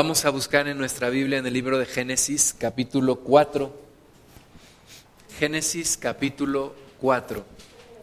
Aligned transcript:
Vamos 0.00 0.24
a 0.24 0.30
buscar 0.30 0.68
en 0.68 0.78
nuestra 0.78 1.10
Biblia 1.10 1.38
en 1.38 1.46
el 1.46 1.52
libro 1.52 1.76
de 1.76 1.84
Génesis 1.84 2.54
capítulo 2.56 3.16
4. 3.16 3.76
Génesis 5.40 5.96
capítulo 5.96 6.72
4. 7.00 7.44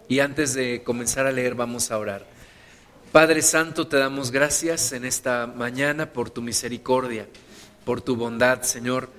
Y 0.10 0.20
antes 0.20 0.54
de 0.54 0.84
comenzar 0.84 1.26
a 1.26 1.32
leer 1.32 1.56
vamos 1.56 1.92
a 1.92 1.98
orar. 1.98 2.26
Padre 3.14 3.42
Santo, 3.42 3.88
te 3.88 3.96
damos 3.96 4.32
gracias 4.32 4.92
en 4.92 5.06
esta 5.06 5.48
mañana 5.48 6.12
por 6.12 6.30
tu 6.30 6.42
misericordia, 6.42 7.30
por 7.86 8.02
tu 8.02 8.18
bondad, 8.18 8.64
Señor. 8.64 9.10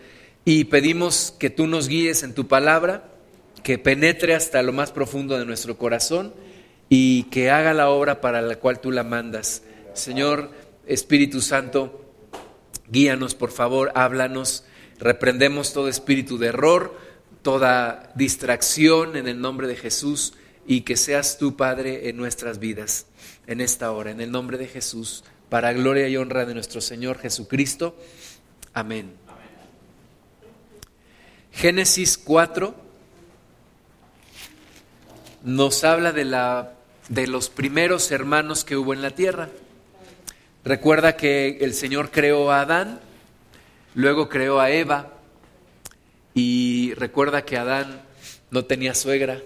Y 0.44 0.64
pedimos 0.64 1.32
que 1.38 1.48
tú 1.48 1.66
nos 1.66 1.88
guíes 1.88 2.24
en 2.24 2.34
tu 2.34 2.46
palabra, 2.46 3.08
que 3.62 3.78
penetre 3.78 4.34
hasta 4.34 4.60
lo 4.60 4.74
más 4.74 4.92
profundo 4.92 5.38
de 5.38 5.46
nuestro 5.46 5.78
corazón 5.78 6.34
y 6.90 7.22
que 7.30 7.50
haga 7.50 7.72
la 7.72 7.88
obra 7.88 8.20
para 8.20 8.42
la 8.42 8.56
cual 8.56 8.80
tú 8.80 8.92
la 8.92 9.02
mandas. 9.02 9.62
Señor 9.94 10.50
Espíritu 10.86 11.40
Santo, 11.40 12.02
Guíanos, 12.90 13.34
por 13.34 13.50
favor, 13.50 13.92
háblanos. 13.94 14.64
Reprendemos 14.98 15.72
todo 15.72 15.88
espíritu 15.88 16.38
de 16.38 16.48
error, 16.48 16.98
toda 17.42 18.12
distracción 18.14 19.16
en 19.16 19.28
el 19.28 19.40
nombre 19.40 19.66
de 19.66 19.76
Jesús 19.76 20.34
y 20.66 20.82
que 20.82 20.96
seas 20.96 21.38
tú, 21.38 21.56
Padre, 21.56 22.08
en 22.08 22.16
nuestras 22.16 22.58
vidas 22.58 23.06
en 23.46 23.60
esta 23.60 23.92
hora, 23.92 24.10
en 24.10 24.20
el 24.20 24.30
nombre 24.30 24.58
de 24.58 24.66
Jesús, 24.66 25.24
para 25.48 25.72
gloria 25.72 26.08
y 26.08 26.16
honra 26.16 26.44
de 26.44 26.54
nuestro 26.54 26.80
Señor 26.80 27.18
Jesucristo. 27.18 27.96
Amén. 28.72 29.12
Génesis 31.52 32.18
4 32.18 32.86
nos 35.46 35.84
habla 35.84 36.10
de, 36.10 36.24
la, 36.24 36.72
de 37.08 37.28
los 37.28 37.50
primeros 37.50 38.10
hermanos 38.10 38.64
que 38.64 38.76
hubo 38.76 38.92
en 38.92 39.00
la 39.00 39.12
tierra. 39.12 39.48
Recuerda 40.66 41.16
que 41.16 41.58
el 41.60 41.74
Señor 41.74 42.10
creó 42.10 42.50
a 42.50 42.62
Adán, 42.62 42.98
luego 43.94 44.28
creó 44.28 44.58
a 44.58 44.72
Eva 44.72 45.12
y 46.34 46.92
recuerda 46.94 47.44
que 47.44 47.56
Adán 47.56 48.02
no 48.50 48.64
tenía 48.64 48.92
suegra. 48.96 49.40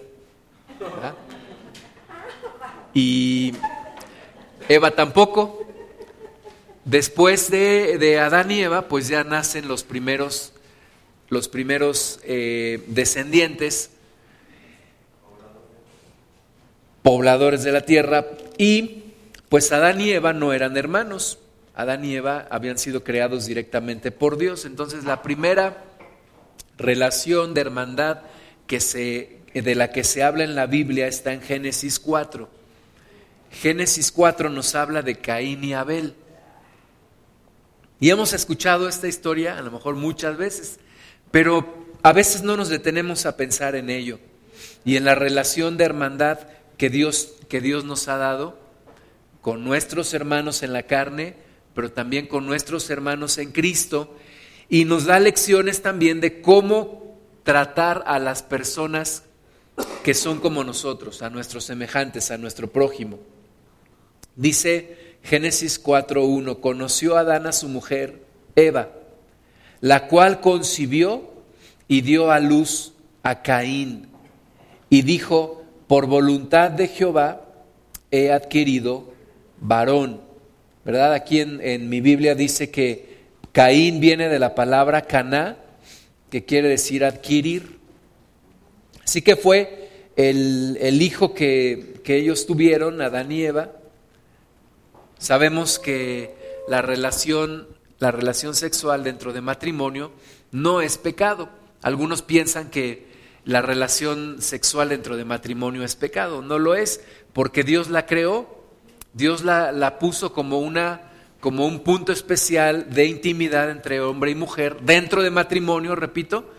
Y 2.94 3.52
Eva 4.66 4.92
tampoco. 4.92 5.66
Después 6.86 7.50
de, 7.50 8.18
Adán 8.18 8.50
y 8.50 8.62
Eva, 8.62 8.88
pues 8.88 9.06
ya 9.08 9.22
nacen 9.22 9.68
los 9.68 9.84
primeros, 9.84 10.54
los 11.28 11.48
primeros 11.48 12.18
eh, 12.24 12.82
descendientes, 12.86 13.90
pobladores 17.02 17.62
de 17.62 17.72
la 17.72 17.82
tierra, 17.82 18.24
y 18.56 18.99
pues 19.50 19.72
Adán 19.72 20.00
y 20.00 20.10
Eva 20.10 20.32
no 20.32 20.52
eran 20.52 20.76
hermanos. 20.76 21.38
Adán 21.74 22.04
y 22.04 22.14
Eva 22.14 22.46
habían 22.50 22.78
sido 22.78 23.02
creados 23.02 23.46
directamente 23.46 24.12
por 24.12 24.38
Dios. 24.38 24.64
Entonces 24.64 25.02
la 25.04 25.22
primera 25.22 25.84
relación 26.78 27.52
de 27.52 27.60
hermandad 27.60 28.20
que 28.68 28.78
se, 28.78 29.40
de 29.52 29.74
la 29.74 29.90
que 29.90 30.04
se 30.04 30.22
habla 30.22 30.44
en 30.44 30.54
la 30.54 30.66
Biblia 30.66 31.08
está 31.08 31.32
en 31.32 31.42
Génesis 31.42 31.98
4. 31.98 32.48
Génesis 33.50 34.12
4 34.12 34.50
nos 34.50 34.76
habla 34.76 35.02
de 35.02 35.16
Caín 35.16 35.64
y 35.64 35.74
Abel. 35.74 36.14
Y 37.98 38.10
hemos 38.10 38.32
escuchado 38.32 38.88
esta 38.88 39.08
historia 39.08 39.58
a 39.58 39.62
lo 39.62 39.72
mejor 39.72 39.96
muchas 39.96 40.36
veces, 40.36 40.78
pero 41.32 41.88
a 42.04 42.12
veces 42.12 42.44
no 42.44 42.56
nos 42.56 42.68
detenemos 42.68 43.26
a 43.26 43.36
pensar 43.36 43.74
en 43.74 43.90
ello 43.90 44.20
y 44.84 44.96
en 44.96 45.04
la 45.04 45.16
relación 45.16 45.76
de 45.76 45.86
hermandad 45.86 46.38
que 46.78 46.88
Dios, 46.88 47.34
que 47.48 47.60
Dios 47.60 47.84
nos 47.84 48.06
ha 48.06 48.16
dado 48.16 48.69
con 49.40 49.64
nuestros 49.64 50.12
hermanos 50.14 50.62
en 50.62 50.72
la 50.72 50.84
carne, 50.84 51.34
pero 51.74 51.92
también 51.92 52.26
con 52.26 52.46
nuestros 52.46 52.90
hermanos 52.90 53.38
en 53.38 53.52
Cristo, 53.52 54.16
y 54.68 54.84
nos 54.84 55.06
da 55.06 55.18
lecciones 55.18 55.82
también 55.82 56.20
de 56.20 56.40
cómo 56.42 57.18
tratar 57.42 58.04
a 58.06 58.18
las 58.18 58.42
personas 58.42 59.24
que 60.04 60.14
son 60.14 60.40
como 60.40 60.62
nosotros, 60.64 61.22
a 61.22 61.30
nuestros 61.30 61.64
semejantes, 61.64 62.30
a 62.30 62.38
nuestro 62.38 62.68
prójimo. 62.68 63.18
Dice 64.36 65.16
Génesis 65.22 65.82
4.1, 65.82 66.60
conoció 66.60 67.16
a 67.16 67.20
Adán 67.20 67.46
a 67.46 67.52
su 67.52 67.68
mujer, 67.68 68.22
Eva, 68.56 68.90
la 69.80 70.06
cual 70.06 70.40
concibió 70.40 71.30
y 71.88 72.02
dio 72.02 72.30
a 72.30 72.40
luz 72.40 72.92
a 73.22 73.42
Caín, 73.42 74.08
y 74.88 75.02
dijo, 75.02 75.64
por 75.86 76.06
voluntad 76.06 76.70
de 76.70 76.88
Jehová 76.88 77.42
he 78.10 78.32
adquirido 78.32 79.09
varón. 79.60 80.20
¿Verdad? 80.84 81.12
Aquí 81.12 81.40
en, 81.40 81.88
mi 81.88 82.00
Biblia 82.00 82.34
dice 82.34 82.70
que 82.70 83.18
Caín 83.52 84.00
viene 84.00 84.28
de 84.28 84.38
la 84.38 84.54
palabra 84.54 85.02
caná, 85.02 85.58
que 86.30 86.44
quiere 86.44 86.68
decir 86.68 87.04
adquirir. 87.04 87.78
Así 89.04 89.22
que 89.22 89.36
fue 89.36 89.90
el, 90.16 91.02
hijo 91.02 91.34
que, 91.34 92.00
que, 92.02 92.16
ellos 92.16 92.46
tuvieron, 92.46 93.00
Adán 93.02 93.30
y 93.30 93.42
Eva. 93.42 93.72
Sabemos 95.18 95.78
que 95.78 96.34
la 96.66 96.80
relación, 96.82 97.68
la 97.98 98.10
relación 98.10 98.54
sexual 98.54 99.04
dentro 99.04 99.32
de 99.32 99.42
matrimonio 99.42 100.12
no 100.50 100.80
es 100.80 100.96
pecado. 100.96 101.50
Algunos 101.82 102.22
piensan 102.22 102.70
que 102.70 103.10
la 103.44 103.60
relación 103.60 104.40
sexual 104.40 104.90
dentro 104.90 105.16
de 105.16 105.24
matrimonio 105.24 105.82
es 105.82 105.96
pecado. 105.96 106.42
No 106.42 106.58
lo 106.58 106.74
es, 106.74 107.00
porque 107.32 107.64
Dios 107.64 107.90
la 107.90 108.06
creó 108.06 108.59
Dios 109.12 109.42
la, 109.44 109.98
puso 109.98 110.32
como, 110.32 110.60
una, 110.60 111.00
como 111.40 111.66
un 111.66 111.80
punto 111.80 112.12
especial 112.12 112.90
de 112.90 113.06
intimidad 113.06 113.70
entre 113.70 114.00
hombre 114.00 114.30
y 114.30 114.34
mujer, 114.34 114.78
dentro 114.82 115.22
de 115.22 115.30
matrimonio, 115.30 115.96
repito, 115.96 116.50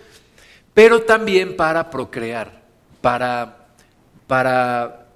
pero 0.74 1.04
también 1.04 1.56
para 1.56 1.90
procrear, 1.90 2.62
para, 3.02 3.68
para 4.28 5.08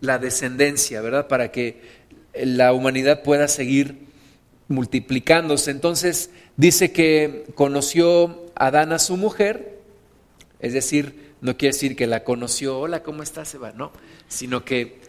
la 0.00 0.18
descendencia, 0.18 1.00
¿verdad? 1.00 1.28
Para 1.28 1.50
que 1.50 1.80
la 2.34 2.72
humanidad 2.72 3.22
pueda 3.22 3.48
seguir 3.48 4.06
multiplicándose. 4.68 5.70
Entonces 5.70 6.30
dice 6.56 6.92
que 6.92 7.46
conoció 7.54 8.46
Adán 8.54 8.92
a 8.92 8.98
su 8.98 9.16
mujer, 9.16 9.78
es 10.60 10.72
decir, 10.72 11.34
no 11.40 11.56
quiere 11.56 11.74
decir 11.74 11.96
que 11.96 12.06
la 12.06 12.24
conoció, 12.24 12.78
hola, 12.78 13.02
¿cómo 13.02 13.22
estás, 13.22 13.54
Eva? 13.54 13.72
No, 13.72 13.92
sino 14.28 14.64
que 14.64 15.00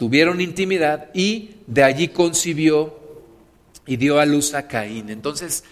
tuvieron 0.00 0.40
intimidad 0.40 1.10
y 1.12 1.56
de 1.66 1.84
allí 1.84 2.08
concibió 2.08 2.98
y 3.84 3.98
dio 3.98 4.18
a 4.18 4.24
luz 4.24 4.54
a 4.54 4.66
Caín. 4.66 5.10
Entonces, 5.10 5.62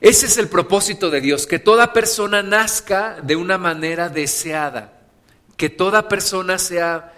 ese 0.00 0.26
es 0.26 0.38
el 0.38 0.48
propósito 0.48 1.08
de 1.08 1.20
Dios, 1.20 1.46
que 1.46 1.60
toda 1.60 1.92
persona 1.92 2.42
nazca 2.42 3.20
de 3.22 3.36
una 3.36 3.56
manera 3.56 4.08
deseada, 4.08 5.02
que 5.56 5.70
toda 5.70 6.08
persona 6.08 6.58
sea, 6.58 7.14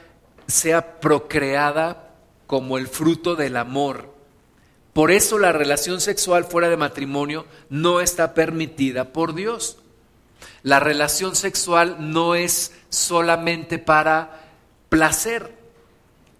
sea 0.46 1.00
procreada 1.00 2.10
como 2.46 2.76
el 2.76 2.86
fruto 2.86 3.34
del 3.34 3.56
amor. 3.56 4.12
Por 4.92 5.12
eso 5.12 5.38
la 5.38 5.52
relación 5.52 6.02
sexual 6.02 6.44
fuera 6.44 6.68
de 6.68 6.76
matrimonio 6.76 7.46
no 7.70 8.02
está 8.02 8.34
permitida 8.34 9.14
por 9.14 9.34
Dios. 9.34 9.78
La 10.62 10.80
relación 10.80 11.34
sexual 11.34 12.12
no 12.12 12.34
es 12.34 12.72
solamente 12.90 13.78
para 13.78 14.50
placer 14.90 15.59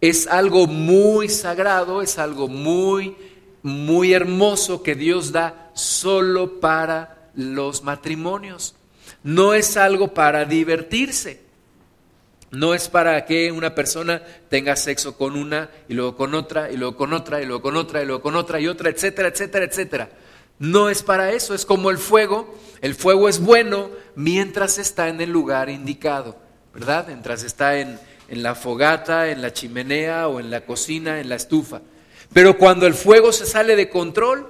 es 0.01 0.27
algo 0.27 0.67
muy 0.67 1.29
sagrado, 1.29 2.03
es 2.03 2.19
algo 2.19 2.49
muy, 2.49 3.17
muy 3.63 4.13
hermoso 4.13 4.83
que 4.83 4.95
Dios 4.95 5.33
da 5.33 5.71
solo 5.75 6.61
para 6.61 7.31
los 7.35 7.83
matrimonios. 7.83 8.75
No 9.23 9.55
es 9.55 9.77
algo 9.77 10.15
para 10.15 10.45
divertirse. 10.45 11.43
No 12.51 12.75
es 12.75 12.89
para 12.89 13.27
que 13.27 13.53
una 13.53 13.75
persona 13.75 14.23
tenga 14.49 14.75
sexo 14.75 15.17
con 15.17 15.37
una 15.37 15.71
y 15.89 15.95
luego 15.95 16.17
con 16.17 16.35
otra 16.35 16.71
y 16.71 16.77
luego 16.77 16.97
con 16.97 17.13
otra 17.13 17.41
y 17.41 17.47
luego 17.47 17.63
con 17.63 17.77
otra 17.77 18.03
y 18.03 18.07
luego 18.07 18.23
con 18.23 18.35
otra 18.35 18.59
y 18.59 18.67
otra, 18.67 18.91
etcétera, 18.91 19.29
etcétera, 19.29 19.65
etcétera. 19.67 20.11
No 20.59 20.91
es 20.91 21.03
para 21.03 21.31
eso, 21.33 21.55
es 21.55 21.65
como 21.65 21.91
el 21.91 21.99
fuego. 21.99 22.59
El 22.81 22.95
fuego 22.95 23.29
es 23.29 23.39
bueno 23.39 23.91
mientras 24.17 24.79
está 24.79 25.09
en 25.09 25.21
el 25.21 25.31
lugar 25.31 25.71
indicado, 25.71 26.37
¿verdad? 26.75 27.05
Mientras 27.07 27.45
está 27.45 27.79
en, 27.79 28.01
en 28.31 28.43
la 28.43 28.55
fogata, 28.55 29.29
en 29.29 29.43
la 29.43 29.53
chimenea 29.53 30.29
o 30.29 30.41
en 30.41 30.51
la 30.51 30.65
cocina, 30.65 31.21
en 31.21 31.29
la 31.29 31.35
estufa. 31.35 31.83
Pero 32.33 32.57
cuando 32.57 32.87
el 32.87 32.95
fuego 32.95 33.33
se 33.33 33.45
sale 33.45 33.75
de 33.75 33.91
control, 33.91 34.49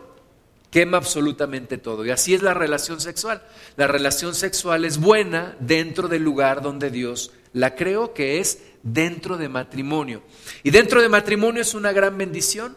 quema 0.71 0.99
absolutamente 0.99 1.79
todo. 1.79 2.05
Y 2.05 2.11
así 2.11 2.35
es 2.35 2.43
la 2.43 2.53
relación 2.53 3.01
sexual. 3.01 3.43
La 3.77 3.87
relación 3.87 4.35
sexual 4.35 4.85
es 4.85 4.99
buena 4.99 5.57
dentro 5.61 6.09
del 6.09 6.23
lugar 6.23 6.61
donde 6.61 6.91
Dios 6.91 7.33
la 7.55 7.75
creó, 7.75 8.13
que 8.13 8.39
es 8.39 8.59
dentro 8.83 9.39
de 9.39 9.49
matrimonio. 9.49 10.23
Y 10.63 10.71
dentro 10.71 11.01
de 11.01 11.09
matrimonio 11.09 11.63
es 11.63 11.75
una 11.75 11.93
gran 11.93 12.19
bendición. 12.19 12.77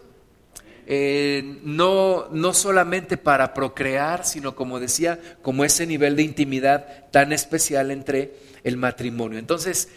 Eh, 0.85 1.59
no, 1.63 2.27
no 2.31 2.53
solamente 2.53 3.17
para 3.17 3.53
procrear, 3.53 4.25
sino 4.25 4.55
como 4.55 4.79
decía, 4.79 5.38
como 5.41 5.65
ese 5.65 5.85
nivel 5.85 6.15
de 6.15 6.23
intimidad 6.23 7.09
tan 7.11 7.33
especial 7.33 7.91
entre 7.91 8.35
el 8.63 8.77
matrimonio. 8.77 9.38
Entonces, 9.39 9.89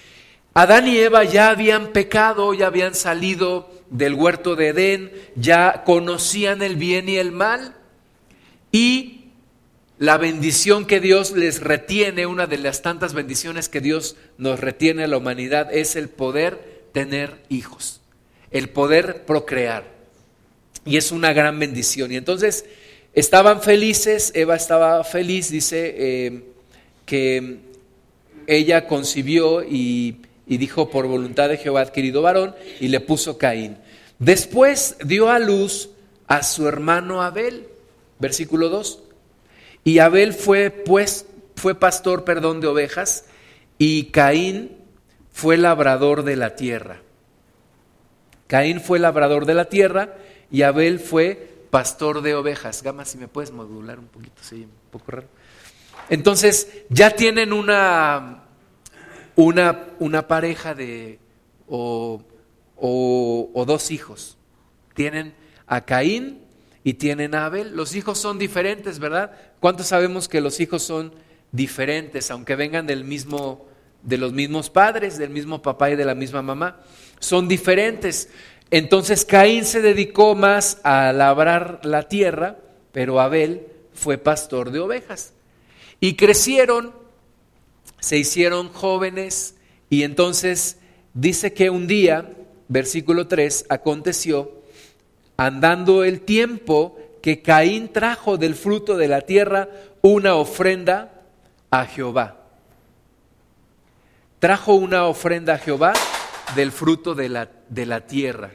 Adán 0.58 0.88
y 0.88 0.96
Eva 0.96 1.22
ya 1.22 1.50
habían 1.50 1.88
pecado, 1.88 2.54
ya 2.54 2.68
habían 2.68 2.94
salido 2.94 3.70
del 3.90 4.14
huerto 4.14 4.56
de 4.56 4.68
Edén, 4.68 5.12
ya 5.34 5.82
conocían 5.84 6.62
el 6.62 6.76
bien 6.76 7.10
y 7.10 7.16
el 7.16 7.30
mal 7.30 7.74
y 8.72 9.26
la 9.98 10.16
bendición 10.16 10.86
que 10.86 10.98
Dios 10.98 11.32
les 11.32 11.60
retiene, 11.60 12.24
una 12.24 12.46
de 12.46 12.56
las 12.56 12.80
tantas 12.80 13.12
bendiciones 13.12 13.68
que 13.68 13.82
Dios 13.82 14.16
nos 14.38 14.58
retiene 14.58 15.04
a 15.04 15.08
la 15.08 15.18
humanidad, 15.18 15.68
es 15.74 15.94
el 15.94 16.08
poder 16.08 16.86
tener 16.94 17.34
hijos, 17.50 18.00
el 18.50 18.70
poder 18.70 19.26
procrear. 19.26 19.84
Y 20.86 20.96
es 20.96 21.12
una 21.12 21.34
gran 21.34 21.58
bendición. 21.58 22.12
Y 22.12 22.16
entonces 22.16 22.64
estaban 23.12 23.60
felices, 23.60 24.32
Eva 24.34 24.56
estaba 24.56 25.04
feliz, 25.04 25.50
dice 25.50 25.94
eh, 25.98 26.44
que 27.04 27.58
ella 28.46 28.86
concibió 28.86 29.62
y, 29.62 30.22
y 30.46 30.58
dijo, 30.58 30.90
por 30.90 31.06
voluntad 31.06 31.48
de 31.48 31.56
Jehová 31.56 31.80
adquirido 31.80 32.22
varón, 32.22 32.54
y 32.80 32.88
le 32.88 33.00
puso 33.00 33.38
Caín. 33.38 33.78
Después 34.18 34.96
dio 35.04 35.28
a 35.28 35.38
luz 35.38 35.90
a 36.26 36.42
su 36.42 36.68
hermano 36.68 37.22
Abel, 37.22 37.68
versículo 38.18 38.68
2. 38.68 39.02
Y 39.84 39.98
Abel 39.98 40.32
fue, 40.32 40.70
pues, 40.70 41.26
fue 41.56 41.74
pastor, 41.74 42.24
perdón, 42.24 42.60
de 42.60 42.68
ovejas, 42.68 43.24
y 43.78 44.04
Caín 44.06 44.76
fue 45.32 45.56
labrador 45.56 46.22
de 46.22 46.36
la 46.36 46.56
tierra. 46.56 47.02
Caín 48.46 48.80
fue 48.80 48.98
labrador 48.98 49.44
de 49.44 49.54
la 49.54 49.66
tierra 49.66 50.14
y 50.50 50.62
Abel 50.62 51.00
fue 51.00 51.50
pastor 51.70 52.22
de 52.22 52.34
ovejas. 52.34 52.82
Gama, 52.82 53.04
si 53.04 53.18
me 53.18 53.28
puedes 53.28 53.50
modular 53.50 53.98
un 53.98 54.06
poquito, 54.06 54.40
sí, 54.40 54.62
un 54.62 54.90
poco 54.90 55.10
raro. 55.12 55.28
Entonces, 56.08 56.68
ya 56.88 57.10
tienen 57.10 57.52
una, 57.52 58.44
una, 59.36 59.90
una 60.00 60.26
pareja 60.26 60.74
de, 60.74 61.20
o, 61.68 62.22
o, 62.76 63.64
dos 63.66 63.90
hijos. 63.90 64.36
Tienen 64.94 65.34
a 65.66 65.84
Caín 65.84 66.40
y 66.82 66.94
tienen 66.94 67.34
a 67.34 67.46
Abel. 67.46 67.76
Los 67.76 67.94
hijos 67.94 68.18
son 68.18 68.38
diferentes, 68.38 68.98
¿verdad? 68.98 69.32
¿Cuántos 69.60 69.88
sabemos 69.88 70.28
que 70.28 70.40
los 70.40 70.58
hijos 70.60 70.82
son 70.82 71.12
diferentes, 71.52 72.30
aunque 72.30 72.56
vengan 72.56 72.86
del 72.86 73.04
mismo, 73.04 73.66
de 74.02 74.18
los 74.18 74.32
mismos 74.32 74.70
padres, 74.70 75.18
del 75.18 75.30
mismo 75.30 75.62
papá 75.62 75.90
y 75.90 75.96
de 75.96 76.04
la 76.04 76.14
misma 76.14 76.42
mamá? 76.42 76.80
Son 77.18 77.46
diferentes. 77.46 78.30
Entonces 78.70 79.24
Caín 79.24 79.64
se 79.64 79.82
dedicó 79.82 80.34
más 80.34 80.80
a 80.82 81.12
labrar 81.12 81.80
la 81.84 82.08
tierra, 82.08 82.56
pero 82.92 83.20
Abel 83.20 83.66
fue 83.92 84.18
pastor 84.18 84.70
de 84.70 84.80
ovejas. 84.80 85.34
Y 86.00 86.14
crecieron, 86.14 86.92
se 88.00 88.18
hicieron 88.18 88.68
jóvenes 88.68 89.56
y 89.90 90.02
entonces 90.02 90.78
dice 91.14 91.52
que 91.52 91.70
un 91.70 91.86
día, 91.86 92.30
versículo 92.68 93.26
3, 93.28 93.66
aconteció, 93.68 94.62
andando 95.36 96.04
el 96.04 96.20
tiempo, 96.20 96.98
que 97.22 97.42
Caín 97.42 97.92
trajo 97.92 98.36
del 98.36 98.54
fruto 98.54 98.96
de 98.96 99.08
la 99.08 99.22
tierra 99.22 99.68
una 100.02 100.36
ofrenda 100.36 101.22
a 101.70 101.84
Jehová. 101.86 102.46
Trajo 104.38 104.74
una 104.74 105.06
ofrenda 105.06 105.54
a 105.54 105.58
Jehová 105.58 105.92
del 106.54 106.70
fruto 106.70 107.14
de 107.14 107.28
la, 107.28 107.50
de 107.68 107.86
la 107.86 108.06
tierra. 108.06 108.50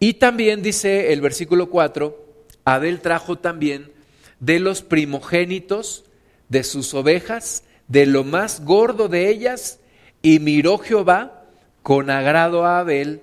Y 0.00 0.14
también 0.14 0.62
dice 0.62 1.12
el 1.12 1.20
versículo 1.20 1.70
4, 1.70 2.24
Abel 2.64 3.00
trajo 3.00 3.38
también 3.38 3.92
de 4.40 4.58
los 4.58 4.82
primogénitos 4.82 6.04
de 6.48 6.64
sus 6.64 6.94
ovejas, 6.94 7.64
de 7.88 8.06
lo 8.06 8.24
más 8.24 8.64
gordo 8.64 9.08
de 9.08 9.28
ellas, 9.28 9.80
y 10.22 10.38
miró 10.38 10.78
Jehová 10.78 11.44
con 11.82 12.10
agrado 12.10 12.64
a 12.64 12.78
Abel 12.78 13.22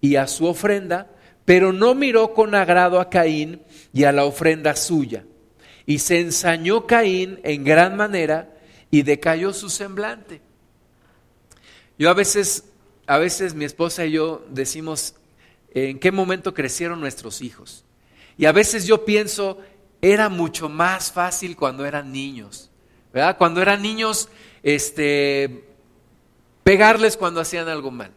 y 0.00 0.16
a 0.16 0.26
su 0.26 0.46
ofrenda, 0.46 1.10
pero 1.44 1.72
no 1.72 1.94
miró 1.94 2.34
con 2.34 2.54
agrado 2.54 3.00
a 3.00 3.08
Caín 3.08 3.62
y 3.92 4.04
a 4.04 4.12
la 4.12 4.24
ofrenda 4.24 4.76
suya. 4.76 5.24
Y 5.86 5.98
se 5.98 6.20
ensañó 6.20 6.86
Caín 6.86 7.40
en 7.42 7.64
gran 7.64 7.96
manera 7.96 8.54
y 8.90 9.02
decayó 9.02 9.52
su 9.52 9.70
semblante. 9.70 10.40
Yo 11.98 12.10
a 12.10 12.14
veces, 12.14 12.64
a 13.06 13.18
veces 13.18 13.54
mi 13.54 13.64
esposa 13.64 14.04
y 14.04 14.12
yo 14.12 14.44
decimos 14.50 15.14
en 15.74 15.98
qué 15.98 16.12
momento 16.12 16.52
crecieron 16.52 17.00
nuestros 17.00 17.40
hijos. 17.40 17.84
Y 18.36 18.46
a 18.46 18.52
veces 18.52 18.86
yo 18.86 19.04
pienso, 19.04 19.58
era 20.02 20.28
mucho 20.28 20.68
más 20.68 21.10
fácil 21.10 21.56
cuando 21.56 21.86
eran 21.86 22.12
niños. 22.12 22.70
¿Verdad? 23.12 23.38
Cuando 23.38 23.62
eran 23.62 23.80
niños, 23.80 24.28
este, 24.62 25.64
pegarles 26.64 27.16
cuando 27.16 27.40
hacían 27.40 27.68
algo 27.68 27.90
mal, 27.90 28.12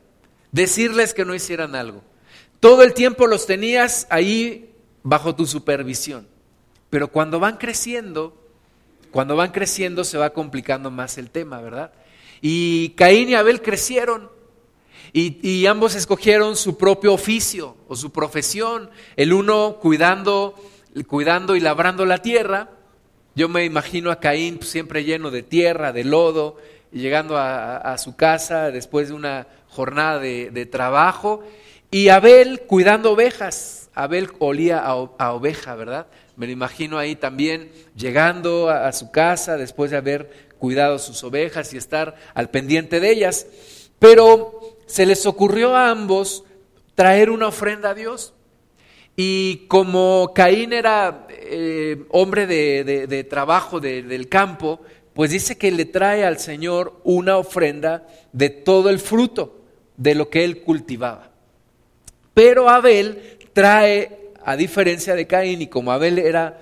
decirles 0.52 1.14
que 1.14 1.26
no 1.26 1.36
hicieran 1.36 1.76
algo. 1.76 2.02
Todo 2.60 2.84
el 2.84 2.94
tiempo 2.94 3.28
los 3.28 3.46
tenías 3.46 4.08
ahí 4.10 4.74
bajo 5.04 5.36
tu 5.36 5.46
supervisión. 5.46 6.28
Pero 6.90 7.10
cuando 7.10 7.40
van 7.40 7.58
creciendo, 7.58 8.36
cuando 9.12 9.36
van 9.36 9.52
creciendo 9.52 10.04
se 10.04 10.18
va 10.18 10.32
complicando 10.32 10.92
más 10.92 11.18
el 11.18 11.30
tema, 11.30 11.62
¿verdad? 11.62 11.92
Y 12.42 12.90
Caín 12.92 13.30
y 13.30 13.36
Abel 13.36 13.62
crecieron 13.62 14.30
y, 15.18 15.66
ambos 15.66 15.96
escogieron 15.96 16.58
su 16.58 16.78
propio 16.78 17.14
oficio 17.14 17.78
o 17.88 17.96
su 17.96 18.12
profesión, 18.12 18.90
el 19.16 19.32
uno 19.32 19.78
cuidando, 19.82 20.56
cuidando 21.04 21.56
y 21.56 21.60
labrando 21.60 22.06
la 22.06 22.20
tierra. 22.20 22.70
Yo 23.36 23.50
me 23.50 23.66
imagino 23.66 24.12
a 24.12 24.20
Caín 24.20 24.62
siempre 24.62 25.04
lleno 25.04 25.30
de 25.30 25.44
tierra, 25.44 25.92
de 25.92 26.06
lodo, 26.06 26.58
llegando 26.92 27.38
a, 27.38 27.98
su 27.98 28.16
casa 28.16 28.72
después 28.72 29.10
de 29.10 29.14
una 29.14 29.48
jornada 29.68 30.20
de, 30.20 30.66
trabajo. 30.72 31.44
Y 31.92 32.10
Abel 32.10 32.62
cuidando 32.62 33.12
ovejas. 33.12 33.90
Abel 33.94 34.30
olía 34.40 34.80
a, 34.80 35.34
oveja, 35.34 35.76
¿verdad? 35.76 36.08
Me 36.38 36.46
lo 36.46 36.54
imagino 36.54 36.98
ahí 36.98 37.16
también 37.16 37.72
llegando 37.96 38.70
a, 38.70 38.92
su 38.94 39.12
casa 39.12 39.58
después 39.58 39.92
de 39.92 39.98
haber 39.98 40.30
cuidado 40.58 40.98
sus 40.98 41.24
ovejas 41.24 41.74
y 41.74 41.78
estar 41.78 42.16
al 42.34 42.50
pendiente 42.50 43.02
de 43.02 43.12
ellas. 43.12 43.48
Pero 44.00 44.78
se 44.86 45.06
les 45.06 45.26
ocurrió 45.26 45.76
a 45.76 45.90
ambos 45.90 46.46
traer 46.96 47.30
una 47.30 47.48
ofrenda 47.48 47.90
a 47.90 47.94
Dios. 47.94 48.34
Y 49.16 49.68
como 49.68 50.32
Caín 50.36 50.74
era 50.74 51.28
eh, 51.30 52.06
hombre 52.10 52.48
de, 52.48 53.24
trabajo 53.30 53.80
del 53.80 54.28
campo, 54.28 54.82
pues 55.14 55.32
dice 55.32 55.58
que 55.58 55.72
le 55.72 55.86
trae 55.86 56.26
al 56.26 56.40
Señor 56.40 57.00
una 57.06 57.38
ofrenda 57.38 58.06
de 58.34 58.50
todo 58.50 58.90
el 58.90 59.00
fruto 59.00 59.62
de 59.96 60.14
lo 60.14 60.30
que 60.30 60.44
él 60.44 60.62
cultivaba. 60.62 61.32
Pero 62.34 62.70
Abel 62.70 63.38
trae, 63.54 64.34
a 64.44 64.58
diferencia 64.58 65.16
de 65.16 65.26
Caín, 65.26 65.62
y 65.62 65.68
como 65.68 65.94
Abel 65.94 66.20
era, 66.20 66.60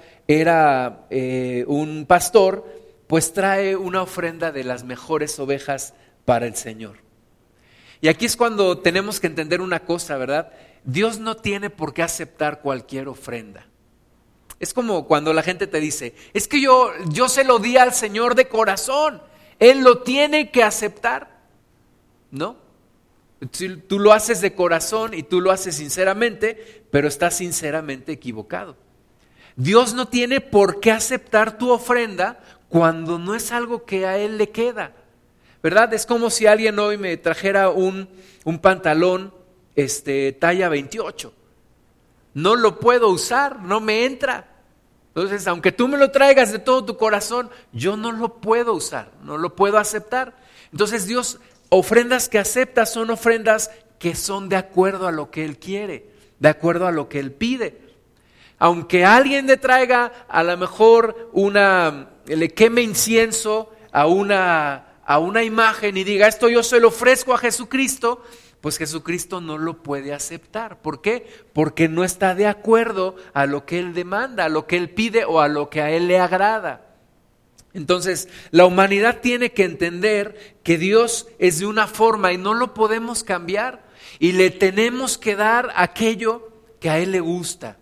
eh, 1.10 1.65
un 1.67 2.05
pastor, 2.05 2.67
pues 3.07 3.33
trae 3.33 3.75
una 3.75 4.03
ofrenda 4.03 4.51
de 4.51 4.63
las 4.63 4.83
mejores 4.83 5.39
ovejas 5.39 5.95
para 6.25 6.45
el 6.45 6.55
Señor. 6.55 6.98
Y 8.01 8.07
aquí 8.07 8.25
es 8.25 8.38
cuando 8.38 8.77
tenemos 8.77 9.19
que 9.19 9.27
entender 9.27 9.62
una 9.62 9.79
cosa, 9.79 10.17
¿verdad? 10.17 10.51
Dios 10.86 11.20
no 11.20 11.36
tiene 11.36 11.70
por 11.70 11.94
qué 11.94 12.04
aceptar 12.04 12.62
cualquier 12.62 13.08
ofrenda. 13.08 13.66
Es 14.60 14.74
como 14.74 15.08
cuando 15.08 15.34
la 15.34 15.44
gente 15.44 15.68
te 15.68 15.80
dice, 15.80 16.16
es 16.34 16.48
que 16.48 16.62
yo, 16.62 16.92
yo 17.10 17.28
se 17.28 17.44
lo 17.44 17.60
di 17.60 17.78
al 17.78 17.94
Señor 17.94 18.36
de 18.36 18.48
corazón, 18.48 19.22
Él 19.60 19.82
lo 19.82 20.04
tiene 20.04 20.52
que 20.52 20.63
aceptar. 20.63 21.42
¿No? 22.32 22.58
Tú 23.88 24.00
lo 24.00 24.13
haces 24.13 24.42
de 24.42 24.56
corazón 24.56 25.13
y 25.13 25.24
tú 25.24 25.42
lo 25.42 25.52
haces 25.52 25.75
sinceramente, 25.75 26.86
pero 26.92 27.08
estás 27.08 27.38
sinceramente 27.38 28.13
equivocado. 28.13 28.78
Dios 29.56 29.94
no 29.94 30.08
tiene 30.08 30.42
por 30.42 30.80
qué 30.80 30.92
aceptar 30.92 31.58
tu 31.58 31.72
ofrenda 31.72 32.40
cuando 32.70 33.20
no 33.20 33.36
es 33.36 33.52
algo 33.52 33.86
que 33.86 34.08
a 34.08 34.18
Él 34.18 34.38
le 34.38 34.50
queda. 34.50 34.94
¿Verdad? 35.62 35.94
Es 35.94 36.06
como 36.06 36.30
si 36.30 36.48
alguien 36.48 36.80
hoy 36.80 36.98
me 36.98 37.16
trajera 37.18 37.70
un, 37.70 38.10
un 38.44 38.60
pantalón 38.60 39.34
este, 39.75 40.32
talla 40.34 40.70
28. 40.70 41.34
No 42.34 42.56
lo 42.56 42.80
puedo 42.80 43.10
usar, 43.10 43.60
no 43.62 43.80
me 43.80 44.06
entra. 44.06 44.48
Entonces, 45.15 45.46
aunque 45.48 45.72
tú 45.72 45.88
me 45.88 45.98
lo 45.98 46.12
traigas 46.12 46.51
de 46.51 46.60
todo 46.60 46.84
tu 46.84 46.98
corazón, 46.98 47.50
yo 47.72 47.96
no 47.96 48.12
lo 48.12 48.42
puedo 48.42 48.74
usar, 48.74 49.12
no 49.22 49.38
lo 49.38 49.56
puedo 49.56 49.77
aceptar. 49.77 50.36
Entonces, 50.72 51.06
Dios, 51.06 51.39
ofrendas 51.70 52.30
que 52.30 52.39
acepta 52.39 52.86
son 52.86 53.12
ofrendas 53.12 53.70
que 54.00 54.15
son 54.15 54.50
de 54.50 54.56
acuerdo 54.56 55.08
a 55.08 55.12
lo 55.12 55.30
que 55.30 55.46
Él 55.46 55.58
quiere, 55.58 56.10
de 56.39 56.50
acuerdo 56.50 56.88
a 56.88 56.92
lo 56.92 57.10
que 57.10 57.20
Él 57.20 57.32
pide. 57.32 57.80
Aunque 58.58 59.06
alguien 59.06 59.46
le 59.46 59.58
traiga 59.58 60.25
a 60.27 60.44
lo 60.44 60.58
mejor 60.58 61.30
una, 61.34 62.10
le 62.25 62.50
queme 62.50 62.82
incienso 62.82 63.72
a 63.92 64.08
una, 64.08 64.88
a 65.06 65.20
una 65.20 65.44
imagen 65.44 65.96
y 65.98 66.03
diga, 66.03 66.27
esto 66.27 66.50
yo 66.50 66.63
se 66.63 66.80
lo 66.80 66.88
ofrezco 66.88 67.34
a 67.34 67.38
Jesucristo, 67.38 68.24
pues 68.63 68.77
Jesucristo 68.77 69.41
no 69.41 69.58
lo 69.58 69.84
puede 69.84 70.13
aceptar. 70.13 70.82
¿Por 70.82 71.01
qué? 71.01 71.27
Porque 71.51 71.89
no 71.89 72.05
está 72.05 72.34
de 72.34 72.48
acuerdo 72.48 73.17
a 73.34 73.46
lo 73.46 73.65
que 73.65 73.77
Él 73.77 73.93
demanda, 73.93 74.46
a 74.46 74.50
lo 74.50 74.67
que 74.67 74.77
Él 74.77 74.89
pide 74.89 75.25
o 75.25 75.41
a 75.41 75.50
lo 75.50 75.70
que 75.70 75.82
a 75.82 75.91
Él 75.91 76.08
le 76.08 76.17
agrada. 76.17 76.79
Entonces, 77.74 78.29
la 78.51 78.65
humanidad 78.65 79.20
tiene 79.20 79.51
que 79.51 79.65
entender 79.65 80.55
que 80.63 80.77
Dios 80.77 81.27
es 81.39 81.60
de 81.60 81.65
una 81.65 81.88
forma 81.88 82.32
y 82.32 82.38
no 82.38 82.53
lo 82.53 82.74
podemos 82.74 83.25
cambiar 83.25 83.84
y 84.17 84.32
le 84.32 84.50
tenemos 84.50 85.17
que 85.17 85.36
dar 85.36 85.74
aquello 85.75 86.50
que 86.79 86.89
a 86.89 87.00
Él 87.00 87.12
le 87.12 87.20
gusta. 87.20 87.75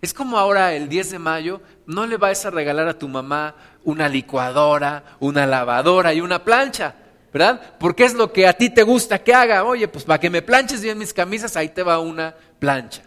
Es 0.00 0.14
como 0.14 0.38
ahora 0.38 0.72
el 0.72 0.88
10 0.88 1.10
de 1.10 1.18
mayo, 1.18 1.60
no 1.84 2.06
le 2.06 2.16
vas 2.16 2.46
a 2.46 2.50
regalar 2.50 2.88
a 2.88 2.98
tu 2.98 3.06
mamá 3.06 3.54
una 3.84 4.08
licuadora, 4.08 5.04
una 5.20 5.46
lavadora 5.46 6.14
y 6.14 6.22
una 6.22 6.42
plancha, 6.42 6.94
¿verdad? 7.32 7.74
Porque 7.78 8.04
es 8.04 8.14
lo 8.14 8.32
que 8.32 8.46
a 8.46 8.52
ti 8.52 8.70
te 8.70 8.82
gusta 8.82 9.22
que 9.22 9.34
haga. 9.34 9.64
Oye, 9.64 9.88
pues 9.88 10.04
para 10.04 10.20
que 10.20 10.30
me 10.30 10.42
planches 10.42 10.82
bien 10.82 10.98
mis 10.98 11.14
camisas, 11.14 11.56
ahí 11.56 11.68
te 11.68 11.82
va 11.82 11.98
una 11.98 12.34
plancha. 12.58 13.02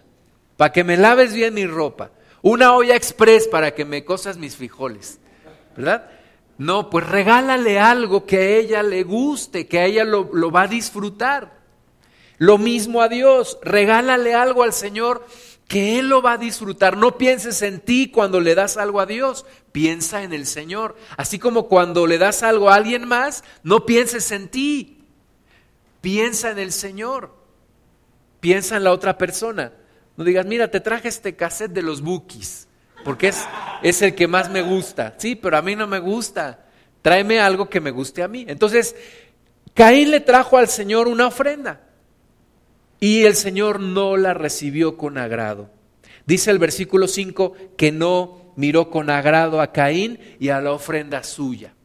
Para 0.57 0.71
que 0.71 0.83
me 0.83 0.97
laves 0.97 1.33
bien 1.33 1.53
mi 1.53 1.65
ropa. 1.65 2.11
Una 2.41 2.73
olla 2.73 2.95
express 2.95 3.47
para 3.47 3.73
que 3.73 3.85
me 3.85 4.05
cosas 4.05 4.37
mis 4.37 4.55
frijoles, 4.55 5.19
¿verdad? 5.75 6.09
No, 6.57 6.89
pues 6.89 7.07
regálale 7.07 7.79
algo 7.79 8.25
que 8.25 8.37
a 8.37 8.49
ella 8.57 8.83
le 8.83 9.03
guste, 9.03 9.67
que 9.67 9.79
a 9.79 9.85
ella 9.85 10.03
lo, 10.03 10.29
lo 10.31 10.51
va 10.51 10.63
a 10.63 10.67
disfrutar. 10.67 11.55
Lo 12.37 12.57
mismo 12.57 13.01
a 13.01 13.09
Dios, 13.09 13.57
regálale 13.63 14.35
algo 14.35 14.63
al 14.63 14.73
Señor 14.73 15.25
que 15.67 15.99
Él 15.99 16.09
lo 16.09 16.21
va 16.21 16.33
a 16.33 16.37
disfrutar. 16.37 16.97
No 16.97 17.17
pienses 17.17 17.61
en 17.61 17.79
ti 17.79 18.09
cuando 18.11 18.39
le 18.39 18.55
das 18.55 18.77
algo 18.77 18.99
a 18.99 19.05
Dios, 19.05 19.45
piensa 19.71 20.23
en 20.23 20.33
el 20.33 20.45
Señor. 20.45 20.95
Así 21.17 21.39
como 21.39 21.67
cuando 21.67 22.07
le 22.07 22.17
das 22.17 22.43
algo 22.43 22.69
a 22.69 22.75
alguien 22.75 23.07
más, 23.07 23.43
no 23.63 23.85
pienses 23.85 24.31
en 24.31 24.49
ti, 24.49 25.03
piensa 26.01 26.51
en 26.51 26.59
el 26.59 26.71
Señor, 26.71 27.35
piensa 28.39 28.77
en 28.77 28.83
la 28.83 28.91
otra 28.91 29.17
persona. 29.17 29.73
No 30.17 30.23
digas, 30.23 30.45
mira, 30.45 30.69
te 30.69 30.79
traje 30.79 31.07
este 31.07 31.35
cassette 31.35 31.71
de 31.73 31.81
los 31.81 32.01
Bookies, 32.01 32.67
porque 33.03 33.29
es, 33.29 33.43
es 33.81 34.01
el 34.01 34.15
que 34.15 34.27
más 34.27 34.49
me 34.49 34.61
gusta. 34.61 35.15
Sí, 35.17 35.35
pero 35.35 35.57
a 35.57 35.61
mí 35.61 35.75
no 35.75 35.87
me 35.87 35.99
gusta. 35.99 36.65
Tráeme 37.01 37.39
algo 37.39 37.69
que 37.69 37.81
me 37.81 37.91
guste 37.91 38.23
a 38.23 38.27
mí. 38.27 38.45
Entonces, 38.47 38.95
Caín 39.73 40.11
le 40.11 40.21
trajo 40.21 40.57
al 40.57 40.69
Señor 40.69 41.07
una 41.07 41.27
ofrenda. 41.27 41.84
Y 43.05 43.25
el 43.25 43.35
Señor 43.35 43.81
no 43.81 44.17
la 44.17 44.33
recibió 44.33 44.97
con 44.97 45.19
agrado. 45.19 45.69
Dice 46.25 46.49
el 46.49 46.57
versículo 46.57 47.07
5 47.07 47.53
que 47.77 47.91
no 47.91 48.51
miró 48.55 48.89
con 48.89 49.11
agrado 49.11 49.61
a 49.61 49.71
Caín 49.71 50.17
y 50.39 50.49
a 50.49 50.59
la 50.59 50.71
ofrenda 50.71 51.23
suya. 51.23 51.75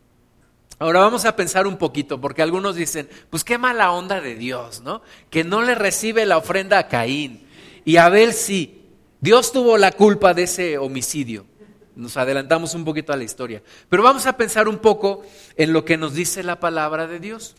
Ahora 0.78 1.00
vamos 1.00 1.26
a 1.26 1.36
pensar 1.36 1.66
un 1.66 1.76
poquito, 1.76 2.22
porque 2.22 2.40
algunos 2.40 2.74
dicen, 2.74 3.06
pues 3.28 3.44
qué 3.44 3.58
mala 3.58 3.92
onda 3.92 4.22
de 4.22 4.34
Dios, 4.34 4.80
¿no? 4.80 5.02
Que 5.28 5.44
no 5.44 5.60
le 5.60 5.74
recibe 5.74 6.24
la 6.24 6.38
ofrenda 6.38 6.78
a 6.78 6.88
Caín. 6.88 7.46
Y 7.84 7.98
Abel 7.98 8.32
sí. 8.32 8.86
Dios 9.20 9.52
tuvo 9.52 9.76
la 9.76 9.92
culpa 9.92 10.32
de 10.32 10.44
ese 10.44 10.78
homicidio. 10.78 11.44
Nos 11.96 12.16
adelantamos 12.16 12.72
un 12.72 12.86
poquito 12.86 13.12
a 13.12 13.16
la 13.18 13.24
historia. 13.24 13.62
Pero 13.90 14.02
vamos 14.02 14.24
a 14.24 14.38
pensar 14.38 14.68
un 14.68 14.78
poco 14.78 15.22
en 15.58 15.74
lo 15.74 15.84
que 15.84 15.98
nos 15.98 16.14
dice 16.14 16.42
la 16.42 16.60
palabra 16.60 17.06
de 17.06 17.20
Dios. 17.20 17.56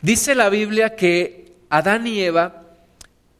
Dice 0.00 0.34
la 0.34 0.48
Biblia 0.48 0.96
que 0.96 1.54
Adán 1.70 2.08
y 2.08 2.20
Eva 2.20 2.61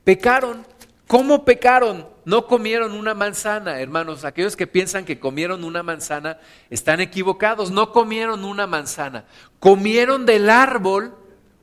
Pecaron. 0.04 0.66
¿Cómo 1.06 1.44
pecaron? 1.44 2.08
No 2.24 2.46
comieron 2.46 2.92
una 2.92 3.14
manzana, 3.14 3.80
hermanos. 3.80 4.24
Aquellos 4.24 4.56
que 4.56 4.66
piensan 4.66 5.04
que 5.04 5.18
comieron 5.18 5.64
una 5.64 5.82
manzana 5.82 6.38
están 6.70 7.00
equivocados. 7.00 7.70
No 7.70 7.92
comieron 7.92 8.44
una 8.44 8.66
manzana. 8.66 9.26
Comieron 9.58 10.24
del 10.24 10.48
árbol, 10.48 11.14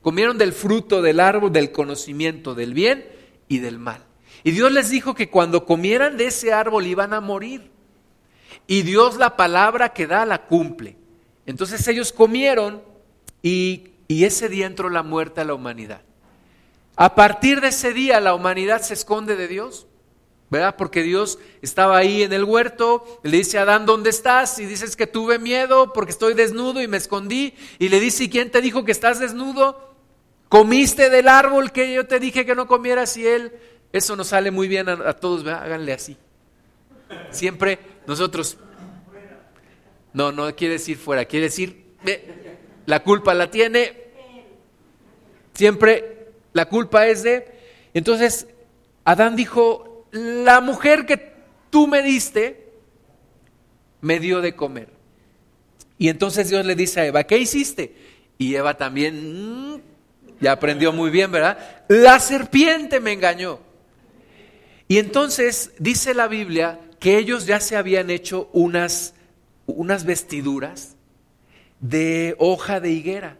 comieron 0.02 0.38
del 0.38 0.52
fruto 0.52 1.02
del 1.02 1.20
árbol 1.20 1.52
del 1.52 1.72
conocimiento 1.72 2.54
del 2.54 2.74
bien 2.74 3.06
y 3.48 3.58
del 3.58 3.78
mal. 3.78 4.04
Y 4.44 4.52
Dios 4.52 4.70
les 4.72 4.90
dijo 4.90 5.14
que 5.14 5.28
cuando 5.28 5.66
comieran 5.66 6.16
de 6.16 6.26
ese 6.26 6.52
árbol 6.52 6.86
iban 6.86 7.12
a 7.12 7.20
morir. 7.20 7.70
Y 8.66 8.82
Dios 8.82 9.16
la 9.16 9.36
palabra 9.36 9.92
que 9.92 10.06
da 10.06 10.24
la 10.24 10.46
cumple. 10.46 10.96
Entonces 11.46 11.86
ellos 11.88 12.12
comieron 12.12 12.82
y, 13.42 13.88
y 14.06 14.24
ese 14.24 14.48
día 14.48 14.66
entró 14.66 14.88
la 14.88 15.02
muerte 15.02 15.40
a 15.40 15.44
la 15.44 15.54
humanidad. 15.54 16.02
A 17.00 17.14
partir 17.14 17.62
de 17.62 17.68
ese 17.68 17.94
día 17.94 18.20
la 18.20 18.34
humanidad 18.34 18.82
se 18.82 18.92
esconde 18.92 19.34
de 19.34 19.48
Dios, 19.48 19.86
¿verdad? 20.50 20.76
Porque 20.76 21.02
Dios 21.02 21.38
estaba 21.62 21.96
ahí 21.96 22.24
en 22.24 22.34
el 22.34 22.44
huerto, 22.44 23.22
le 23.22 23.38
dice 23.38 23.58
a 23.58 23.62
Adán, 23.62 23.86
¿dónde 23.86 24.10
estás? 24.10 24.58
Y 24.58 24.66
dices 24.66 24.96
que 24.96 25.06
tuve 25.06 25.38
miedo 25.38 25.94
porque 25.94 26.10
estoy 26.10 26.34
desnudo 26.34 26.82
y 26.82 26.88
me 26.88 26.98
escondí. 26.98 27.54
Y 27.78 27.88
le 27.88 28.00
dice, 28.00 28.24
¿y 28.24 28.28
quién 28.28 28.50
te 28.50 28.60
dijo 28.60 28.84
que 28.84 28.92
estás 28.92 29.18
desnudo? 29.18 29.94
¿Comiste 30.50 31.08
del 31.08 31.28
árbol 31.28 31.72
que 31.72 31.90
yo 31.90 32.06
te 32.06 32.20
dije 32.20 32.44
que 32.44 32.54
no 32.54 32.66
comieras? 32.66 33.16
Y 33.16 33.26
él, 33.26 33.54
eso 33.94 34.14
nos 34.14 34.26
sale 34.26 34.50
muy 34.50 34.68
bien 34.68 34.90
a, 34.90 35.14
todos, 35.14 35.42
¿verdad? 35.42 35.62
Háganle 35.62 35.94
así. 35.94 36.18
Siempre 37.30 37.78
nosotros, 38.06 38.58
no, 40.12 40.32
no 40.32 40.54
quiere 40.54 40.74
decir 40.74 40.98
fuera, 40.98 41.24
quiere 41.24 41.46
decir, 41.46 41.94
la 42.84 43.02
culpa 43.02 43.32
la 43.32 43.50
tiene. 43.50 44.10
Siempre 45.54 46.19
la 46.52 46.66
culpa 46.66 47.06
es 47.06 47.22
de... 47.22 47.46
Entonces, 47.94 48.46
Adán 49.04 49.36
dijo, 49.36 50.06
la 50.12 50.60
mujer 50.60 51.06
que 51.06 51.32
tú 51.70 51.86
me 51.86 52.02
diste, 52.02 52.72
me 54.00 54.18
dio 54.18 54.40
de 54.40 54.54
comer. 54.54 54.88
Y 55.98 56.08
entonces 56.08 56.48
Dios 56.48 56.64
le 56.64 56.74
dice 56.74 57.00
a 57.00 57.06
Eva, 57.06 57.24
¿qué 57.24 57.38
hiciste? 57.38 57.94
Y 58.38 58.54
Eva 58.54 58.76
también, 58.76 59.74
mm, 59.74 59.80
ya 60.40 60.52
aprendió 60.52 60.92
muy 60.92 61.10
bien, 61.10 61.30
¿verdad? 61.30 61.84
La 61.88 62.18
serpiente 62.18 63.00
me 63.00 63.12
engañó. 63.12 63.60
Y 64.88 64.98
entonces 64.98 65.72
dice 65.78 66.14
la 66.14 66.26
Biblia 66.26 66.80
que 66.98 67.18
ellos 67.18 67.46
ya 67.46 67.60
se 67.60 67.76
habían 67.76 68.10
hecho 68.10 68.48
unas, 68.52 69.14
unas 69.66 70.04
vestiduras 70.04 70.96
de 71.80 72.34
hoja 72.38 72.80
de 72.80 72.90
higuera, 72.90 73.36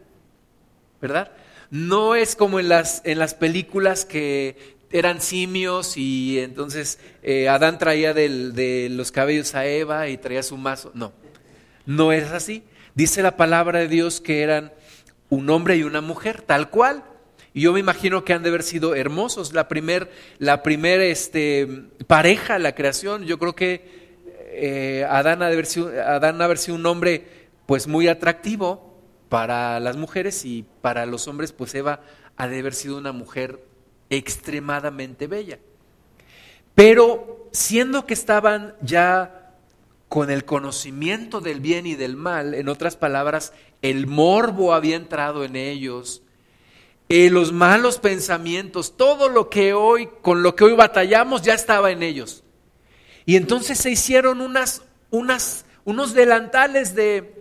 ¿verdad? 1.01 1.33
No 1.71 2.15
es 2.17 2.35
como 2.37 2.59
en 2.59 2.69
las, 2.69 3.03
en 3.05 3.19
las 3.19 3.35
películas 3.35 4.05
que 4.05 4.77
eran 4.91 5.21
simios 5.21 5.97
y 5.97 6.41
entonces 6.41 6.99
eh, 7.23 7.49
Adán 7.49 7.79
traía 7.79 8.13
de 8.13 8.89
los 8.91 9.13
cabellos 9.13 9.55
a 9.55 9.67
Eva 9.67 10.09
y 10.09 10.19
traía 10.19 10.43
su 10.43 10.57
mazo. 10.57 10.91
No, 10.95 11.13
no 11.87 12.13
es 12.13 12.31
así. 12.31 12.65
Dice 12.95 13.23
la 13.23 13.37
palabra 13.37 13.79
de 13.79 13.89
Dios 13.89 14.21
que 14.21 14.43
eran 14.43 14.73
un 15.29 15.49
hombre 15.49 15.77
y 15.77 15.85
una 15.85 16.01
mujer, 16.01 16.43
tal 16.43 16.71
cual. 16.71 17.05
Y 17.55 17.63
yo 17.63 17.73
me 17.73 17.81
imagino 17.81 18.25
que 18.25 18.33
han 18.33 18.43
de 18.43 18.49
haber 18.49 18.63
sido 18.63 18.95
hermosos. 18.95 19.53
La 19.53 19.69
primer, 19.69 20.11
la 20.39 20.63
primer 20.63 21.01
este, 21.01 21.69
pareja, 22.07 22.59
la 22.59 22.75
creación, 22.75 23.25
yo 23.25 23.39
creo 23.39 23.55
que 23.55 24.11
eh, 24.53 25.07
Adán, 25.09 25.43
ha 25.43 25.47
de 25.47 25.53
haber 25.53 25.67
sido, 25.67 25.89
Adán 25.89 26.41
ha 26.41 26.45
haber 26.45 26.59
sido 26.59 26.77
un 26.77 26.87
hombre 26.87 27.27
pues 27.67 27.87
muy 27.87 28.09
atractivo 28.09 28.90
para 29.31 29.79
las 29.79 29.97
mujeres 29.97 30.45
y 30.45 30.67
para 30.83 31.07
los 31.07 31.29
hombres, 31.29 31.53
pues 31.53 31.75
Eva 31.75 32.01
ha 32.37 32.49
de 32.49 32.59
haber 32.59 32.75
sido 32.75 32.99
una 32.99 33.13
mujer 33.13 33.65
extremadamente 34.11 35.29
bella. 35.29 35.61
Pero 36.75 37.49
siendo 37.53 38.07
que 38.07 38.15
estaban 38.15 38.75
ya 38.83 39.55
con 40.09 40.31
el 40.31 40.45
conocimiento 40.45 41.41
del 41.41 41.61
bien 41.61 41.87
y 41.87 41.95
del 41.95 42.17
mal, 42.17 42.55
en 42.55 42.69
otras 42.69 42.97
palabras, 42.97 43.53
el 43.83 44.09
morbo 44.09 44.75
había 44.75 44.97
entrado 44.97 45.45
en 45.45 45.55
ellos, 45.55 46.23
eh, 47.09 47.31
los 47.31 47.53
malos 47.53 47.99
pensamientos, 47.99 48.97
todo 48.97 49.29
lo 49.29 49.49
que 49.49 49.75
hoy, 49.75 50.09
con 50.23 50.43
lo 50.43 50.57
que 50.57 50.65
hoy 50.65 50.73
batallamos, 50.73 51.43
ya 51.43 51.55
estaba 51.55 51.93
en 51.93 52.03
ellos. 52.03 52.43
Y 53.27 53.37
entonces 53.37 53.79
se 53.79 53.93
hicieron 53.93 54.41
unas, 54.41 54.83
unas, 55.11 55.67
unos 55.85 56.15
delantales 56.15 56.97
de, 56.97 57.40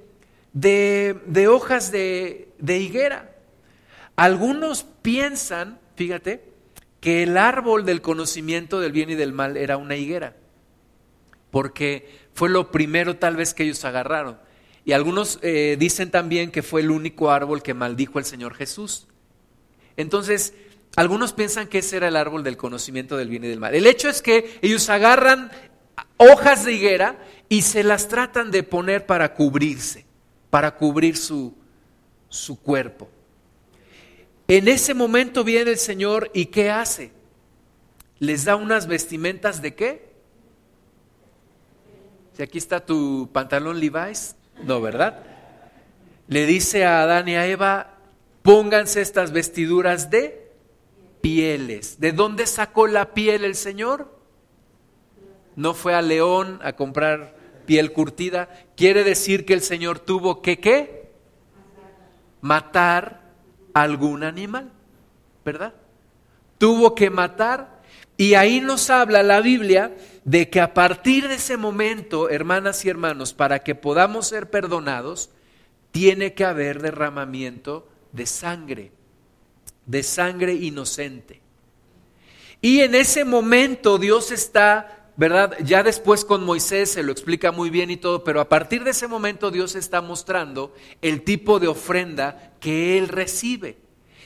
de, 0.53 1.47
hojas 1.47 1.91
de, 1.91 2.47
higuera. 2.59 3.35
Algunos 4.15 4.85
piensan, 5.01 5.79
fíjate, 5.95 6.43
que 6.99 7.23
el 7.23 7.37
árbol 7.37 7.85
del 7.85 8.01
conocimiento 8.01 8.79
del 8.79 8.91
bien 8.91 9.09
y 9.09 9.15
del 9.15 9.31
mal 9.31 9.55
era 9.55 9.77
una 9.77 9.95
higuera, 9.95 10.35
porque 11.51 12.19
fue 12.33 12.49
lo 12.49 12.71
primero 12.71 13.15
tal 13.17 13.35
vez 13.35 13.53
que 13.53 13.63
ellos 13.63 13.85
agarraron. 13.85 14.37
Y 14.83 14.93
algunos 14.93 15.39
eh, 15.41 15.77
dicen 15.79 16.09
también 16.11 16.51
que 16.51 16.63
fue 16.63 16.81
el 16.81 16.91
único 16.91 17.31
árbol 17.31 17.61
que 17.61 17.73
maldijo 17.73 18.19
el 18.19 18.25
Señor 18.25 18.55
Jesús. 18.55 19.07
Entonces, 19.97 20.53
algunos 20.95 21.33
piensan 21.33 21.67
que 21.67 21.79
ese 21.79 21.97
era 21.97 22.07
el 22.07 22.15
árbol 22.15 22.43
del 22.43 22.57
conocimiento 22.57 23.15
del 23.15 23.29
bien 23.29 23.43
y 23.43 23.47
del 23.47 23.59
mal. 23.59 23.75
El 23.75 23.85
hecho 23.85 24.09
es 24.09 24.21
que 24.21 24.57
ellos 24.61 24.89
agarran 24.89 25.51
hojas 26.17 26.65
de 26.65 26.73
higuera 26.73 27.17
y 27.49 27.61
se 27.61 27.83
las 27.83 28.07
tratan 28.07 28.51
de 28.51 28.63
poner 28.63 29.05
para 29.05 29.33
cubrirse 29.33 30.08
para 30.49 30.75
cubrir 30.75 31.17
su, 31.17 31.53
su 32.27 32.59
cuerpo. 32.59 33.09
En 34.47 34.67
ese 34.67 34.93
momento 34.93 35.43
viene 35.43 35.71
el 35.71 35.77
Señor 35.77 36.31
y 36.33 36.47
¿qué 36.47 36.71
hace? 36.71 37.11
Les 38.17 38.45
da 38.45 38.55
unas 38.55 38.87
vestimentas 38.87 39.61
de 39.61 39.75
qué? 39.75 40.09
Si 42.35 42.43
aquí 42.43 42.57
está 42.57 42.85
tu 42.85 43.29
pantalón 43.31 43.79
Levi's, 43.79 44.35
no, 44.63 44.81
¿verdad? 44.81 45.23
Le 46.27 46.45
dice 46.45 46.85
a 46.85 47.01
Adán 47.01 47.27
y 47.27 47.35
a 47.35 47.45
Eva, 47.45 47.97
pónganse 48.41 49.01
estas 49.01 49.31
vestiduras 49.31 50.09
de 50.09 50.51
pieles. 51.21 51.99
¿De 51.99 52.11
dónde 52.11 52.47
sacó 52.47 52.87
la 52.87 53.13
piel 53.13 53.45
el 53.45 53.55
Señor? 53.55 54.17
No 55.55 55.73
fue 55.73 55.93
a 55.93 56.01
León 56.01 56.59
a 56.63 56.73
comprar 56.73 57.35
piel 57.69 57.93
curtida, 57.93 58.49
quiere 58.75 59.03
decir 59.03 59.45
que 59.45 59.53
el 59.53 59.61
Señor 59.61 59.99
tuvo 59.99 60.41
que 60.41 60.59
qué? 60.59 61.11
Matar 62.41 63.21
algún 63.75 64.23
animal, 64.23 64.71
¿verdad? 65.45 65.75
Tuvo 66.57 66.95
que 66.95 67.11
matar. 67.11 67.83
Y 68.17 68.33
ahí 68.33 68.59
nos 68.59 68.89
habla 68.89 69.21
la 69.21 69.39
Biblia 69.39 69.95
de 70.23 70.49
que 70.49 70.59
a 70.59 70.73
partir 70.73 71.27
de 71.27 71.35
ese 71.35 71.57
momento, 71.57 72.27
hermanas 72.31 72.83
y 72.85 72.89
hermanos, 72.89 73.35
para 73.35 73.59
que 73.59 73.75
podamos 73.75 74.25
ser 74.25 74.49
perdonados, 74.49 75.29
tiene 75.91 76.33
que 76.33 76.45
haber 76.45 76.81
derramamiento 76.81 77.87
de 78.13 78.25
sangre, 78.25 78.91
de 79.85 80.01
sangre 80.01 80.53
inocente. 80.55 81.39
Y 82.61 82.79
en 82.79 82.95
ese 82.95 83.25
momento 83.25 83.99
Dios 83.99 84.31
está, 84.31 84.98
¿verdad? 85.19 85.57
Ya 85.65 85.83
después 85.83 86.23
con 86.23 86.45
Moisés 86.45 86.91
se 86.91 87.03
lo 87.03 87.11
explica 87.11 87.51
muy 87.51 87.69
bien 87.69 87.91
y 87.91 87.97
todo, 87.97 88.23
pero 88.23 88.39
a 88.39 88.47
partir 88.47 88.85
de 88.85 88.91
ese 88.91 89.05
momento 89.05 89.51
Dios 89.51 89.75
está 89.75 89.99
mostrando 89.99 90.73
el 91.01 91.23
tipo 91.23 91.59
de 91.59 91.67
ofrenda 91.67 92.53
que 92.61 92.97
Él 92.97 93.09
recibe. 93.09 93.75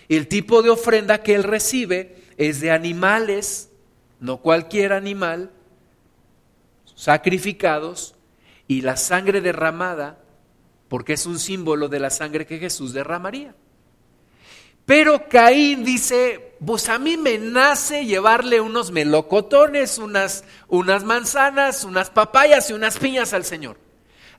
El 0.08 0.28
tipo 0.28 0.62
de 0.62 0.70
ofrenda 0.70 1.24
que 1.24 1.34
Él 1.34 1.42
recibe 1.42 2.18
es 2.38 2.62
de 2.62 2.70
animales, 2.70 3.72
no 4.20 4.38
cualquier 4.38 4.94
animal, 4.94 5.50
sacrificados, 6.94 8.14
y 8.68 8.82
la 8.82 8.96
sangre 8.96 9.42
derramada, 9.42 10.20
porque 10.90 11.14
es 11.14 11.26
un 11.26 11.40
símbolo 11.40 11.88
de 11.88 12.02
la 12.02 12.12
sangre 12.12 12.46
que 12.46 12.60
Jesús 12.60 12.94
derramaría. 12.94 13.56
Pero 14.86 15.28
Caín 15.28 15.84
dice, 15.84 16.53
pues 16.66 16.90
a 16.90 17.00
mí 17.00 17.18
me 17.18 17.38
nace 17.38 18.06
llevarle 18.06 18.62
unos 18.62 18.92
melocotones, 18.92 19.98
unas, 19.98 20.44
unas 20.68 21.04
manzanas, 21.04 21.84
unas 21.84 22.10
papayas 22.10 22.70
y 22.70 22.74
unas 22.74 22.98
piñas 22.98 23.34
al 23.34 23.46
Señor. 23.46 23.78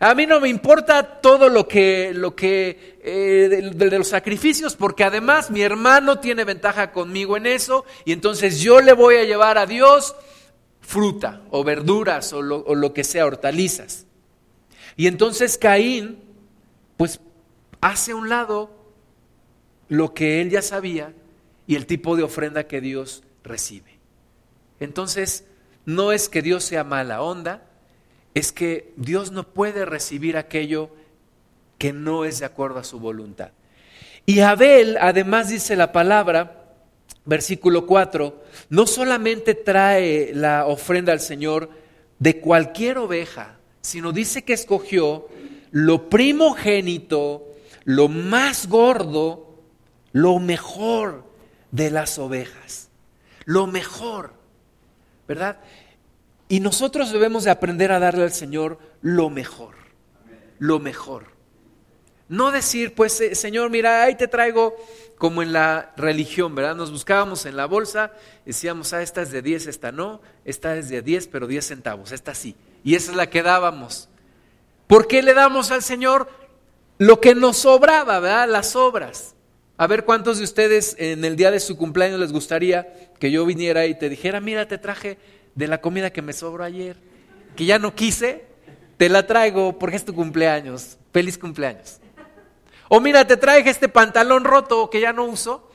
A 0.00 0.14
mí 0.14 0.26
no 0.26 0.40
me 0.40 0.48
importa 0.48 1.20
todo 1.20 1.48
lo 1.48 1.66
que, 1.66 2.12
lo 2.14 2.34
que 2.34 2.98
eh, 3.02 3.72
de, 3.74 3.98
los 3.98 4.08
sacrificios, 4.08 4.76
porque 4.76 5.04
además 5.04 5.50
mi 5.50 5.62
hermano 5.62 6.18
tiene 6.18 6.44
ventaja 6.44 6.92
conmigo 6.92 7.36
en 7.36 7.46
eso, 7.46 7.84
y 8.04 8.12
entonces 8.12 8.60
yo 8.60 8.80
le 8.80 8.92
voy 8.92 9.16
a 9.16 9.24
llevar 9.24 9.56
a 9.56 9.66
Dios 9.66 10.14
fruta 10.80 11.42
o 11.50 11.64
verduras 11.64 12.32
o 12.32 12.42
lo, 12.42 12.58
o 12.58 12.74
lo 12.74 12.92
que 12.92 13.04
sea, 13.04 13.26
hortalizas. 13.26 14.06
Y 14.96 15.06
entonces 15.06 15.58
Caín, 15.58 16.18
pues 16.96 17.20
hace 17.80 18.12
a 18.12 18.16
un 18.16 18.28
lado 18.28 18.70
lo 19.88 20.12
que 20.12 20.40
él 20.40 20.50
ya 20.50 20.62
sabía 20.62 21.12
y 21.66 21.76
el 21.76 21.86
tipo 21.86 22.16
de 22.16 22.22
ofrenda 22.22 22.66
que 22.66 22.80
Dios 22.80 23.22
recibe. 23.42 23.98
Entonces, 24.80 25.44
no 25.86 26.12
es 26.12 26.28
que 26.28 26.42
Dios 26.42 26.64
sea 26.64 26.84
mala 26.84 27.22
onda, 27.22 27.62
es 28.34 28.52
que 28.52 28.92
Dios 28.96 29.30
no 29.30 29.44
puede 29.44 29.84
recibir 29.84 30.36
aquello 30.36 30.90
que 31.78 31.92
no 31.92 32.24
es 32.24 32.40
de 32.40 32.46
acuerdo 32.46 32.78
a 32.78 32.84
su 32.84 32.98
voluntad. 32.98 33.50
Y 34.26 34.40
Abel, 34.40 34.96
además 35.00 35.48
dice 35.48 35.76
la 35.76 35.92
palabra, 35.92 36.72
versículo 37.24 37.86
4, 37.86 38.42
no 38.70 38.86
solamente 38.86 39.54
trae 39.54 40.32
la 40.34 40.66
ofrenda 40.66 41.12
al 41.12 41.20
Señor 41.20 41.70
de 42.18 42.40
cualquier 42.40 42.98
oveja, 42.98 43.58
sino 43.80 44.12
dice 44.12 44.42
que 44.42 44.54
escogió 44.54 45.28
lo 45.70 46.08
primogénito, 46.08 47.54
lo 47.84 48.08
más 48.08 48.68
gordo 48.68 49.44
lo 50.14 50.38
mejor 50.38 51.24
de 51.74 51.90
las 51.90 52.20
ovejas, 52.20 52.88
lo 53.46 53.66
mejor, 53.66 54.32
¿verdad? 55.26 55.58
Y 56.48 56.60
nosotros 56.60 57.10
debemos 57.10 57.42
de 57.42 57.50
aprender 57.50 57.90
a 57.90 57.98
darle 57.98 58.22
al 58.22 58.32
Señor 58.32 58.78
lo 59.02 59.28
mejor, 59.28 59.74
lo 60.60 60.78
mejor. 60.78 61.34
No 62.28 62.52
decir, 62.52 62.94
pues, 62.94 63.20
eh, 63.20 63.34
Señor, 63.34 63.70
mira, 63.70 64.04
ahí 64.04 64.14
te 64.14 64.28
traigo 64.28 64.76
como 65.18 65.42
en 65.42 65.52
la 65.52 65.92
religión, 65.96 66.54
¿verdad? 66.54 66.76
Nos 66.76 66.92
buscábamos 66.92 67.44
en 67.44 67.56
la 67.56 67.66
bolsa, 67.66 68.12
decíamos, 68.46 68.92
ah, 68.92 69.02
esta 69.02 69.22
es 69.22 69.32
de 69.32 69.42
10, 69.42 69.66
esta 69.66 69.90
no, 69.90 70.20
esta 70.44 70.76
es 70.76 70.88
de 70.88 71.02
10, 71.02 71.26
pero 71.26 71.48
10 71.48 71.66
centavos, 71.66 72.12
esta 72.12 72.36
sí. 72.36 72.54
Y 72.84 72.94
esa 72.94 73.10
es 73.10 73.16
la 73.16 73.28
que 73.28 73.42
dábamos. 73.42 74.08
¿Por 74.86 75.08
qué 75.08 75.24
le 75.24 75.34
damos 75.34 75.72
al 75.72 75.82
Señor 75.82 76.28
lo 76.98 77.20
que 77.20 77.34
nos 77.34 77.56
sobraba, 77.56 78.20
¿verdad? 78.20 78.48
Las 78.48 78.76
obras. 78.76 79.33
A 79.76 79.88
ver 79.88 80.04
cuántos 80.04 80.38
de 80.38 80.44
ustedes 80.44 80.94
en 80.98 81.24
el 81.24 81.34
día 81.34 81.50
de 81.50 81.58
su 81.58 81.76
cumpleaños 81.76 82.20
les 82.20 82.32
gustaría 82.32 83.10
que 83.18 83.32
yo 83.32 83.44
viniera 83.44 83.86
y 83.86 83.98
te 83.98 84.08
dijera, 84.08 84.40
mira, 84.40 84.68
te 84.68 84.78
traje 84.78 85.18
de 85.56 85.66
la 85.66 85.80
comida 85.80 86.12
que 86.12 86.22
me 86.22 86.32
sobró 86.32 86.62
ayer, 86.62 86.96
que 87.56 87.64
ya 87.64 87.80
no 87.80 87.94
quise, 87.94 88.44
te 88.96 89.08
la 89.08 89.26
traigo 89.26 89.76
porque 89.78 89.96
es 89.96 90.04
tu 90.04 90.14
cumpleaños. 90.14 90.98
Feliz 91.12 91.38
cumpleaños. 91.38 91.98
O 92.88 93.00
mira, 93.00 93.26
te 93.26 93.36
traje 93.36 93.68
este 93.68 93.88
pantalón 93.88 94.44
roto 94.44 94.90
que 94.90 95.00
ya 95.00 95.12
no 95.12 95.24
uso, 95.24 95.68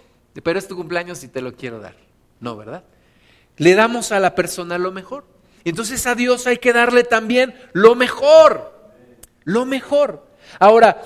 pero 0.43 0.57
es 0.57 0.67
tu 0.67 0.77
cumpleaños 0.77 1.21
y 1.25 1.27
te 1.27 1.41
lo 1.41 1.53
quiero 1.55 1.79
dar. 1.79 1.95
No, 2.39 2.55
¿verdad? 2.55 2.85
Le 3.57 3.75
damos 3.75 4.13
a 4.13 4.21
la 4.21 4.33
persona 4.33 4.77
lo 4.77 4.93
mejor. 4.93 5.25
Entonces 5.65 6.07
a 6.07 6.15
Dios 6.15 6.47
hay 6.47 6.57
que 6.57 6.71
darle 6.71 7.03
también 7.03 7.53
lo 7.73 7.95
mejor. 7.95 8.93
Lo 9.43 9.65
mejor. 9.65 10.25
Ahora, 10.57 11.01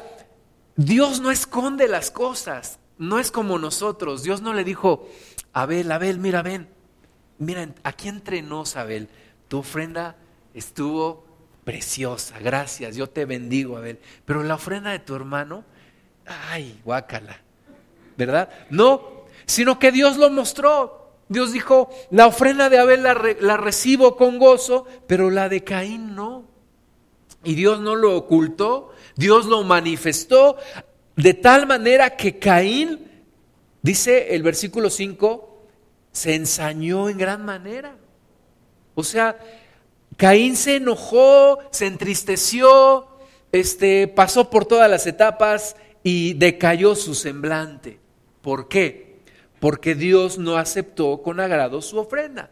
Dios 0.76 1.22
no 1.22 1.32
esconde 1.32 1.88
las 1.88 2.12
cosas 2.12 2.78
no 2.98 3.20
es 3.20 3.32
como 3.32 3.60
nosotros. 3.60 4.24
Dios 4.24 4.42
no 4.42 4.54
le 4.54 4.64
dijo, 4.64 5.08
Abel, 5.54 5.92
Abel, 5.92 6.20
mira, 6.20 6.42
ven. 6.42 6.68
Mira, 7.38 7.68
aquí 7.84 8.08
entre 8.08 8.42
nos, 8.42 8.76
Abel, 8.76 9.10
tu 9.48 9.60
ofrenda 9.60 10.16
estuvo 10.54 11.26
preciosa, 11.64 12.40
gracias, 12.40 12.96
yo 12.96 13.10
te 13.10 13.26
bendigo, 13.26 13.78
Abel. 13.78 14.00
Pero 14.26 14.44
la 14.44 14.56
ofrenda 14.56 14.92
de 14.92 15.00
tu 15.00 15.16
hermano, 15.16 15.64
ay, 16.26 16.80
guácala, 16.84 17.42
¿verdad? 18.18 18.50
No, 18.70 19.26
sino 19.46 19.80
que 19.80 19.92
Dios 19.92 20.18
lo 20.18 20.30
mostró. 20.30 21.02
Dios 21.30 21.52
dijo, 21.52 21.90
la 22.12 22.28
ofrenda 22.28 22.70
de 22.70 22.78
Abel 22.78 23.04
la, 23.04 23.18
la 23.40 23.58
recibo 23.58 24.16
con 24.16 24.38
gozo, 24.38 24.86
pero 25.08 25.30
la 25.30 25.50
de 25.50 25.64
Caín 25.64 26.16
no. 26.16 26.46
Y 27.44 27.56
Dios 27.56 27.80
no 27.80 27.96
lo 27.96 28.16
ocultó, 28.16 28.92
Dios 29.16 29.46
lo 29.48 29.64
manifestó 29.64 30.58
de 31.16 31.34
tal 31.34 31.68
manera 31.68 32.16
que 32.16 32.40
Caín, 32.40 33.08
dice 33.82 34.36
el 34.36 34.44
versículo 34.44 34.90
5, 34.90 35.66
se 36.12 36.36
ensañó 36.36 37.10
en 37.10 37.18
gran 37.18 37.44
manera. 37.46 37.96
O 38.96 39.04
sea, 39.04 39.38
Caín 40.18 40.56
se 40.56 40.78
enojó, 40.78 41.60
se 41.72 41.88
entristeció, 41.88 43.08
este, 43.52 44.08
pasó 44.08 44.50
por 44.50 44.66
todas 44.66 44.90
las 44.90 45.06
etapas 45.08 45.76
y 46.04 46.34
decayó 46.34 46.96
su 46.96 47.16
semblante. 47.16 48.00
¿Por 48.42 48.68
qué? 48.68 49.20
Porque 49.60 49.96
Dios 49.96 50.38
no 50.38 50.58
aceptó 50.58 51.22
con 51.22 51.40
agrado 51.40 51.82
su 51.82 51.98
ofrenda. 51.98 52.50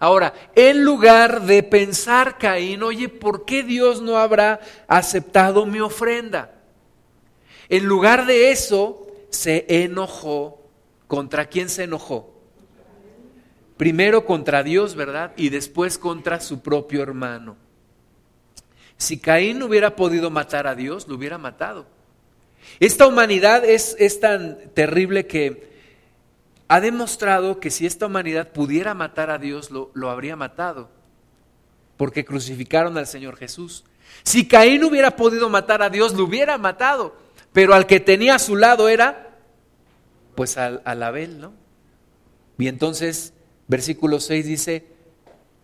Ahora, 0.00 0.34
en 0.56 0.84
lugar 0.84 1.42
de 1.42 1.62
pensar 1.62 2.36
Caín, 2.36 2.82
oye, 2.82 3.08
¿por 3.08 3.44
qué 3.44 3.62
Dios 3.62 4.02
no 4.02 4.16
habrá 4.16 4.60
aceptado 4.88 5.64
mi 5.64 5.78
ofrenda? 5.78 6.61
En 7.72 7.86
lugar 7.86 8.26
de 8.26 8.50
eso, 8.50 9.06
se 9.30 9.64
enojó. 9.66 10.60
¿Contra 11.08 11.46
quién 11.46 11.70
se 11.70 11.84
enojó? 11.84 12.30
Primero 13.78 14.26
contra 14.26 14.62
Dios, 14.62 14.94
¿verdad? 14.94 15.32
Y 15.38 15.48
después 15.48 15.96
contra 15.96 16.38
su 16.40 16.60
propio 16.60 17.02
hermano. 17.02 17.56
Si 18.98 19.18
Caín 19.18 19.62
hubiera 19.62 19.96
podido 19.96 20.28
matar 20.28 20.66
a 20.66 20.74
Dios, 20.74 21.08
lo 21.08 21.14
hubiera 21.14 21.38
matado. 21.38 21.86
Esta 22.78 23.06
humanidad 23.06 23.64
es, 23.64 23.96
es 23.98 24.20
tan 24.20 24.58
terrible 24.74 25.26
que 25.26 25.72
ha 26.68 26.78
demostrado 26.78 27.58
que 27.58 27.70
si 27.70 27.86
esta 27.86 28.04
humanidad 28.04 28.52
pudiera 28.52 28.92
matar 28.92 29.30
a 29.30 29.38
Dios, 29.38 29.70
lo, 29.70 29.90
lo 29.94 30.10
habría 30.10 30.36
matado. 30.36 30.90
Porque 31.96 32.26
crucificaron 32.26 32.98
al 32.98 33.06
Señor 33.06 33.38
Jesús. 33.38 33.84
Si 34.24 34.46
Caín 34.46 34.84
hubiera 34.84 35.16
podido 35.16 35.48
matar 35.48 35.82
a 35.82 35.88
Dios, 35.88 36.12
lo 36.12 36.24
hubiera 36.24 36.58
matado. 36.58 37.22
Pero 37.52 37.74
al 37.74 37.86
que 37.86 38.00
tenía 38.00 38.36
a 38.36 38.38
su 38.38 38.56
lado 38.56 38.88
era, 38.88 39.36
pues 40.34 40.56
al, 40.56 40.82
Abel, 40.84 41.40
¿no? 41.40 41.52
Y 42.58 42.68
entonces, 42.68 43.34
versículo 43.68 44.20
6 44.20 44.46
dice, 44.46 44.86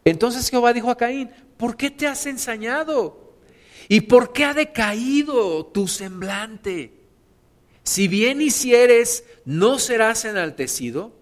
entonces 0.05 0.51
Jehová 0.51 0.73
dijo 0.73 0.91
a 0.91 0.97
Caín, 0.97 1.31
¿por 1.57 1.77
qué 1.77 1.91
te 1.91 2.07
has 2.07 2.27
ensañado? 2.27 3.35
¿Y 3.89 4.03
por 4.03 4.33
qué 4.33 4.45
ha 4.45 4.55
decaído 4.55 5.67
tu 5.67 5.89
semblante? 5.89 6.93
Si 7.83 8.07
bien 8.07 8.43
hicieres, 8.43 9.25
no 9.47 9.79
serás 9.79 10.25
enaltecido. 10.27 11.13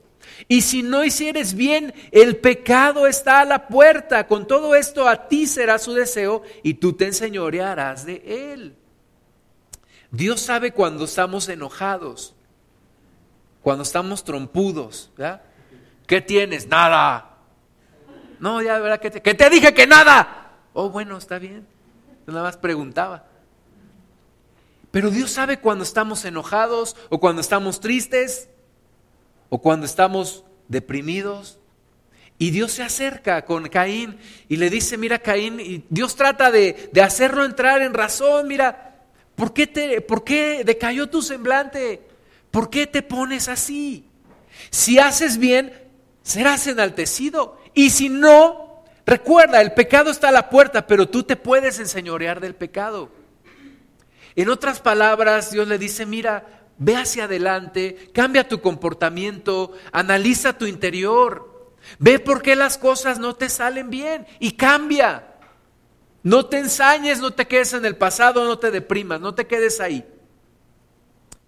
Y 0.49 0.63
si 0.63 0.83
no 0.83 1.05
hicieres 1.05 1.55
bien, 1.55 1.95
el 2.11 2.37
pecado 2.39 3.07
está 3.07 3.41
a 3.41 3.45
la 3.45 3.69
puerta. 3.69 4.27
Con 4.27 4.47
todo 4.47 4.75
esto 4.75 5.09
a 5.09 5.29
ti 5.29 5.47
será 5.47 5.79
su 5.79 5.95
deseo 5.95 6.43
y 6.63 6.75
tú 6.75 6.95
te 6.95 7.07
enseñorearás 7.07 8.05
de 8.05 8.53
él. 8.53 8.75
Dios 10.17 10.41
sabe 10.41 10.73
cuando 10.73 11.05
estamos 11.05 11.47
enojados, 11.51 12.35
cuando 13.63 13.83
estamos 13.83 14.25
trompudos. 14.25 15.11
¿ya? 15.19 15.43
¿Qué 16.07 16.23
tienes? 16.23 16.67
Nada. 16.67 17.37
No, 18.41 18.63
ya, 18.63 18.79
¿verdad? 18.79 18.99
que 18.99 19.11
te, 19.11 19.51
dije 19.51 19.75
que 19.75 19.87
nada. 19.87 20.53
Oh, 20.73 20.89
bueno, 20.89 21.19
está 21.19 21.39
bien. 21.39 21.67
nada 22.27 22.45
más 22.45 22.57
preguntaba. 22.57 23.27
Pero 24.91 25.11
Dios 25.11 25.31
sabe 25.33 25.59
cuando 25.61 25.85
estamos 25.85 26.25
enojados 26.25 26.97
o 27.11 27.21
cuando 27.21 27.43
estamos 27.43 27.81
tristes 27.81 28.49
o 29.51 29.61
cuando 29.61 29.85
estamos 29.85 30.45
deprimidos. 30.69 31.59
Y 32.39 32.53
Dios 32.53 32.73
se 32.73 32.83
acerca 32.83 33.45
con 33.45 33.69
Caín 33.69 34.19
y 34.49 34.57
le 34.57 34.71
dice, 34.71 34.97
mira 34.97 35.19
Caín, 35.19 35.61
y 35.61 35.85
Dios 35.91 36.17
trata 36.17 36.51
de 36.51 36.91
hacerlo 37.03 37.45
entrar 37.45 37.83
en 37.83 37.93
razón, 37.93 38.49
mira, 38.49 38.86
¿por 39.37 39.53
qué, 39.53 39.67
te, 39.67 40.01
¿por 40.01 40.25
qué 40.25 40.63
decayó 40.65 41.09
tu 41.09 41.23
semblante? 41.23 42.03
¿Por 42.51 42.71
qué 42.71 42.87
te 42.87 43.03
pones 43.03 43.49
así? 43.49 44.09
Si 44.71 44.99
haces 44.99 45.39
bien, 45.39 45.73
serás 46.23 46.67
enaltecido. 46.67 47.61
Y 47.75 47.91
si 47.91 48.09
no, 48.09 48.85
recuerda, 49.05 49.61
el 49.61 49.73
pecado 49.73 50.11
está 50.11 50.31
a 50.31 50.33
la 50.33 50.51
puerta, 50.51 50.87
pero 50.87 51.09
tú 51.09 51.23
te 51.23 51.37
puedes 51.37 51.79
enseñorear 51.79 52.41
del 52.41 52.55
pecado. 52.55 53.11
En 54.35 54.49
otras 54.49 54.81
palabras, 54.81 55.51
Dios 55.51 55.69
le 55.69 55.79
dice, 55.79 56.05
mira, 56.05 56.45
ve 56.79 56.97
hacia 56.97 57.25
adelante, 57.25 58.11
cambia 58.13 58.49
tu 58.49 58.61
comportamiento, 58.61 59.73
analiza 59.93 60.59
tu 60.59 60.67
interior, 60.67 61.75
ve 61.99 62.19
por 62.19 62.43
qué 62.43 62.57
las 62.57 62.77
cosas 62.77 63.19
no 63.19 63.35
te 63.35 63.49
salen 63.49 63.91
bien 63.91 64.27
y 64.41 64.53
cambia. 64.53 65.36
No 66.27 66.47
te 66.47 66.59
ensañes, 66.59 67.21
no 67.21 67.35
te 67.35 67.47
quedes 67.47 67.73
en 67.73 67.85
el 67.85 67.95
pasado, 67.95 68.45
no 68.45 68.59
te 68.59 68.73
deprimas, 68.73 69.21
no 69.21 69.37
te 69.37 69.47
quedes 69.47 69.79
ahí. 69.79 70.05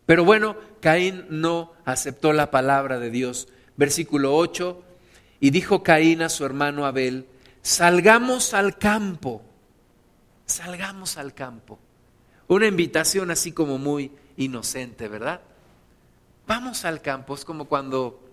Pero 0.06 0.24
bueno, 0.24 0.56
Caín 0.78 1.26
no 1.30 1.72
aceptó 1.84 2.32
la 2.32 2.52
palabra 2.52 3.00
de 3.00 3.10
Dios. 3.10 3.48
Versículo 3.76 4.36
8, 4.36 4.80
y 5.40 5.50
dijo 5.50 5.82
Caín 5.82 6.22
a 6.22 6.28
su 6.28 6.44
hermano 6.44 6.86
Abel, 6.86 7.26
salgamos 7.60 8.54
al 8.54 8.78
campo, 8.78 9.42
salgamos 10.46 11.18
al 11.18 11.34
campo. 11.34 11.80
Una 12.46 12.68
invitación 12.68 13.32
así 13.32 13.50
como 13.50 13.78
muy 13.78 14.12
inocente, 14.36 15.08
¿verdad? 15.08 15.40
Vamos 16.46 16.84
al 16.84 17.02
campo, 17.02 17.34
es 17.34 17.44
como 17.44 17.64
cuando 17.64 18.30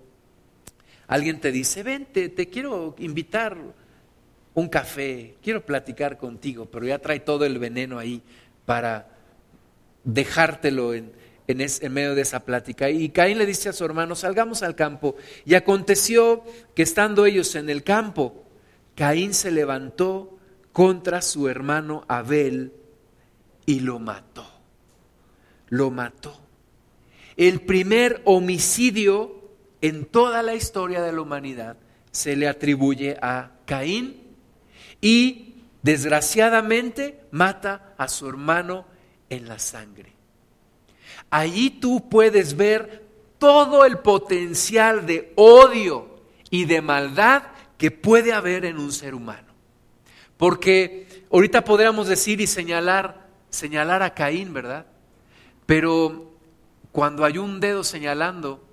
alguien 1.07 1.41
te 1.41 1.51
dice, 1.51 1.81
vente, 1.81 2.29
te 2.29 2.49
quiero 2.49 2.93
invitar 2.99 3.57
un 4.55 4.69
café, 4.69 5.35
quiero 5.43 5.65
platicar 5.65 6.17
contigo, 6.17 6.65
pero 6.65 6.87
ya 6.87 6.97
trae 6.99 7.19
todo 7.19 7.45
el 7.45 7.59
veneno 7.59 7.99
ahí 7.99 8.21
para 8.65 9.09
dejártelo 10.05 10.93
en, 10.93 11.11
en, 11.47 11.93
medio 11.93 12.15
de 12.15 12.21
esa 12.21 12.45
plática. 12.45 12.89
Y 12.89 13.09
Caín 13.09 13.37
le 13.37 13.45
dice 13.45 13.69
a 13.69 13.73
su 13.73 13.83
hermano, 13.83 14.15
salgamos 14.15 14.63
al 14.63 14.75
campo. 14.75 15.15
Y 15.45 15.55
aconteció 15.55 16.43
que 16.73 16.83
estando 16.83 17.25
ellos 17.25 17.53
en 17.55 17.69
el 17.69 17.83
campo, 17.83 18.45
Caín 18.95 19.33
se 19.33 19.51
levantó 19.51 20.37
contra 20.71 21.21
su 21.21 21.49
hermano 21.49 22.05
Abel 22.07 22.71
y 23.65 23.81
lo 23.81 23.99
mató. 23.99 24.47
Lo 25.67 25.91
mató. 25.91 26.39
El 27.35 27.59
primer 27.59 28.21
homicidio 28.23 29.41
en 29.81 30.05
toda 30.05 30.41
la 30.43 30.55
historia 30.55 31.01
de 31.01 31.11
la 31.11 31.21
humanidad 31.21 31.75
se 32.11 32.37
le 32.37 32.47
atribuye 32.47 33.17
a 33.21 33.51
Caín 33.65 34.24
y 35.01 35.55
desgraciadamente 35.81 37.21
mata 37.31 37.93
a 37.97 38.07
su 38.07 38.27
hermano 38.27 38.85
en 39.29 39.47
la 39.47 39.59
sangre. 39.59 40.13
Allí 41.29 41.69
tú 41.69 42.09
puedes 42.09 42.55
ver 42.55 43.05
todo 43.37 43.85
el 43.85 43.99
potencial 43.99 45.05
de 45.05 45.33
odio 45.35 46.21
y 46.49 46.65
de 46.65 46.81
maldad 46.81 47.43
que 47.77 47.91
puede 47.91 48.33
haber 48.33 48.65
en 48.65 48.77
un 48.77 48.91
ser 48.91 49.13
humano. 49.13 49.53
Porque 50.37 51.25
ahorita 51.31 51.63
podríamos 51.63 52.07
decir 52.07 52.41
y 52.41 52.47
señalar, 52.47 53.27
señalar 53.49 54.01
a 54.01 54.13
Caín, 54.13 54.53
¿verdad? 54.53 54.85
Pero 55.65 56.31
cuando 56.91 57.25
hay 57.25 57.37
un 57.37 57.59
dedo 57.59 57.83
señalando, 57.83 58.65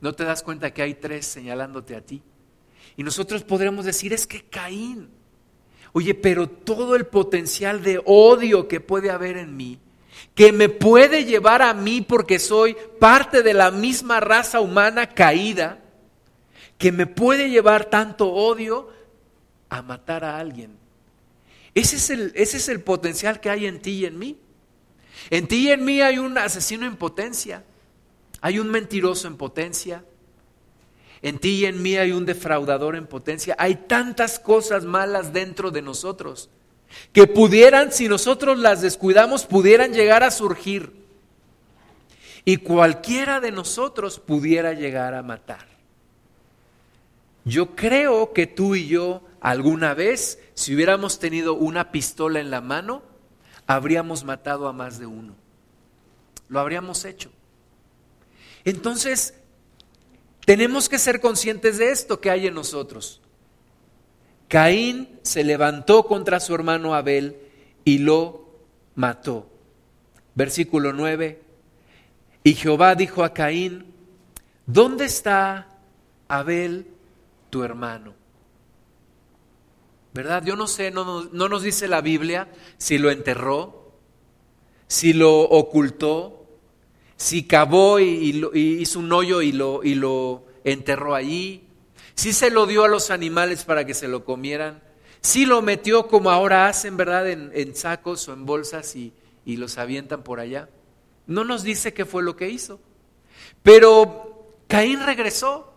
no 0.00 0.12
te 0.12 0.24
das 0.24 0.42
cuenta 0.42 0.72
que 0.72 0.82
hay 0.82 0.94
tres 0.94 1.26
señalándote 1.26 1.96
a 1.96 2.00
ti. 2.00 2.22
Y 2.96 3.02
nosotros 3.02 3.44
podríamos 3.44 3.84
decir, 3.84 4.12
es 4.12 4.26
que 4.26 4.44
Caín. 4.44 5.10
Oye, 5.92 6.14
pero 6.14 6.48
todo 6.48 6.96
el 6.96 7.06
potencial 7.06 7.82
de 7.82 8.00
odio 8.04 8.66
que 8.68 8.80
puede 8.80 9.10
haber 9.10 9.36
en 9.36 9.56
mí 9.56 9.78
que 10.34 10.52
me 10.52 10.68
puede 10.68 11.24
llevar 11.24 11.62
a 11.62 11.74
mí 11.74 12.00
porque 12.00 12.38
soy 12.38 12.76
parte 12.98 13.42
de 13.42 13.54
la 13.54 13.70
misma 13.70 14.20
raza 14.20 14.60
humana 14.60 15.08
caída, 15.08 15.80
que 16.78 16.90
me 16.90 17.06
puede 17.06 17.50
llevar 17.50 17.86
tanto 17.86 18.28
odio 18.28 18.88
a 19.68 19.82
matar 19.82 20.24
a 20.24 20.38
alguien. 20.38 20.76
Ese 21.74 21.96
es 21.96 22.10
el, 22.10 22.32
ese 22.34 22.56
es 22.58 22.68
el 22.68 22.80
potencial 22.80 23.40
que 23.40 23.50
hay 23.50 23.66
en 23.66 23.80
ti 23.80 23.90
y 23.92 24.06
en 24.06 24.18
mí. 24.18 24.38
En 25.30 25.46
ti 25.46 25.68
y 25.68 25.70
en 25.70 25.84
mí 25.84 26.00
hay 26.00 26.18
un 26.18 26.36
asesino 26.38 26.86
en 26.86 26.96
potencia, 26.96 27.64
hay 28.40 28.58
un 28.58 28.70
mentiroso 28.70 29.28
en 29.28 29.36
potencia, 29.36 30.04
en 31.22 31.38
ti 31.38 31.60
y 31.60 31.66
en 31.66 31.80
mí 31.80 31.96
hay 31.96 32.12
un 32.12 32.26
defraudador 32.26 32.96
en 32.96 33.06
potencia, 33.06 33.54
hay 33.58 33.76
tantas 33.76 34.38
cosas 34.38 34.84
malas 34.84 35.32
dentro 35.32 35.70
de 35.70 35.82
nosotros 35.82 36.50
que 37.12 37.26
pudieran, 37.26 37.92
si 37.92 38.08
nosotros 38.08 38.58
las 38.58 38.82
descuidamos, 38.82 39.46
pudieran 39.46 39.92
llegar 39.92 40.22
a 40.22 40.30
surgir. 40.30 40.92
Y 42.44 42.58
cualquiera 42.58 43.40
de 43.40 43.52
nosotros 43.52 44.18
pudiera 44.18 44.72
llegar 44.72 45.14
a 45.14 45.22
matar. 45.22 45.66
Yo 47.44 47.74
creo 47.74 48.32
que 48.32 48.46
tú 48.46 48.74
y 48.74 48.86
yo 48.86 49.22
alguna 49.40 49.94
vez, 49.94 50.38
si 50.54 50.74
hubiéramos 50.74 51.18
tenido 51.18 51.54
una 51.54 51.90
pistola 51.92 52.40
en 52.40 52.50
la 52.50 52.60
mano, 52.60 53.02
habríamos 53.66 54.24
matado 54.24 54.68
a 54.68 54.72
más 54.72 54.98
de 54.98 55.06
uno. 55.06 55.34
Lo 56.48 56.60
habríamos 56.60 57.04
hecho. 57.04 57.30
Entonces, 58.64 59.34
tenemos 60.44 60.88
que 60.88 60.98
ser 60.98 61.20
conscientes 61.20 61.78
de 61.78 61.90
esto 61.90 62.20
que 62.20 62.30
hay 62.30 62.46
en 62.46 62.54
nosotros. 62.54 63.20
Caín 64.48 65.18
se 65.22 65.44
levantó 65.44 66.04
contra 66.04 66.40
su 66.40 66.54
hermano 66.54 66.94
Abel 66.94 67.36
y 67.84 67.98
lo 67.98 68.50
mató. 68.94 69.48
Versículo 70.34 70.92
9. 70.92 71.40
Y 72.44 72.54
Jehová 72.54 72.94
dijo 72.94 73.24
a 73.24 73.32
Caín, 73.32 73.86
¿dónde 74.66 75.04
está 75.04 75.68
Abel 76.28 76.86
tu 77.50 77.62
hermano? 77.62 78.14
¿Verdad? 80.12 80.44
Yo 80.44 80.56
no 80.56 80.66
sé, 80.66 80.90
no, 80.90 81.24
nos 81.24 81.62
dice 81.62 81.88
la 81.88 82.00
Biblia 82.00 82.48
si 82.76 82.98
lo 82.98 83.10
enterró, 83.10 83.92
si 84.86 85.14
lo 85.14 85.40
ocultó, 85.40 86.41
si 87.22 87.44
cavó 87.44 88.00
y, 88.00 88.50
hizo 88.54 88.98
un 88.98 89.12
hoyo 89.12 89.42
y 89.42 89.52
lo, 89.52 89.84
y 89.84 89.94
lo 89.94 90.44
enterró 90.64 91.14
allí, 91.14 91.68
Sí 92.14 92.32
se 92.32 92.50
lo 92.50 92.66
dio 92.66 92.84
a 92.84 92.88
los 92.88 93.10
animales 93.10 93.64
para 93.64 93.86
que 93.86 93.94
se 93.94 94.08
lo 94.08 94.24
comieran. 94.24 94.82
Sí 95.20 95.46
lo 95.46 95.62
metió 95.62 96.08
como 96.08 96.30
ahora 96.30 96.68
hacen, 96.68 96.96
¿verdad? 96.96 97.28
En, 97.28 97.74
sacos 97.74 98.28
o 98.28 98.32
en 98.32 98.44
bolsas 98.44 98.96
y, 98.96 99.12
y 99.44 99.56
los 99.56 99.78
avientan 99.78 100.22
por 100.22 100.40
allá. 100.40 100.68
No 101.26 101.44
nos 101.44 101.62
dice 101.62 101.94
qué 101.94 102.04
fue 102.04 102.22
lo 102.22 102.36
que 102.36 102.50
hizo. 102.50 102.80
Pero 103.62 104.50
Caín 104.68 105.04
regresó, 105.04 105.72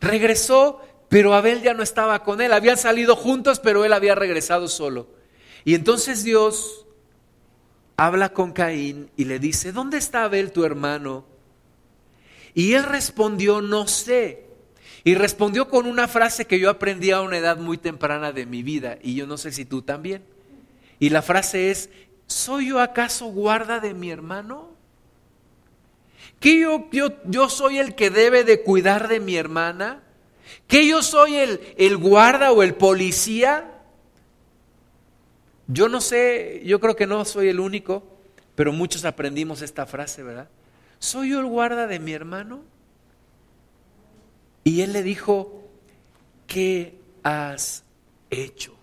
regresó, 0.00 0.80
pero 1.08 1.34
Abel 1.34 1.62
ya 1.62 1.74
no 1.74 1.82
estaba 1.82 2.24
con 2.24 2.40
él. 2.40 2.52
Habían 2.52 2.78
salido 2.78 3.14
juntos, 3.14 3.60
pero 3.60 3.84
él 3.84 3.92
había 3.92 4.14
regresado 4.14 4.68
solo. 4.68 5.08
Y 5.64 5.74
entonces 5.74 6.24
Dios 6.24 6.86
habla 7.98 8.32
con 8.32 8.52
Caín 8.52 9.10
y 9.16 9.24
le 9.24 9.40
dice, 9.40 9.72
¿dónde 9.72 9.98
está 9.98 10.22
Abel 10.22 10.52
tu 10.52 10.64
hermano? 10.64 11.24
Y 12.54 12.74
él 12.74 12.84
respondió, 12.84 13.60
no 13.60 13.88
sé. 13.88 14.46
Y 15.02 15.16
respondió 15.16 15.68
con 15.68 15.84
una 15.84 16.06
frase 16.06 16.46
que 16.46 16.60
yo 16.60 16.70
aprendí 16.70 17.10
a 17.10 17.20
una 17.20 17.38
edad 17.38 17.58
muy 17.58 17.76
temprana 17.76 18.30
de 18.30 18.46
mi 18.46 18.62
vida, 18.62 18.98
y 19.02 19.16
yo 19.16 19.26
no 19.26 19.36
sé 19.36 19.50
si 19.50 19.64
tú 19.64 19.82
también. 19.82 20.22
Y 21.00 21.10
la 21.10 21.22
frase 21.22 21.72
es, 21.72 21.90
¿soy 22.28 22.68
yo 22.68 22.80
acaso 22.80 23.26
guarda 23.26 23.80
de 23.80 23.94
mi 23.94 24.10
hermano? 24.10 24.70
¿Que 26.38 26.60
yo, 26.60 26.88
yo, 26.92 27.10
yo 27.24 27.48
soy 27.48 27.78
el 27.78 27.96
que 27.96 28.10
debe 28.10 28.44
de 28.44 28.62
cuidar 28.62 29.08
de 29.08 29.18
mi 29.18 29.34
hermana? 29.34 30.04
¿Que 30.68 30.86
yo 30.86 31.02
soy 31.02 31.34
el, 31.34 31.74
el 31.76 31.96
guarda 31.96 32.52
o 32.52 32.62
el 32.62 32.76
policía? 32.76 33.77
Yo 35.68 35.88
no 35.88 36.00
sé, 36.00 36.62
yo 36.64 36.80
creo 36.80 36.96
que 36.96 37.06
no 37.06 37.24
soy 37.24 37.48
el 37.48 37.60
único, 37.60 38.02
pero 38.54 38.72
muchos 38.72 39.04
aprendimos 39.04 39.62
esta 39.62 39.86
frase, 39.86 40.22
¿verdad? 40.22 40.48
¿Soy 40.98 41.30
yo 41.30 41.40
el 41.40 41.46
guarda 41.46 41.86
de 41.86 41.98
mi 41.98 42.12
hermano? 42.12 42.62
Y 44.64 44.80
él 44.80 44.92
le 44.94 45.02
dijo, 45.02 45.68
¿qué 46.46 46.98
has 47.22 47.84
hecho? 48.30 48.74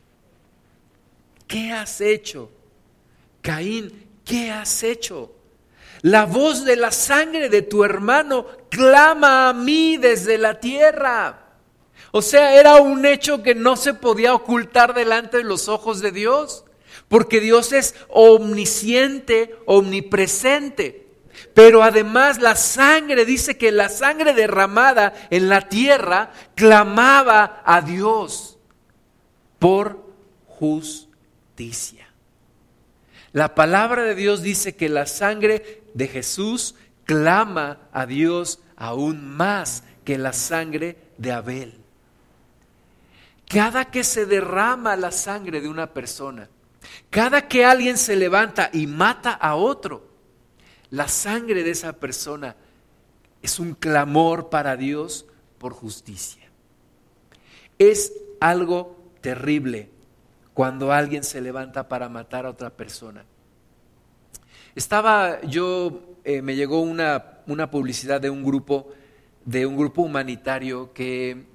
¿Qué 1.48 1.72
has 1.72 2.02
hecho? 2.02 2.52
Caín, 3.42 4.08
¿qué 4.24 4.52
has 4.52 4.84
hecho? 4.84 5.32
La 6.02 6.26
voz 6.26 6.66
de 6.66 6.76
la 6.76 6.92
sangre 6.92 7.50
de 7.50 7.64
tu 7.64 7.84
hermano 7.84 8.46
clama 8.70 9.50
a 9.50 9.54
mí 9.54 9.98
desde 9.98 10.38
la 10.38 10.60
tierra. 10.60 11.46
O 12.12 12.22
sea, 12.22 12.60
era 12.60 12.76
un 12.76 13.06
hecho 13.06 13.42
que 13.42 13.56
no 13.56 13.76
se 13.76 13.94
podía 13.94 14.34
ocultar 14.34 14.94
delante 14.94 15.38
de 15.38 15.44
los 15.44 15.68
ojos 15.68 16.02
de 16.02 16.12
Dios. 16.12 16.65
Porque 17.16 17.40
Dios 17.40 17.72
es 17.72 17.96
omnisciente, 18.10 19.58
omnipresente. 19.68 21.08
Pero 21.54 21.82
además 21.82 22.42
la 22.42 22.58
sangre, 22.58 23.24
dice 23.24 23.58
que 23.58 23.72
la 23.72 23.88
sangre 23.88 24.34
derramada 24.34 25.14
en 25.30 25.48
la 25.48 25.70
tierra 25.70 26.34
clamaba 26.56 27.62
a 27.64 27.80
Dios 27.80 28.58
por 29.60 30.12
justicia. 30.46 32.06
La 33.32 33.56
palabra 33.56 34.04
de 34.04 34.16
Dios 34.16 34.42
dice 34.42 34.76
que 34.76 34.90
la 34.90 35.06
sangre 35.06 35.84
de 35.94 36.10
Jesús 36.10 36.76
clama 37.06 37.88
a 37.94 38.06
Dios 38.06 38.60
aún 38.76 39.26
más 39.26 39.84
que 40.04 40.18
la 40.18 40.34
sangre 40.34 40.98
de 41.18 41.32
Abel. 41.32 41.80
Cada 43.48 43.86
que 43.86 44.04
se 44.04 44.26
derrama 44.26 44.98
la 44.98 45.14
sangre 45.14 45.62
de 45.62 45.70
una 45.70 45.94
persona, 45.94 46.50
cada 47.10 47.48
que 47.48 47.66
alguien 47.66 47.98
se 47.98 48.16
levanta 48.16 48.70
y 48.74 48.88
mata 48.88 49.32
a 49.32 49.56
otro, 49.56 50.10
la 50.90 51.08
sangre 51.08 51.64
de 51.64 51.72
esa 51.72 51.94
persona 51.94 52.56
es 53.42 53.60
un 53.60 53.74
clamor 53.74 54.50
para 54.50 54.76
Dios 54.76 55.26
por 55.58 55.74
justicia. 55.74 56.50
Es 57.78 58.14
algo 58.40 58.98
terrible 59.22 59.90
cuando 60.54 60.92
alguien 60.92 61.24
se 61.24 61.42
levanta 61.42 61.88
para 61.88 62.10
matar 62.10 62.46
a 62.46 62.50
otra 62.50 62.70
persona. 62.70 63.26
Estaba 64.74 65.42
yo, 65.42 66.18
eh, 66.24 66.42
me 66.42 66.56
llegó 66.56 66.82
una, 66.82 67.40
una 67.48 67.70
publicidad 67.70 68.20
de 68.22 68.30
un 68.30 68.44
grupo, 68.44 68.92
de 69.44 69.66
un 69.66 69.78
grupo 69.78 70.02
humanitario 70.02 70.94
que, 70.94 71.46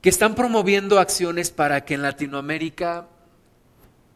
que 0.00 0.08
están 0.08 0.34
promoviendo 0.34 0.98
acciones 0.98 1.50
para 1.50 1.84
que 1.84 1.94
en 1.94 2.02
Latinoamérica 2.02 3.06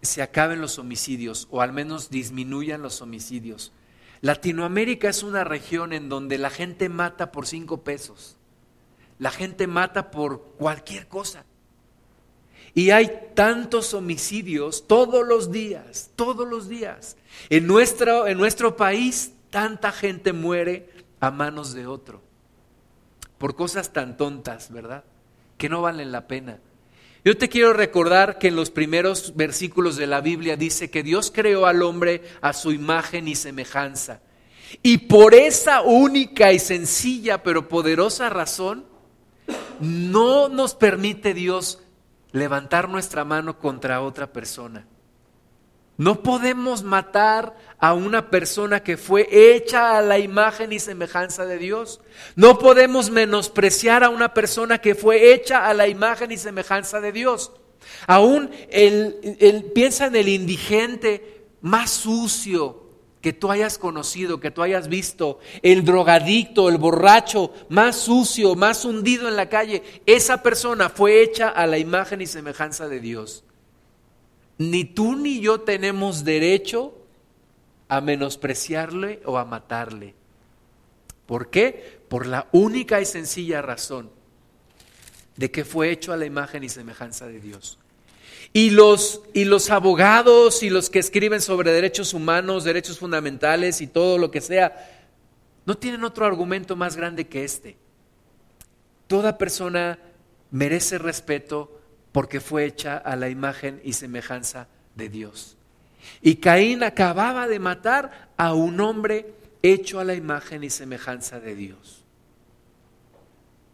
se 0.05 0.23
acaben 0.23 0.61
los 0.61 0.79
homicidios 0.79 1.49
o 1.51 1.61
al 1.61 1.73
menos 1.73 2.11
disminuyan 2.11 2.83
los 2.83 3.03
homicidios. 3.03 3.73
Latinoamérica 4.21 5.09
es 5.09 5.23
una 5.23 5.45
región 5.45 5.93
en 5.93 6.09
donde 6.09 6.39
la 6.39 6.51
gente 6.51 6.89
mata 6.89 7.31
por 7.33 7.47
cinco 7.47 7.83
pesos. 7.83 8.37
La 9.19 9.31
gente 9.31 9.67
mata 9.67 10.11
por 10.11 10.43
cualquier 10.59 11.09
cosa. 11.09 11.45
Y 12.75 12.91
hay 12.91 13.31
tantos 13.35 13.95
homicidios 13.95 14.87
todos 14.89 15.27
los 15.27 15.53
días, 15.53 16.11
todos 16.17 16.49
los 16.49 16.69
días. 16.69 17.17
En 17.51 17.67
nuestro, 17.67 18.27
en 18.27 18.37
nuestro 18.37 18.77
país 18.77 19.33
tanta 19.51 19.93
gente 19.93 20.33
muere 20.33 20.91
a 21.21 21.31
manos 21.31 21.73
de 21.73 21.87
otro. 21.87 22.21
Por 23.39 23.55
cosas 23.55 23.93
tan 23.93 24.17
tontas, 24.17 24.73
¿verdad? 24.73 25.05
Que 25.57 25.69
no 25.69 25.83
valen 25.83 26.11
la 26.11 26.27
pena. 26.27 26.59
Yo 27.25 27.39
te 27.39 27.49
quiero 27.49 27.73
recordar 27.73 28.39
que 28.39 28.49
en 28.49 28.57
los 28.57 28.71
primeros 28.71 29.35
versículos 29.35 29.97
de 29.97 30.07
la 30.07 30.21
Biblia 30.21 30.57
dice 30.57 30.91
que 30.91 31.03
Dios 31.03 31.33
creó 31.35 31.65
al 31.65 31.83
hombre 31.83 32.23
a 32.43 32.53
su 32.53 32.71
imagen 32.71 33.29
y 33.29 33.35
semejanza. 33.35 34.21
Y 34.83 34.99
por 34.99 35.35
esa 35.35 35.81
única 35.81 36.53
y 36.53 36.59
sencilla 36.59 37.43
pero 37.43 37.67
poderosa 37.67 38.29
razón, 38.29 38.85
no 39.81 40.51
nos 40.51 40.75
permite 40.75 41.33
Dios 41.33 41.81
levantar 42.33 42.91
nuestra 42.91 43.25
mano 43.25 43.59
contra 43.59 44.03
otra 44.03 44.31
persona. 44.31 44.87
No 45.97 46.23
podemos 46.23 46.83
matar 46.83 47.57
a 47.79 47.95
una 47.95 48.31
persona 48.31 48.83
que 48.83 48.97
fue 48.97 49.29
hecha 49.31 49.97
a 49.97 50.03
la 50.03 50.19
imagen 50.19 50.73
y 50.73 50.81
semejanza 50.81 51.47
de 51.47 51.59
Dios. 51.59 52.01
No 52.35 52.59
podemos 52.59 53.11
menospreciar 53.11 54.03
a 54.03 54.09
una 54.09 54.35
persona 54.35 54.79
que 54.79 54.97
fue 54.97 55.33
hecha 55.33 55.69
a 55.69 55.75
la 55.75 55.87
imagen 55.87 56.33
y 56.33 56.37
semejanza 56.37 57.01
de 57.01 57.13
Dios. 57.13 57.53
Aún 58.09 58.51
el, 58.71 59.71
piensa 59.73 60.07
en 60.07 60.17
el 60.17 60.29
indigente 60.29 61.47
más 61.61 61.91
sucio 61.91 62.83
que 63.21 63.33
tú 63.33 63.51
hayas 63.51 63.79
conocido, 63.79 64.41
que 64.41 64.51
tú 64.51 64.63
hayas 64.63 64.89
visto, 64.89 65.39
el 65.63 65.85
drogadicto, 65.85 66.69
el 66.69 66.77
borracho 66.77 67.53
más 67.69 67.97
sucio, 67.97 68.57
más 68.57 68.85
hundido 68.85 69.29
en 69.29 69.37
la 69.37 69.49
calle. 69.49 69.83
Esa 70.07 70.43
persona 70.43 70.91
fue 70.91 71.23
hecha 71.23 71.49
a 71.49 71.67
la 71.67 71.79
imagen 71.79 72.21
y 72.21 72.27
semejanza 72.27 72.89
de 72.89 73.01
Dios 73.01 73.45
ni 74.59 74.85
tú 74.85 75.17
ni 75.17 75.41
yo 75.41 75.61
tenemos 75.61 76.25
derecho 76.25 76.95
a 77.89 78.01
menospreciarle 78.01 79.21
o 79.25 79.39
a 79.39 79.45
matarle. 79.45 80.15
¿Por 81.27 81.51
qué? 81.51 82.01
Por 82.09 82.27
la 82.27 82.49
única 82.53 83.01
y 83.01 83.07
sencilla 83.07 83.63
razón 83.63 84.11
de 85.37 85.51
que 85.51 85.65
fue 85.65 85.91
hecho 85.91 86.13
a 86.13 86.17
la 86.17 86.27
imagen 86.27 86.65
y 86.65 86.69
semejanza 86.69 87.27
de 87.27 87.41
Dios. 87.41 87.79
Y 88.53 88.71
los, 88.71 89.23
y 89.33 89.47
los 89.47 89.71
abogados 89.71 90.63
y 90.63 90.71
los 90.71 90.91
que 90.91 91.01
escriben 91.01 91.41
sobre 91.41 91.73
derechos 91.73 92.15
humanos, 92.15 92.63
derechos 92.63 92.99
fundamentales 92.99 93.81
y 93.81 93.89
todo 93.89 94.17
lo 94.17 94.31
que 94.31 94.41
sea, 94.41 94.91
no 95.67 95.77
tienen 95.77 96.05
otro 96.05 96.25
argumento 96.25 96.77
más 96.77 96.97
grande 96.97 97.27
que 97.27 97.45
este. 97.45 97.77
Toda 99.09 99.39
persona 99.39 99.99
merece 100.51 100.99
respeto, 100.99 101.81
porque 102.15 102.39
fue 102.39 102.65
hecha 102.65 102.97
a 102.97 103.17
la 103.17 103.29
imagen 103.29 103.81
y 103.83 103.95
semejanza 103.95 104.69
de 104.95 105.09
Dios. 105.09 105.57
Y 106.23 106.37
Caín 106.37 106.85
acababa 106.85 107.49
de 107.49 107.59
matar 107.59 108.31
a 108.37 108.55
un 108.55 108.79
hombre 108.79 109.35
hecho 109.63 109.99
a 109.99 110.05
la 110.05 110.15
imagen 110.15 110.63
y 110.63 110.71
semejanza 110.71 111.41
de 111.41 111.57
Dios. 111.57 112.05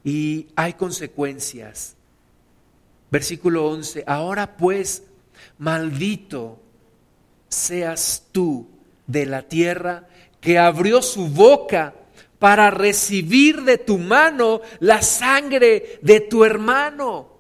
Y 0.04 0.46
hay 0.56 0.72
consecuencias. 0.72 1.96
Versículo 3.10 3.68
11, 3.68 4.04
ahora 4.06 4.56
pues, 4.56 5.02
maldito 5.58 6.58
seas 7.50 8.24
tú 8.32 8.70
de 9.06 9.26
la 9.26 9.42
tierra 9.42 10.08
que 10.40 10.58
abrió 10.58 11.02
su 11.02 11.28
boca 11.28 11.92
para 12.38 12.70
recibir 12.70 13.64
de 13.64 13.76
tu 13.76 13.98
mano 13.98 14.62
la 14.78 15.02
sangre 15.02 15.98
de 16.00 16.20
tu 16.20 16.42
hermano. 16.42 17.39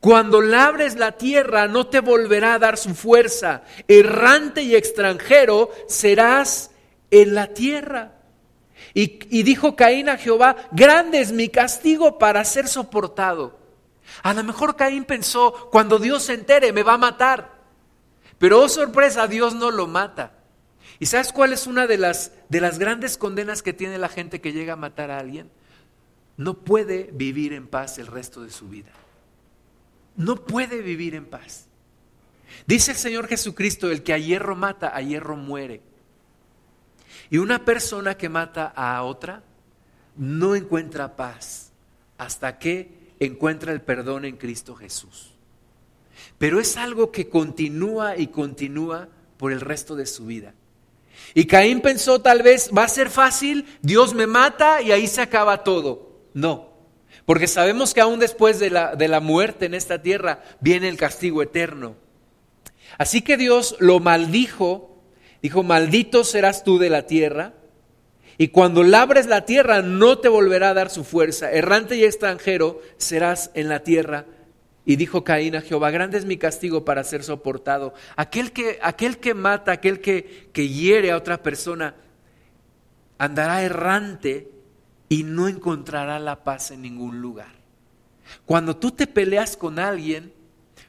Cuando 0.00 0.40
labres 0.40 0.96
la 0.96 1.12
tierra 1.12 1.66
no 1.66 1.88
te 1.88 2.00
volverá 2.00 2.54
a 2.54 2.58
dar 2.58 2.76
su 2.76 2.94
fuerza. 2.94 3.62
Errante 3.88 4.62
y 4.62 4.76
extranjero 4.76 5.70
serás 5.88 6.70
en 7.10 7.34
la 7.34 7.48
tierra. 7.48 8.12
Y, 8.94 9.42
dijo 9.42 9.76
Caín 9.76 10.08
a 10.08 10.16
Jehová, 10.16 10.56
grande 10.72 11.20
es 11.20 11.32
mi 11.32 11.48
castigo 11.48 12.18
para 12.18 12.44
ser 12.44 12.68
soportado. 12.68 13.58
A 14.22 14.34
lo 14.34 14.42
mejor 14.44 14.76
Caín 14.76 15.04
pensó, 15.04 15.68
cuando 15.70 15.98
Dios 15.98 16.24
se 16.24 16.34
entere 16.34 16.72
me 16.72 16.82
va 16.82 16.94
a 16.94 16.98
matar. 16.98 17.58
Pero 18.38 18.60
oh 18.60 18.68
sorpresa, 18.68 19.26
Dios 19.26 19.54
no 19.54 19.70
lo 19.70 19.86
mata. 19.86 20.32
¿Y 21.00 21.06
sabes 21.06 21.32
cuál 21.32 21.52
es 21.52 21.66
una 21.66 21.86
de 21.86 21.98
las, 21.98 22.32
de 22.48 22.60
las 22.60 22.78
grandes 22.78 23.18
condenas 23.18 23.62
que 23.62 23.72
tiene 23.72 23.98
la 23.98 24.08
gente 24.08 24.40
que 24.40 24.52
llega 24.52 24.72
a 24.72 24.76
matar 24.76 25.10
a 25.10 25.18
alguien? 25.18 25.50
No 26.36 26.54
puede 26.54 27.10
vivir 27.12 27.52
en 27.52 27.66
paz 27.66 27.98
el 27.98 28.06
resto 28.06 28.42
de 28.42 28.50
su 28.50 28.68
vida 28.68 28.90
no 30.18 30.36
puede 30.36 30.82
vivir 30.82 31.14
en 31.14 31.24
paz. 31.24 31.66
Dice 32.66 32.90
el 32.90 32.96
Señor 32.98 33.28
Jesucristo, 33.28 33.90
el 33.90 34.02
que 34.02 34.12
a 34.12 34.18
hierro 34.18 34.54
mata, 34.56 34.94
a 34.94 35.00
hierro 35.00 35.36
muere. 35.36 35.80
Y 37.30 37.38
una 37.38 37.64
persona 37.64 38.16
que 38.16 38.28
mata 38.28 38.66
a 38.66 39.02
otra 39.04 39.42
no 40.16 40.54
encuentra 40.54 41.16
paz 41.16 41.70
hasta 42.18 42.58
que 42.58 43.14
encuentra 43.20 43.72
el 43.72 43.80
perdón 43.80 44.24
en 44.24 44.36
Cristo 44.36 44.74
Jesús. 44.74 45.30
Pero 46.36 46.58
es 46.58 46.76
algo 46.76 47.12
que 47.12 47.28
continúa 47.28 48.16
y 48.16 48.26
continúa 48.26 49.08
por 49.36 49.52
el 49.52 49.60
resto 49.60 49.94
de 49.94 50.06
su 50.06 50.26
vida. 50.26 50.52
Y 51.32 51.46
Caín 51.46 51.80
pensó 51.80 52.20
tal 52.20 52.42
vez, 52.42 52.70
va 52.76 52.84
a 52.84 52.88
ser 52.88 53.08
fácil, 53.08 53.66
Dios 53.82 54.14
me 54.14 54.26
mata 54.26 54.82
y 54.82 54.90
ahí 54.90 55.06
se 55.06 55.20
acaba 55.20 55.62
todo. 55.62 56.10
No, 56.34 56.67
porque 57.28 57.46
sabemos 57.46 57.92
que 57.92 58.00
aún 58.00 58.20
después 58.20 58.58
de 58.58 58.70
la, 58.70 58.96
de 58.96 59.06
la 59.06 59.20
muerte 59.20 59.66
en 59.66 59.74
esta 59.74 60.00
tierra 60.00 60.40
viene 60.60 60.88
el 60.88 60.96
castigo 60.96 61.42
eterno. 61.42 61.94
Así 62.96 63.20
que 63.20 63.36
Dios 63.36 63.76
lo 63.80 64.00
maldijo, 64.00 64.96
dijo, 65.42 65.62
maldito 65.62 66.24
serás 66.24 66.64
tú 66.64 66.78
de 66.78 66.88
la 66.88 67.02
tierra, 67.02 67.52
y 68.38 68.48
cuando 68.48 68.82
labres 68.82 69.26
la 69.26 69.44
tierra 69.44 69.82
no 69.82 70.16
te 70.16 70.30
volverá 70.30 70.70
a 70.70 70.74
dar 70.74 70.88
su 70.88 71.04
fuerza, 71.04 71.52
errante 71.52 71.96
y 71.96 72.04
extranjero 72.04 72.80
serás 72.96 73.50
en 73.52 73.68
la 73.68 73.80
tierra. 73.80 74.24
Y 74.86 74.96
dijo 74.96 75.22
Caín 75.22 75.54
a 75.54 75.60
Jehová, 75.60 75.90
grande 75.90 76.16
es 76.16 76.24
mi 76.24 76.38
castigo 76.38 76.86
para 76.86 77.04
ser 77.04 77.22
soportado. 77.24 77.92
Aquel 78.16 78.52
que, 78.52 78.78
aquel 78.80 79.18
que 79.18 79.34
mata, 79.34 79.72
aquel 79.72 80.00
que, 80.00 80.48
que 80.54 80.68
hiere 80.68 81.10
a 81.10 81.18
otra 81.18 81.42
persona, 81.42 81.94
andará 83.18 83.62
errante 83.62 84.48
y 85.08 85.22
no 85.22 85.48
encontrará 85.48 86.18
la 86.18 86.44
paz 86.44 86.70
en 86.70 86.82
ningún 86.82 87.20
lugar. 87.20 87.52
Cuando 88.44 88.76
tú 88.76 88.90
te 88.90 89.06
peleas 89.06 89.56
con 89.56 89.78
alguien, 89.78 90.32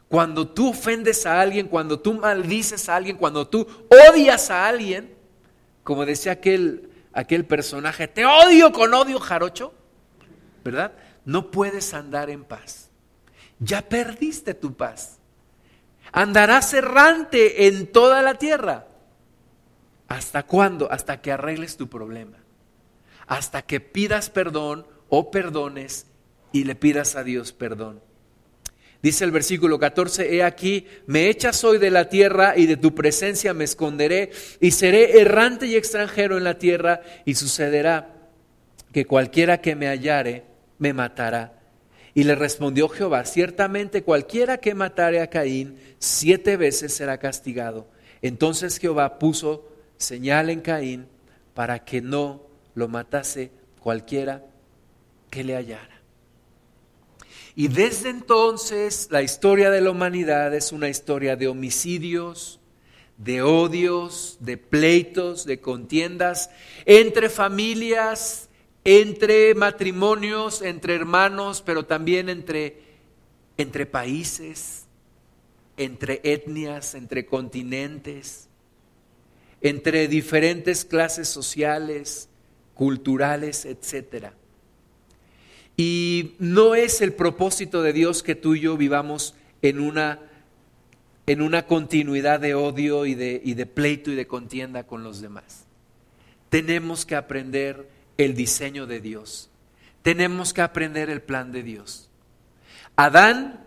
cuando 0.08 0.47
tú 0.47 0.69
ofendes 0.69 1.25
a 1.25 1.39
alguien, 1.39 1.67
cuando 1.67 1.99
tú 1.99 2.15
maldices 2.15 2.89
a 2.89 2.95
alguien, 2.95 3.15
cuando 3.15 3.47
tú 3.47 3.67
odias 4.10 4.49
a 4.49 4.67
alguien, 4.67 5.13
como 5.84 6.05
decía 6.05 6.34
aquel, 6.34 6.89
aquel 7.13 7.45
personaje, 7.45 8.08
te 8.08 8.25
odio 8.25 8.71
con 8.71 8.93
odio 8.93 9.19
jarocho, 9.19 9.73
¿verdad? 10.63 10.93
No 11.25 11.51
puedes 11.51 11.93
andar 11.93 12.29
en 12.29 12.43
paz. 12.43 12.89
Ya 13.60 13.82
perdiste 13.82 14.53
tu 14.53 14.73
paz. 14.73 15.19
Andarás 16.12 16.73
errante 16.73 17.67
en 17.67 17.91
toda 17.91 18.21
la 18.21 18.36
tierra. 18.36 18.88
¿Hasta 20.08 20.43
cuándo? 20.43 20.91
Hasta 20.91 21.21
que 21.21 21.32
arregles 21.32 21.77
tu 21.77 21.88
problema. 21.88 22.38
Hasta 23.30 23.62
que 23.62 23.80
pidas 23.80 24.30
perdón 24.30 24.86
o 25.08 25.32
perdones 25.32 26.08
y 26.52 26.63
le 26.63 26.76
pidas 26.76 27.15
a 27.15 27.24
Dios 27.24 27.54
perdón. 27.54 28.02
Dice 29.02 29.24
el 29.24 29.32
versículo 29.32 29.80
14, 29.80 30.36
he 30.36 30.44
aquí, 30.44 30.88
me 31.06 31.30
echas 31.30 31.63
hoy 31.63 31.78
de 31.78 31.92
la 31.92 32.10
tierra 32.10 32.58
y 32.58 32.65
de 32.65 32.76
tu 32.76 32.94
presencia 32.94 33.54
me 33.54 33.63
esconderé 33.63 34.32
y 34.60 34.72
seré 34.72 35.22
errante 35.22 35.68
y 35.68 35.76
extranjero 35.76 36.38
en 36.38 36.44
la 36.44 36.58
tierra 36.58 37.02
y 37.24 37.36
sucederá 37.36 38.15
que 38.92 39.06
cualquiera 39.06 39.62
que 39.62 39.76
me 39.76 39.88
hallare 39.88 40.44
me 40.80 40.92
matará. 40.92 41.54
Y 42.13 42.24
le 42.24 42.34
respondió 42.34 42.89
Jehová, 42.89 43.26
ciertamente 43.26 44.02
cualquiera 44.02 44.58
que 44.58 44.74
matare 44.74 45.22
a 45.22 45.30
Caín 45.30 45.78
siete 46.00 46.58
veces 46.58 46.94
será 46.94 47.20
castigado. 47.20 47.88
Entonces 48.24 48.80
Jehová 48.80 49.20
puso 49.20 49.72
señal 49.98 50.50
en 50.50 50.62
Caín 50.62 51.08
para 51.54 51.86
que 51.86 52.02
no 52.02 52.48
lo 52.80 52.88
matase 52.88 53.52
cualquiera 53.80 54.44
que 55.30 55.44
le 55.44 55.56
hallara. 55.56 56.02
Y 57.56 57.68
desde 57.68 58.10
entonces 58.10 59.10
la 59.12 59.22
historia 59.22 59.70
de 59.70 59.82
la 59.82 59.92
humanidad 59.92 60.56
es 60.56 60.72
una 60.72 60.89
historia 60.89 61.36
de 61.36 61.48
homicidios, 61.48 62.60
de 63.18 63.42
odios, 63.42 64.38
de 64.39 64.58
pleitos, 64.58 65.46
de 65.46 65.60
contiendas 65.60 66.50
entre 66.86 67.30
familias, 67.30 68.50
entre 68.86 69.54
matrimonios, 69.56 70.62
entre 70.62 70.96
hermanos, 70.96 71.62
pero 71.65 71.86
también 71.86 72.30
entre, 72.30 72.82
entre 73.58 73.86
países, 73.86 74.86
entre 75.76 76.22
etnias, 76.24 76.96
entre 76.96 77.26
continentes, 77.26 78.48
entre 79.62 80.08
diferentes 80.08 80.86
clases 80.86 81.28
sociales, 81.28 82.30
culturales, 82.80 83.65
etcétera. 83.65 84.32
Y 85.76 86.36
no 86.39 86.76
es 86.76 87.02
el 87.02 87.12
propósito 87.12 87.84
de 87.84 87.92
Dios 87.92 88.24
que 88.24 88.36
tú 88.36 88.56
y 88.56 88.62
yo 88.62 88.78
vivamos 88.78 89.36
en 89.62 89.82
una, 89.82 90.22
en 91.28 91.42
una 91.42 91.68
continuidad 91.68 92.39
de 92.39 92.56
odio 92.56 93.06
y 93.06 93.15
de, 93.15 93.42
y 93.44 93.56
de 93.56 93.65
pleito 93.65 94.12
y 94.12 94.15
de 94.15 94.28
contienda 94.28 94.88
con 94.88 95.04
los 95.04 95.20
demás. 95.20 95.65
Tenemos 96.48 97.06
que 97.06 97.18
aprender 97.18 97.89
el 98.18 98.34
diseño 98.34 98.88
de 98.88 99.02
Dios. 99.02 99.50
Tenemos 100.02 100.54
que 100.54 100.62
aprender 100.62 101.10
el 101.10 101.22
plan 101.22 101.52
de 101.52 101.63
Dios. 101.63 102.10
Adán 102.96 103.65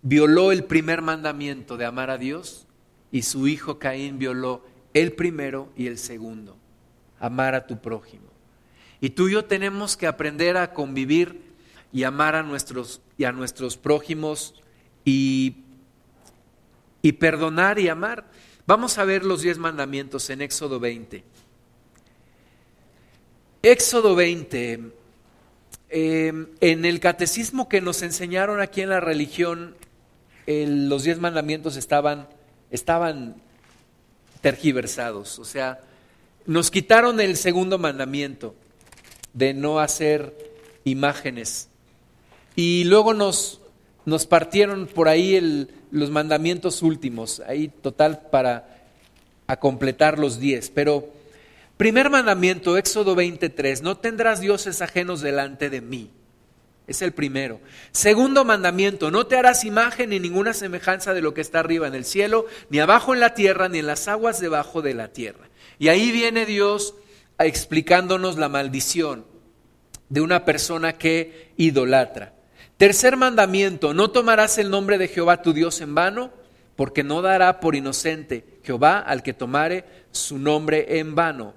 violó 0.00 0.50
el 0.50 0.64
primer 0.64 1.02
mandamiento 1.02 1.76
de 1.76 1.84
amar 1.84 2.08
a 2.08 2.16
Dios 2.16 2.66
y 3.12 3.20
su 3.20 3.48
hijo 3.48 3.78
Caín 3.78 4.18
violó 4.18 4.64
el 4.94 5.12
primero 5.12 5.68
y 5.76 5.88
el 5.88 5.98
segundo, 5.98 6.56
amar 7.20 7.54
a 7.54 7.66
tu 7.66 7.82
prójimo. 7.82 8.35
Y 9.00 9.10
tú 9.10 9.28
y 9.28 9.32
yo 9.32 9.44
tenemos 9.44 9.96
que 9.96 10.06
aprender 10.06 10.56
a 10.56 10.72
convivir 10.72 11.40
y 11.92 12.04
amar 12.04 12.34
a 12.34 12.42
nuestros, 12.42 13.00
y 13.18 13.24
a 13.24 13.32
nuestros 13.32 13.76
prójimos 13.76 14.54
y, 15.04 15.56
y 17.02 17.12
perdonar 17.12 17.78
y 17.78 17.88
amar. 17.88 18.30
Vamos 18.66 18.98
a 18.98 19.04
ver 19.04 19.24
los 19.24 19.42
diez 19.42 19.58
mandamientos 19.58 20.28
en 20.30 20.42
Éxodo 20.42 20.80
20. 20.80 21.24
Éxodo 23.62 24.14
20, 24.14 24.92
em, 25.88 26.46
en 26.60 26.84
el 26.84 27.00
catecismo 27.00 27.68
que 27.68 27.80
nos 27.80 28.02
enseñaron 28.02 28.60
aquí 28.60 28.82
en 28.82 28.90
la 28.90 29.00
religión, 29.00 29.76
los 30.46 31.02
diez 31.02 31.18
mandamientos 31.18 31.76
estaban, 31.76 32.28
estaban 32.70 33.34
tergiversados, 34.40 35.40
o 35.40 35.44
sea, 35.44 35.80
nos 36.46 36.70
quitaron 36.70 37.20
el 37.20 37.36
segundo 37.36 37.78
mandamiento 37.78 38.54
de 39.36 39.54
no 39.54 39.78
hacer 39.78 40.34
imágenes 40.84 41.68
y 42.56 42.84
luego 42.84 43.12
nos, 43.12 43.60
nos 44.06 44.26
partieron 44.26 44.86
por 44.86 45.08
ahí 45.08 45.68
los 45.90 46.10
mandamientos 46.10 46.82
últimos, 46.82 47.40
ahí 47.46 47.68
total 47.68 48.22
para 48.30 48.82
a 49.46 49.60
completar 49.60 50.18
los 50.18 50.40
diez. 50.40 50.70
Pero 50.70 51.12
primer 51.76 52.08
mandamiento, 52.08 52.78
Éxodo 52.78 53.14
23, 53.14 53.82
no 53.82 53.98
tendrás 53.98 54.40
dioses 54.40 54.80
ajenos 54.80 55.20
delante 55.20 55.68
de 55.70 55.82
mí. 55.82 56.10
Es 56.86 57.02
el 57.02 57.12
primero. 57.12 57.60
Segundo 57.90 58.44
mandamiento, 58.44 59.10
no 59.10 59.26
te 59.26 59.36
harás 59.36 59.64
imagen 59.64 60.10
ni 60.10 60.20
ninguna 60.20 60.54
semejanza 60.54 61.12
de 61.14 61.20
lo 61.20 61.34
que 61.34 61.40
está 61.42 61.60
arriba 61.60 61.86
en 61.88 61.94
el 61.94 62.04
cielo, 62.04 62.46
ni 62.70 62.78
abajo 62.78 63.12
en 63.12 63.20
la 63.20 63.34
tierra, 63.34 63.68
ni 63.68 63.80
en 63.80 63.86
las 63.86 64.08
aguas 64.08 64.40
debajo 64.40 64.82
de 64.82 64.94
la 64.94 65.08
tierra. 65.08 65.48
Y 65.78 65.88
ahí 65.88 66.10
viene 66.10 66.46
Dios 66.46 66.94
explicándonos 67.44 68.38
la 68.38 68.48
maldición 68.48 69.26
de 70.08 70.20
una 70.20 70.44
persona 70.44 70.94
que 70.94 71.52
idolatra. 71.56 72.34
Tercer 72.76 73.16
mandamiento, 73.16 73.94
no 73.94 74.10
tomarás 74.10 74.58
el 74.58 74.70
nombre 74.70 74.98
de 74.98 75.08
Jehová 75.08 75.42
tu 75.42 75.52
Dios 75.52 75.80
en 75.80 75.94
vano, 75.94 76.30
porque 76.76 77.02
no 77.02 77.22
dará 77.22 77.60
por 77.60 77.74
inocente 77.74 78.60
Jehová 78.62 78.98
al 78.98 79.22
que 79.22 79.32
tomare 79.32 79.84
su 80.10 80.38
nombre 80.38 80.98
en 80.98 81.14
vano. 81.14 81.54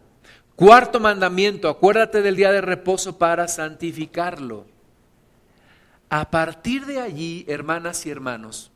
Cuarto 0.55 0.99
mandamiento, 0.99 1.69
acuérdate 1.69 2.21
del 2.21 2.35
día 2.35 2.51
de 2.51 2.61
reposo 2.61 3.17
para 3.17 3.47
santificarlo. 3.47 4.65
A 6.09 6.31
partir 6.31 6.85
de 6.85 6.99
allí, 6.99 7.45
hermanas 7.47 8.05
y 8.05 8.09
hermanos, 8.09 8.71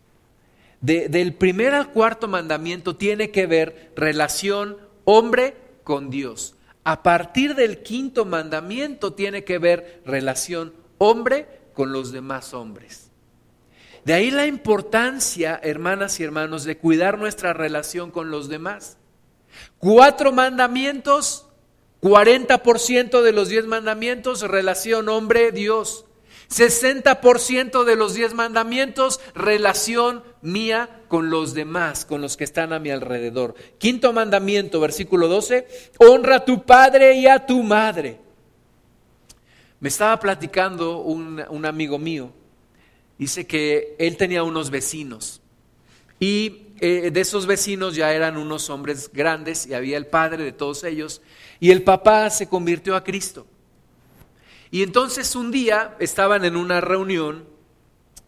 del 0.81 1.33
primer 1.33 1.73
al 1.73 1.91
cuarto 1.91 2.27
mandamiento 2.27 2.95
tiene 2.95 3.31
que 3.31 3.47
ver 3.47 3.93
relación 3.95 4.77
hombre 5.05 5.55
con 5.83 6.09
Dios. 6.09 6.55
A 6.83 7.01
partir 7.03 7.55
del 7.55 7.81
quinto 7.81 8.25
mandamiento 8.25 9.13
tiene 9.13 9.43
que 9.43 9.57
ver 9.57 10.01
relación 10.05 10.73
hombre 10.97 11.47
con 11.73 11.91
los 11.91 12.11
demás 12.11 12.53
hombres. 12.53 13.09
De 14.05 14.13
ahí 14.13 14.31
la 14.31 14.47
importancia, 14.47 15.59
hermanas 15.63 16.19
y 16.19 16.23
hermanos, 16.23 16.65
de 16.65 16.77
cuidar 16.77 17.17
nuestra 17.17 17.53
relación 17.53 18.11
con 18.11 18.31
los 18.31 18.49
demás. 18.49 18.97
Cuatro 19.77 20.33
mandamientos, 20.33 21.47
40% 22.01 23.21
de 23.21 23.31
los 23.31 23.47
diez 23.47 23.65
mandamientos, 23.65 24.41
relación 24.41 25.07
hombre-Dios. 25.07 26.05
60% 26.49 27.83
de 27.83 27.95
los 27.95 28.13
diez 28.13 28.33
mandamientos, 28.33 29.19
relación 29.35 30.23
mía 30.41 31.01
con 31.07 31.29
los 31.29 31.53
demás, 31.53 32.05
con 32.05 32.21
los 32.21 32.37
que 32.37 32.43
están 32.43 32.73
a 32.73 32.79
mi 32.79 32.89
alrededor. 32.89 33.55
Quinto 33.77 34.13
mandamiento, 34.13 34.79
versículo 34.79 35.27
12, 35.27 35.67
honra 35.99 36.37
a 36.37 36.45
tu 36.45 36.63
padre 36.63 37.15
y 37.15 37.27
a 37.27 37.45
tu 37.45 37.63
madre. 37.63 38.19
Me 39.79 39.89
estaba 39.89 40.17
platicando 40.19 40.99
un, 40.99 41.65
amigo 41.65 41.99
mío, 41.99 42.31
dice 43.17 43.45
que 43.45 43.95
él 43.99 44.15
tenía 44.15 44.43
unos 44.43 44.69
vecinos 44.69 45.41
y 46.19 46.67
eh, 46.79 47.11
de 47.11 47.19
esos 47.19 47.45
vecinos 47.45 47.95
ya 47.95 48.13
eran 48.13 48.37
unos 48.37 48.69
hombres 48.69 49.11
grandes 49.11 49.67
y 49.67 49.73
había 49.73 49.97
el 49.97 50.07
padre 50.07 50.43
de 50.43 50.53
todos 50.53 50.85
ellos 50.85 51.21
y 51.59 51.71
el 51.71 51.83
papá 51.83 52.29
se 52.29 52.47
convirtió 52.47 52.95
a 52.95 53.03
Cristo. 53.03 53.45
Y 54.73 54.81
entonces 54.81 55.35
un 55.35 55.51
día 55.51 55.95
estaban 55.99 56.45
en 56.45 56.55
una 56.55 56.81
reunión 56.81 57.47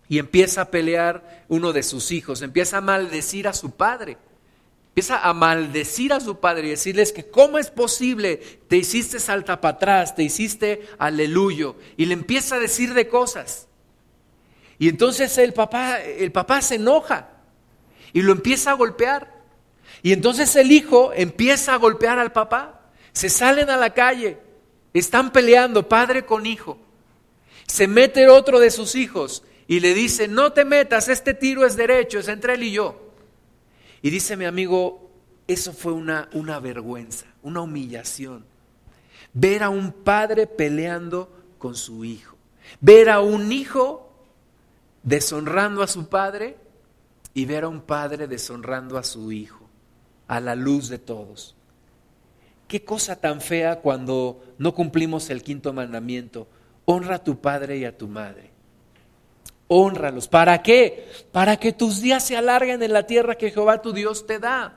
y 0.07 0.19
empieza 0.19 0.61
a 0.61 0.69
pelear 0.69 1.43
uno 1.47 1.73
de 1.73 1.81
sus 1.81 2.11
hijos, 2.11 2.43
empieza 2.43 2.77
a 2.77 2.81
maldecir 2.81 3.47
a 3.47 3.53
su 3.53 3.71
padre. 3.71 4.19
Empieza 4.89 5.27
a 5.27 5.33
maldecir 5.33 6.13
a 6.13 6.19
su 6.19 6.39
padre 6.39 6.67
y 6.67 6.69
decirles 6.69 7.11
que 7.13 7.31
cómo 7.31 7.57
es 7.57 7.71
posible, 7.71 8.37
te 8.67 8.77
hiciste 8.77 9.19
salta 9.19 9.59
para 9.59 9.77
atrás, 9.77 10.15
te 10.15 10.21
hiciste 10.21 10.87
aleluyo. 10.99 11.77
Y 11.97 12.05
le 12.05 12.13
empieza 12.13 12.57
a 12.57 12.59
decir 12.59 12.93
de 12.93 13.07
cosas. 13.07 13.67
Y 14.77 14.87
entonces 14.87 15.35
el 15.39 15.51
papá, 15.51 15.99
el 15.99 16.31
papá 16.31 16.61
se 16.61 16.75
enoja 16.75 17.27
y 18.13 18.21
lo 18.21 18.31
empieza 18.31 18.69
a 18.69 18.75
golpear. 18.75 19.33
Y 20.03 20.13
entonces 20.13 20.55
el 20.55 20.71
hijo 20.71 21.11
empieza 21.11 21.73
a 21.73 21.77
golpear 21.77 22.19
al 22.19 22.33
papá. 22.33 22.91
Se 23.13 23.29
salen 23.29 23.71
a 23.71 23.77
la 23.77 23.95
calle, 23.95 24.44
están 24.99 25.31
peleando 25.31 25.87
padre 25.87 26.25
con 26.25 26.45
hijo. 26.45 26.77
Se 27.67 27.87
mete 27.87 28.27
otro 28.27 28.59
de 28.59 28.71
sus 28.71 28.95
hijos 28.95 29.43
y 29.67 29.79
le 29.79 29.93
dice, 29.93 30.27
no 30.27 30.53
te 30.53 30.65
metas, 30.65 31.09
este 31.09 31.33
tiro 31.33 31.65
es 31.65 31.75
derecho, 31.75 32.19
es 32.19 32.27
entre 32.27 32.53
él 32.53 32.63
y 32.63 32.71
yo. 32.71 33.01
Y 34.01 34.09
dice 34.09 34.37
mi 34.37 34.45
amigo, 34.45 35.09
eso 35.47 35.73
fue 35.73 35.93
una, 35.93 36.29
una 36.33 36.59
vergüenza, 36.59 37.25
una 37.41 37.61
humillación. 37.61 38.45
Ver 39.33 39.63
a 39.63 39.69
un 39.69 39.91
padre 39.91 40.47
peleando 40.47 41.29
con 41.57 41.75
su 41.75 42.05
hijo. 42.05 42.37
Ver 42.79 43.09
a 43.09 43.19
un 43.19 43.51
hijo 43.51 44.11
deshonrando 45.03 45.83
a 45.83 45.87
su 45.87 46.07
padre 46.07 46.57
y 47.33 47.45
ver 47.45 47.63
a 47.63 47.67
un 47.67 47.81
padre 47.81 48.27
deshonrando 48.27 48.97
a 48.97 49.03
su 49.03 49.31
hijo, 49.31 49.67
a 50.27 50.39
la 50.39 50.55
luz 50.55 50.89
de 50.89 50.99
todos. 50.99 51.54
Qué 52.75 52.83
cosa 52.83 53.15
tan 53.15 53.39
fea 53.39 53.79
cuando 53.79 54.43
no 54.57 54.75
cumplimos 54.75 55.29
el 55.29 55.43
quinto 55.43 55.71
mandamiento. 55.71 56.45
Honra 56.83 57.15
a 57.15 57.23
tu 57.23 57.39
padre 57.39 57.77
y 57.77 57.85
a 57.85 57.97
tu 57.97 58.09
madre. 58.09 58.51
Honralos. 59.69 60.27
¿Para 60.27 60.61
qué? 60.61 61.07
Para 61.31 61.55
que 61.55 61.71
tus 61.71 62.01
días 62.01 62.27
se 62.27 62.35
alarguen 62.35 62.83
en 62.83 62.91
la 62.91 63.07
tierra 63.07 63.35
que 63.35 63.49
Jehová 63.49 63.81
tu 63.81 63.93
Dios 63.93 64.27
te 64.27 64.39
da. 64.39 64.75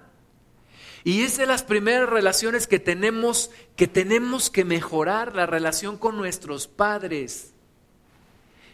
Y 1.03 1.23
es 1.23 1.39
de 1.39 1.47
las 1.47 1.65
primeras 1.65 2.09
relaciones 2.09 2.69
que 2.69 2.79
tenemos 2.79 3.51
que 3.75 3.89
tenemos 3.89 4.49
que 4.49 4.65
mejorar 4.65 5.35
la 5.35 5.47
relación 5.47 5.99
con 5.99 6.17
nuestros 6.17 6.69
padres. 6.69 7.53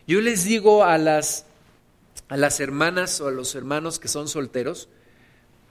Yo 0.07 0.21
les 0.21 0.45
digo 0.45 0.85
a 0.85 0.99
las 0.99 1.47
a 2.29 2.37
las 2.37 2.61
hermanas 2.61 3.23
o 3.23 3.29
a 3.29 3.33
los 3.33 3.55
hermanos 3.55 3.99
que 3.99 4.09
son 4.09 4.29
solteros, 4.29 4.91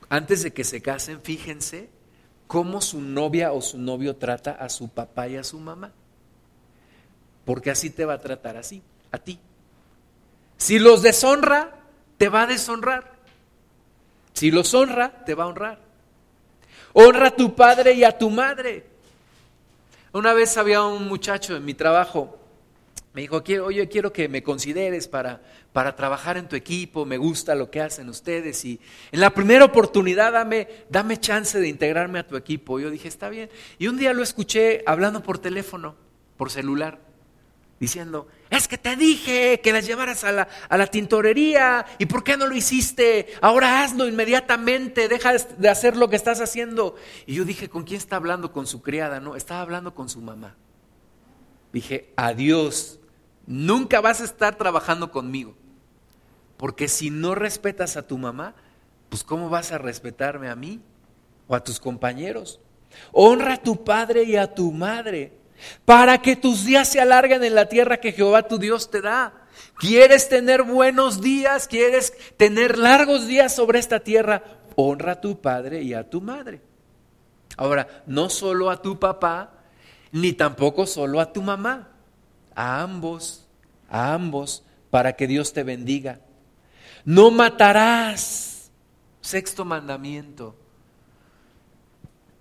antes 0.10 0.42
de 0.42 0.54
que 0.54 0.64
se 0.64 0.82
casen, 0.82 1.22
fíjense 1.22 1.90
cómo 2.48 2.82
su 2.82 3.02
novia 3.02 3.52
o 3.52 3.62
su 3.62 3.78
novio 3.78 4.16
trata 4.16 4.52
a 4.52 4.70
su 4.70 4.90
papá 4.90 5.28
y 5.28 5.38
a 5.38 5.44
su 5.44 5.60
mamá. 5.60 5.92
Porque 7.46 7.72
así 7.72 7.90
te 7.90 8.06
va 8.06 8.14
a 8.14 8.22
tratar 8.22 8.58
así, 8.58 8.82
a 9.12 9.18
ti. 9.18 9.40
Si 10.58 10.80
los 10.80 11.02
deshonra, 11.02 11.76
te 12.18 12.30
va 12.30 12.44
a 12.44 12.48
deshonrar. 12.48 13.12
Si 14.34 14.52
los 14.52 14.74
honra, 14.74 15.24
te 15.26 15.36
va 15.36 15.44
a 15.44 15.48
honrar. 15.48 15.80
Honra 16.94 17.28
a 17.28 17.36
tu 17.36 17.56
padre 17.56 17.94
y 17.94 18.04
a 18.04 18.18
tu 18.18 18.30
madre. 18.30 18.86
Una 20.12 20.34
vez 20.34 20.58
había 20.58 20.84
un 20.84 21.08
muchacho 21.08 21.56
en 21.56 21.66
mi 21.66 21.74
trabajo 21.74 22.40
me 23.14 23.22
dijo, 23.22 23.44
oye, 23.64 23.88
quiero 23.88 24.12
que 24.12 24.28
me 24.28 24.42
consideres 24.42 25.08
para, 25.08 25.40
para 25.72 25.96
trabajar 25.96 26.36
en 26.38 26.48
tu 26.48 26.56
equipo, 26.56 27.06
me 27.06 27.18
gusta 27.18 27.54
lo 27.54 27.70
que 27.70 27.80
hacen 27.80 28.10
ustedes 28.10 28.66
y 28.66 28.80
en 29.12 29.20
la 29.20 29.30
primera 29.30 29.66
oportunidad 29.66 30.34
dame, 30.34 30.68
dame 30.90 31.20
chance 31.20 31.60
de 31.60 31.68
integrarme 31.68 32.18
a 32.20 32.28
tu 32.28 32.36
equipo. 32.36 32.80
Yo 32.80 32.90
dije, 32.90 33.08
está 33.08 33.30
bien. 33.30 33.52
Y 33.78 33.88
un 33.88 33.98
día 33.98 34.14
lo 34.14 34.24
escuché 34.24 34.84
hablando 34.88 35.22
por 35.22 35.38
teléfono, 35.38 35.96
por 36.38 36.50
celular, 36.50 37.02
diciendo, 37.80 38.28
es 38.50 38.68
que 38.68 38.80
te 38.80 38.96
dije 38.96 39.62
que 39.62 39.74
las 39.74 39.86
llevaras 39.86 40.24
a 40.24 40.32
la, 40.32 40.48
a 40.68 40.76
la 40.76 40.88
tintorería 40.88 41.86
y 42.00 42.08
¿por 42.08 42.24
qué 42.24 42.36
no 42.36 42.48
lo 42.48 42.56
hiciste? 42.56 43.28
Ahora 43.42 43.84
hazlo 43.84 44.08
inmediatamente, 44.08 45.08
deja 45.08 45.34
de 45.34 45.70
hacer 45.70 45.98
lo 45.98 46.10
que 46.10 46.16
estás 46.16 46.42
haciendo. 46.42 46.96
Y 47.28 47.36
yo 47.36 47.46
dije, 47.46 47.70
¿con 47.70 47.84
quién 47.84 48.00
está 48.00 48.16
hablando? 48.16 48.52
Con 48.52 48.66
su 48.66 48.82
criada, 48.82 49.20
¿no? 49.20 49.36
Estaba 49.36 49.62
hablando 49.62 49.94
con 49.94 50.10
su 50.10 50.20
mamá. 50.20 50.56
Dije, 51.72 52.12
adiós 52.16 53.00
Nunca 53.46 54.02
vas 54.02 54.22
a 54.22 54.26
estar 54.26 54.56
trabajando 54.56 55.12
conmigo. 55.12 55.56
Porque 56.58 56.88
si 56.88 57.10
no 57.10 57.36
respetas 57.36 57.98
a 57.98 58.08
tu 58.08 58.18
mamá, 58.18 58.56
pues 59.10 59.24
¿cómo 59.24 59.50
vas 59.50 59.72
a 59.72 59.78
respetarme 59.78 60.50
a 60.50 60.56
mí 60.56 60.82
o 61.48 61.56
a 61.56 61.64
tus 61.64 61.80
compañeros? 61.80 62.60
Honra 63.12 63.56
a 63.56 63.62
tu 63.62 63.84
padre 63.84 64.24
y 64.24 64.38
a 64.38 64.54
tu 64.54 64.72
madre 64.72 65.34
para 65.86 66.22
que 66.22 66.36
tus 66.36 66.66
días 66.66 66.88
se 66.88 67.02
alarguen 67.02 67.44
en 67.44 67.56
la 67.56 67.68
tierra 67.68 68.00
que 68.00 68.12
Jehová 68.12 68.48
tu 68.48 68.58
Dios 68.58 68.90
te 68.90 69.02
da. 69.02 69.34
¿Quieres 69.78 70.30
tener 70.30 70.64
buenos 70.64 71.22
días? 71.22 71.68
¿Quieres 71.68 72.14
tener 72.38 72.78
largos 72.78 73.28
días 73.28 73.54
sobre 73.54 73.80
esta 73.80 74.00
tierra? 74.00 74.44
Honra 74.76 75.14
a 75.14 75.22
tu 75.22 75.42
padre 75.42 75.82
y 75.82 75.94
a 75.94 76.10
tu 76.10 76.22
madre. 76.22 76.62
Ahora, 77.58 78.04
no 78.08 78.30
solo 78.30 78.70
a 78.70 78.82
tu 78.82 79.00
papá, 79.00 79.52
ni 80.12 80.34
tampoco 80.34 80.86
solo 80.86 81.20
a 81.20 81.32
tu 81.32 81.42
mamá 81.42 81.93
a 82.56 82.82
ambos, 82.82 83.48
a 83.90 84.14
ambos, 84.14 84.64
para 84.90 85.14
que 85.14 85.28
Dios 85.28 85.54
te 85.54 85.64
bendiga. 85.64 86.20
No 87.06 87.32
matarás. 87.32 88.72
Sexto 89.22 89.66
mandamiento. 89.66 90.56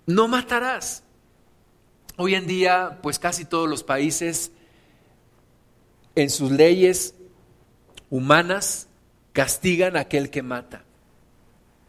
No 0.05 0.27
matarás. 0.27 1.03
Hoy 2.17 2.35
en 2.35 2.45
día, 2.45 2.99
pues 3.01 3.17
casi 3.19 3.45
todos 3.45 3.69
los 3.69 3.83
países 3.83 4.51
en 6.15 6.29
sus 6.29 6.51
leyes 6.51 7.15
humanas 8.09 8.87
castigan 9.31 9.97
a 9.97 10.01
aquel 10.01 10.29
que 10.29 10.43
mata. 10.43 10.83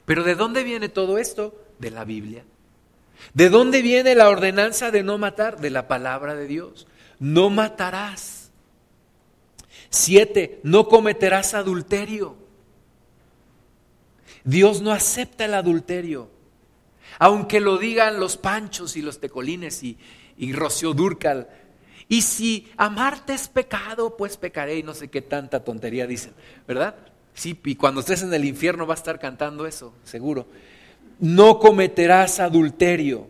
Pero 0.07 0.23
¿de 0.25 0.35
dónde 0.35 0.63
viene 0.63 0.89
todo 0.89 1.19
esto? 1.19 1.61
De 1.79 1.91
la 1.91 2.05
Biblia. 2.05 2.45
¿De 3.35 3.51
dónde 3.51 3.83
viene 3.83 4.15
la 4.15 4.29
ordenanza 4.29 4.91
de 4.91 5.03
no 5.03 5.19
matar? 5.19 5.61
De 5.61 5.71
la 5.71 5.89
palabra 5.89 6.35
de 6.35 6.47
Dios 6.47 6.87
no 7.19 7.51
matarás. 7.51 8.51
Siete, 9.91 10.61
no 10.63 10.89
cometerás 10.89 11.55
adulterio. 11.55 12.37
Dios 14.45 14.83
no 14.83 14.93
acepta 14.93 15.45
el 15.45 15.55
adulterio. 15.55 16.31
Aunque 17.19 17.61
lo 17.61 17.79
digan 17.79 18.19
los 18.19 18.37
panchos 18.37 18.97
y 18.97 19.03
los 19.03 19.21
tecolines 19.21 19.83
y, 19.83 19.97
y 20.37 20.53
Rocío 20.53 20.95
Durcal. 20.95 21.49
Y 22.09 22.23
si 22.23 22.69
amarte 22.77 23.33
es 23.35 23.49
pecado, 23.49 24.17
pues 24.17 24.37
pecaré 24.37 24.79
y 24.79 24.83
no 24.83 24.95
sé 24.95 25.09
qué 25.09 25.23
tanta 25.23 25.65
tontería 25.65 26.07
dicen, 26.07 26.33
¿verdad? 26.67 26.97
Sí, 27.35 27.59
y 27.65 27.75
cuando 27.75 28.01
estés 28.01 28.23
en 28.23 28.33
el 28.33 28.45
infierno 28.45 28.87
va 28.87 28.95
a 28.95 28.97
estar 28.97 29.19
cantando 29.19 29.67
eso, 29.67 29.95
seguro. 30.05 30.47
No 31.19 31.59
cometerás 31.59 32.41
adulterio. 32.41 33.29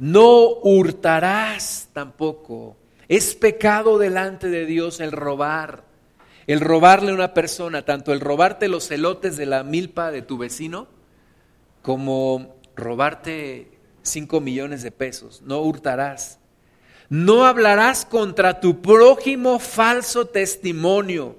No 0.00 0.48
hurtarás 0.62 1.90
tampoco. 1.92 2.74
Es 3.06 3.34
pecado 3.34 3.98
delante 3.98 4.48
de 4.48 4.64
Dios 4.64 4.98
el 4.98 5.12
robar. 5.12 5.84
El 6.46 6.60
robarle 6.60 7.10
a 7.10 7.14
una 7.14 7.34
persona, 7.34 7.84
tanto 7.84 8.14
el 8.14 8.20
robarte 8.20 8.68
los 8.68 8.90
elotes 8.90 9.36
de 9.36 9.44
la 9.44 9.62
milpa 9.62 10.10
de 10.10 10.22
tu 10.22 10.38
vecino, 10.38 10.88
como 11.82 12.56
robarte 12.74 13.72
cinco 14.00 14.40
millones 14.40 14.82
de 14.82 14.90
pesos. 14.90 15.42
No 15.42 15.60
hurtarás. 15.60 16.38
No 17.10 17.44
hablarás 17.44 18.06
contra 18.06 18.58
tu 18.58 18.80
prójimo 18.80 19.58
falso 19.58 20.28
testimonio. 20.28 21.36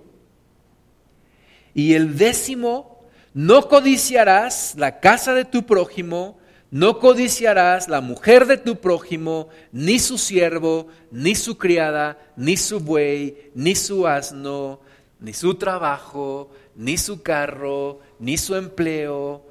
Y 1.73 1.95
el 1.95 2.15
décimo, 2.15 3.05
no 3.33 3.67
codiciarás 3.67 4.75
la 4.77 4.99
casa 4.99 5.33
de 5.33 5.45
tu 5.45 5.65
prójimo, 5.65 6.37
no 6.71 6.99
codiciarás 6.99 7.89
la 7.89 7.99
mujer 7.99 8.45
de 8.47 8.57
tu 8.57 8.79
prójimo, 8.79 9.49
ni 9.73 9.99
su 9.99 10.17
siervo, 10.17 10.87
ni 11.11 11.35
su 11.35 11.57
criada, 11.57 12.17
ni 12.37 12.55
su 12.55 12.79
buey, 12.79 13.51
ni 13.53 13.75
su 13.75 14.07
asno, 14.07 14.79
ni 15.19 15.33
su 15.33 15.55
trabajo, 15.55 16.49
ni 16.75 16.97
su 16.97 17.21
carro, 17.21 17.99
ni 18.19 18.37
su 18.37 18.55
empleo, 18.55 19.45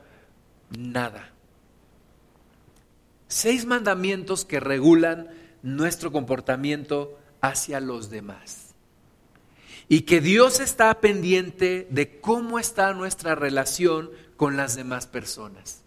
nada. 0.70 1.30
Seis 3.28 3.66
mandamientos 3.66 4.46
que 4.46 4.58
regulan 4.58 5.28
nuestro 5.62 6.10
comportamiento 6.12 7.18
hacia 7.42 7.80
los 7.80 8.08
demás. 8.08 8.74
Y 9.88 10.02
que 10.02 10.22
Dios 10.22 10.58
está 10.58 11.00
pendiente 11.00 11.86
de 11.90 12.18
cómo 12.20 12.58
está 12.58 12.94
nuestra 12.94 13.34
relación 13.34 14.10
con 14.36 14.56
las 14.56 14.74
demás 14.74 15.06
personas. 15.06 15.79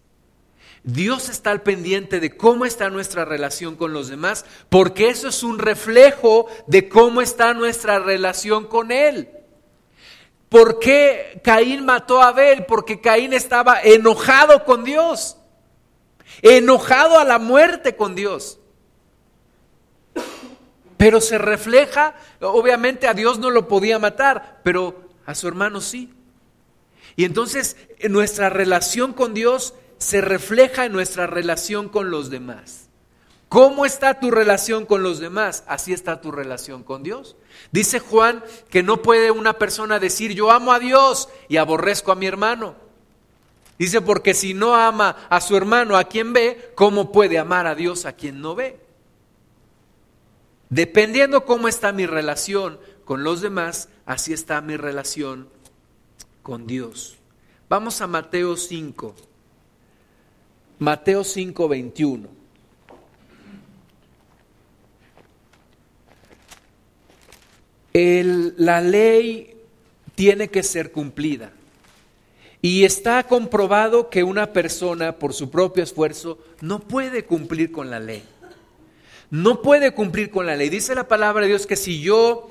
Dios 0.84 1.30
está 1.30 1.50
al 1.50 1.62
pendiente 1.62 2.20
de 2.20 2.36
cómo 2.36 2.66
está 2.66 2.90
nuestra 2.90 3.24
relación 3.24 3.74
con 3.74 3.94
los 3.94 4.08
demás, 4.08 4.44
porque 4.68 5.08
eso 5.08 5.28
es 5.28 5.42
un 5.42 5.58
reflejo 5.58 6.46
de 6.66 6.90
cómo 6.90 7.22
está 7.22 7.54
nuestra 7.54 7.98
relación 7.98 8.66
con 8.66 8.92
Él. 8.92 9.30
¿Por 10.50 10.78
qué 10.78 11.40
Caín 11.42 11.86
mató 11.86 12.20
a 12.20 12.28
Abel? 12.28 12.66
Porque 12.66 13.00
Caín 13.00 13.32
estaba 13.32 13.80
enojado 13.80 14.64
con 14.64 14.84
Dios, 14.84 15.38
enojado 16.42 17.18
a 17.18 17.24
la 17.24 17.38
muerte 17.38 17.96
con 17.96 18.14
Dios. 18.14 18.60
Pero 20.98 21.22
se 21.22 21.38
refleja, 21.38 22.14
obviamente 22.40 23.08
a 23.08 23.14
Dios 23.14 23.38
no 23.38 23.50
lo 23.50 23.68
podía 23.68 23.98
matar, 23.98 24.60
pero 24.62 25.08
a 25.24 25.34
su 25.34 25.48
hermano 25.48 25.80
sí. 25.80 26.12
Y 27.16 27.24
entonces 27.24 27.78
nuestra 28.08 28.50
relación 28.50 29.14
con 29.14 29.32
Dios 29.32 29.72
se 30.04 30.20
refleja 30.20 30.84
en 30.84 30.92
nuestra 30.92 31.26
relación 31.26 31.88
con 31.88 32.10
los 32.10 32.28
demás. 32.28 32.90
¿Cómo 33.48 33.86
está 33.86 34.20
tu 34.20 34.30
relación 34.30 34.84
con 34.84 35.02
los 35.02 35.18
demás? 35.18 35.64
Así 35.66 35.94
está 35.94 36.20
tu 36.20 36.30
relación 36.30 36.82
con 36.82 37.02
Dios. 37.02 37.36
Dice 37.72 38.00
Juan 38.00 38.44
que 38.68 38.82
no 38.82 39.00
puede 39.00 39.30
una 39.30 39.54
persona 39.54 39.98
decir 39.98 40.34
yo 40.34 40.50
amo 40.50 40.74
a 40.74 40.78
Dios 40.78 41.30
y 41.48 41.56
aborrezco 41.56 42.12
a 42.12 42.16
mi 42.16 42.26
hermano. 42.26 42.74
Dice 43.78 44.02
porque 44.02 44.34
si 44.34 44.52
no 44.52 44.74
ama 44.74 45.26
a 45.30 45.40
su 45.40 45.56
hermano 45.56 45.96
a 45.96 46.04
quien 46.04 46.34
ve, 46.34 46.72
¿cómo 46.74 47.10
puede 47.10 47.38
amar 47.38 47.66
a 47.66 47.74
Dios 47.74 48.04
a 48.04 48.12
quien 48.12 48.42
no 48.42 48.54
ve? 48.54 48.78
Dependiendo 50.68 51.46
cómo 51.46 51.66
está 51.66 51.92
mi 51.92 52.04
relación 52.04 52.78
con 53.06 53.24
los 53.24 53.40
demás, 53.40 53.88
así 54.04 54.34
está 54.34 54.60
mi 54.60 54.76
relación 54.76 55.48
con 56.42 56.66
Dios. 56.66 57.16
Vamos 57.70 58.02
a 58.02 58.06
Mateo 58.06 58.58
5. 58.58 59.14
Mateo 60.78 61.24
5, 61.24 61.68
21. 61.68 62.44
la 68.56 68.80
ley 68.80 69.56
tiene 70.14 70.48
que 70.48 70.62
ser 70.62 70.90
cumplida. 70.90 71.52
Y 72.60 72.84
está 72.84 73.22
comprobado 73.24 74.08
que 74.08 74.24
una 74.24 74.52
persona 74.52 75.18
por 75.18 75.34
su 75.34 75.50
propio 75.50 75.84
esfuerzo 75.84 76.38
no 76.60 76.80
puede 76.80 77.24
cumplir 77.24 77.70
con 77.70 77.90
la 77.90 78.00
ley. 78.00 78.24
No 79.30 79.60
puede 79.60 79.92
cumplir 79.92 80.30
con 80.30 80.46
la 80.46 80.56
ley. 80.56 80.70
Dice 80.70 80.94
la 80.94 81.06
palabra 81.06 81.42
de 81.42 81.48
Dios 81.48 81.66
que 81.66 81.76
si 81.76 82.00
yo 82.00 82.48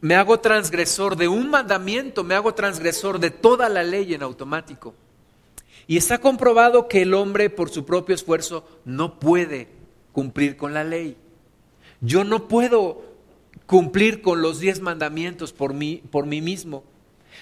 me 0.00 0.16
hago 0.16 0.40
transgresor 0.40 1.16
de 1.16 1.28
un 1.28 1.48
mandamiento, 1.48 2.24
me 2.24 2.34
hago 2.34 2.54
transgresor 2.54 3.20
de 3.20 3.30
toda 3.30 3.68
la 3.68 3.84
ley 3.84 4.14
en 4.14 4.22
automático. 4.22 4.94
Y 5.86 5.96
está 5.96 6.18
comprobado 6.18 6.88
que 6.88 7.02
el 7.02 7.14
hombre 7.14 7.50
por 7.50 7.70
su 7.70 7.84
propio 7.84 8.14
esfuerzo 8.14 8.66
no 8.84 9.18
puede 9.18 9.68
cumplir 10.12 10.56
con 10.56 10.74
la 10.74 10.84
ley. 10.84 11.16
Yo 12.00 12.24
no 12.24 12.48
puedo 12.48 13.02
cumplir 13.66 14.22
con 14.22 14.42
los 14.42 14.60
diez 14.60 14.80
mandamientos 14.80 15.52
por 15.52 15.74
mí, 15.74 16.02
por 16.10 16.26
mí 16.26 16.40
mismo. 16.40 16.84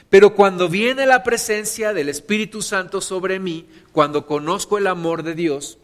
Pero 0.08 0.34
cuando 0.34 0.68
viene 0.68 1.06
la 1.06 1.22
presencia 1.22 1.92
del 1.92 2.08
Espíritu 2.08 2.62
Santo 2.62 3.00
sobre 3.00 3.38
mí, 3.38 3.66
cuando 3.92 4.26
conozco 4.26 4.78
el 4.78 4.86
amor 4.86 5.22
de 5.22 5.34
Dios, 5.34 5.78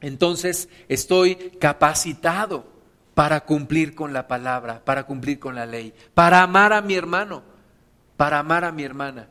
entonces 0.00 0.68
estoy 0.88 1.36
capacitado 1.58 2.66
para 3.14 3.44
cumplir 3.44 3.94
con 3.94 4.12
la 4.12 4.26
palabra, 4.28 4.84
para 4.84 5.04
cumplir 5.04 5.38
con 5.38 5.54
la 5.54 5.66
ley, 5.66 5.94
para 6.14 6.42
amar 6.42 6.72
a 6.72 6.82
mi 6.82 6.94
hermano, 6.94 7.42
para 8.16 8.38
amar 8.40 8.64
a 8.64 8.72
mi 8.72 8.82
hermana. 8.82 9.28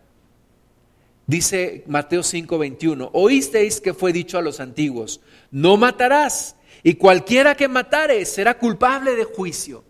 Dice 1.25 1.83
Mateo 1.87 2.21
5:21, 2.21 3.09
oísteis 3.13 3.79
que 3.79 3.93
fue 3.93 4.11
dicho 4.11 4.37
a 4.37 4.41
los 4.41 4.59
antiguos, 4.59 5.21
no 5.51 5.77
matarás, 5.77 6.55
y 6.83 6.95
cualquiera 6.95 7.55
que 7.55 7.69
matare 7.69 8.25
será 8.25 8.57
culpable 8.57 9.15
de 9.15 9.23
juicio. 9.23 9.83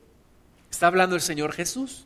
Está 0.69 0.88
hablando 0.88 1.15
el 1.15 1.21
Señor 1.21 1.53
Jesús. 1.53 2.05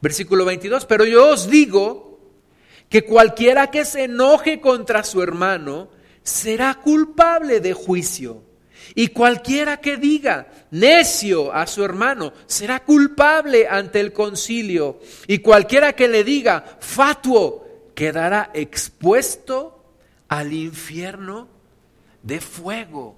Versículo 0.00 0.44
22, 0.44 0.84
pero 0.86 1.04
yo 1.04 1.30
os 1.30 1.48
digo 1.48 2.20
que 2.88 3.04
cualquiera 3.04 3.70
que 3.70 3.84
se 3.84 4.04
enoje 4.04 4.60
contra 4.60 5.04
su 5.04 5.22
hermano 5.22 5.88
será 6.22 6.74
culpable 6.74 7.60
de 7.60 7.72
juicio. 7.72 8.42
Y 8.94 9.08
cualquiera 9.08 9.78
que 9.78 9.96
diga 9.96 10.48
necio 10.70 11.52
a 11.52 11.66
su 11.66 11.84
hermano 11.84 12.32
será 12.46 12.84
culpable 12.84 13.66
ante 13.68 14.00
el 14.00 14.12
concilio. 14.12 15.00
Y 15.26 15.38
cualquiera 15.38 15.94
que 15.94 16.08
le 16.08 16.24
diga 16.24 16.78
fatuo 16.80 17.61
quedará 17.94 18.50
expuesto 18.54 19.82
al 20.28 20.52
infierno 20.52 21.48
de 22.22 22.40
fuego. 22.40 23.16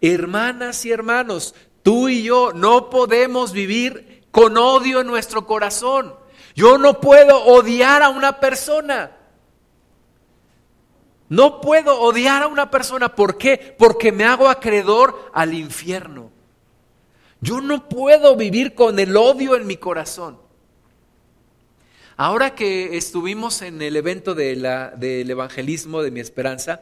Hermanas 0.00 0.84
y 0.84 0.92
hermanos, 0.92 1.54
tú 1.82 2.08
y 2.08 2.22
yo 2.22 2.52
no 2.52 2.90
podemos 2.90 3.52
vivir 3.52 4.24
con 4.30 4.56
odio 4.56 5.00
en 5.00 5.06
nuestro 5.06 5.46
corazón. 5.46 6.14
Yo 6.54 6.78
no 6.78 7.00
puedo 7.00 7.44
odiar 7.44 8.02
a 8.02 8.08
una 8.08 8.40
persona. 8.40 9.12
No 11.28 11.60
puedo 11.60 12.00
odiar 12.00 12.42
a 12.42 12.46
una 12.46 12.70
persona. 12.70 13.14
¿Por 13.14 13.36
qué? 13.36 13.74
Porque 13.78 14.12
me 14.12 14.24
hago 14.24 14.48
acreedor 14.48 15.30
al 15.32 15.54
infierno. 15.54 16.30
Yo 17.40 17.60
no 17.60 17.88
puedo 17.88 18.34
vivir 18.36 18.74
con 18.74 18.98
el 18.98 19.16
odio 19.16 19.54
en 19.54 19.66
mi 19.66 19.76
corazón. 19.76 20.47
Ahora 22.20 22.56
que 22.56 22.96
estuvimos 22.96 23.62
en 23.62 23.80
el 23.80 23.94
evento 23.94 24.34
del 24.34 24.64
evangelismo 25.30 26.02
de 26.02 26.10
mi 26.10 26.18
esperanza, 26.18 26.80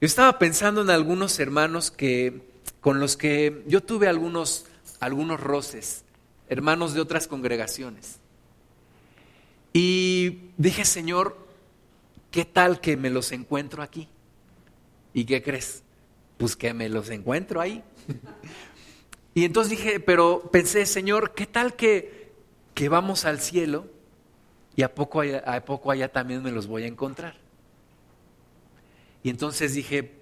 yo 0.00 0.06
estaba 0.06 0.40
pensando 0.40 0.82
en 0.82 0.90
algunos 0.90 1.38
hermanos 1.38 1.92
que, 1.92 2.40
con 2.80 2.98
los 2.98 3.16
que 3.16 3.62
yo 3.68 3.80
tuve 3.80 4.08
algunos, 4.08 4.66
algunos 4.98 5.38
roces, 5.38 6.02
hermanos 6.48 6.94
de 6.94 7.00
otras 7.00 7.28
congregaciones. 7.28 8.16
Y 9.72 10.50
dije, 10.56 10.84
Señor, 10.84 11.36
¿qué 12.32 12.44
tal 12.44 12.80
que 12.80 12.96
me 12.96 13.10
los 13.10 13.30
encuentro 13.30 13.84
aquí? 13.84 14.08
¿Y 15.14 15.26
qué 15.26 15.44
crees? 15.44 15.84
Pues 16.38 16.56
que 16.56 16.74
me 16.74 16.88
los 16.88 17.08
encuentro 17.10 17.60
ahí. 17.60 17.84
y 19.32 19.44
entonces 19.44 19.78
dije, 19.78 20.00
pero 20.00 20.50
pensé, 20.50 20.86
Señor, 20.86 21.34
¿qué 21.34 21.46
tal 21.46 21.76
que, 21.76 22.32
que 22.74 22.88
vamos 22.88 23.24
al 23.26 23.38
cielo 23.38 23.99
y 24.80 24.82
a 24.82 24.94
poco, 24.94 25.20
allá, 25.20 25.40
a 25.40 25.62
poco 25.62 25.90
allá 25.90 26.10
también 26.10 26.42
me 26.42 26.50
los 26.50 26.66
voy 26.66 26.84
a 26.84 26.86
encontrar? 26.86 27.34
Y 29.22 29.28
entonces 29.28 29.74
dije, 29.74 30.14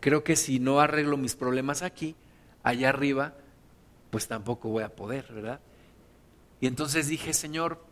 creo 0.00 0.24
que 0.24 0.34
si 0.34 0.58
no 0.58 0.80
arreglo 0.80 1.18
mis 1.18 1.34
problemas 1.36 1.82
aquí, 1.82 2.16
allá 2.62 2.88
arriba, 2.88 3.34
pues 4.08 4.28
tampoco 4.28 4.70
voy 4.70 4.82
a 4.82 4.96
poder, 4.96 5.30
¿verdad? 5.30 5.60
Y 6.58 6.68
entonces 6.68 7.06
dije, 7.06 7.34
Señor, 7.34 7.84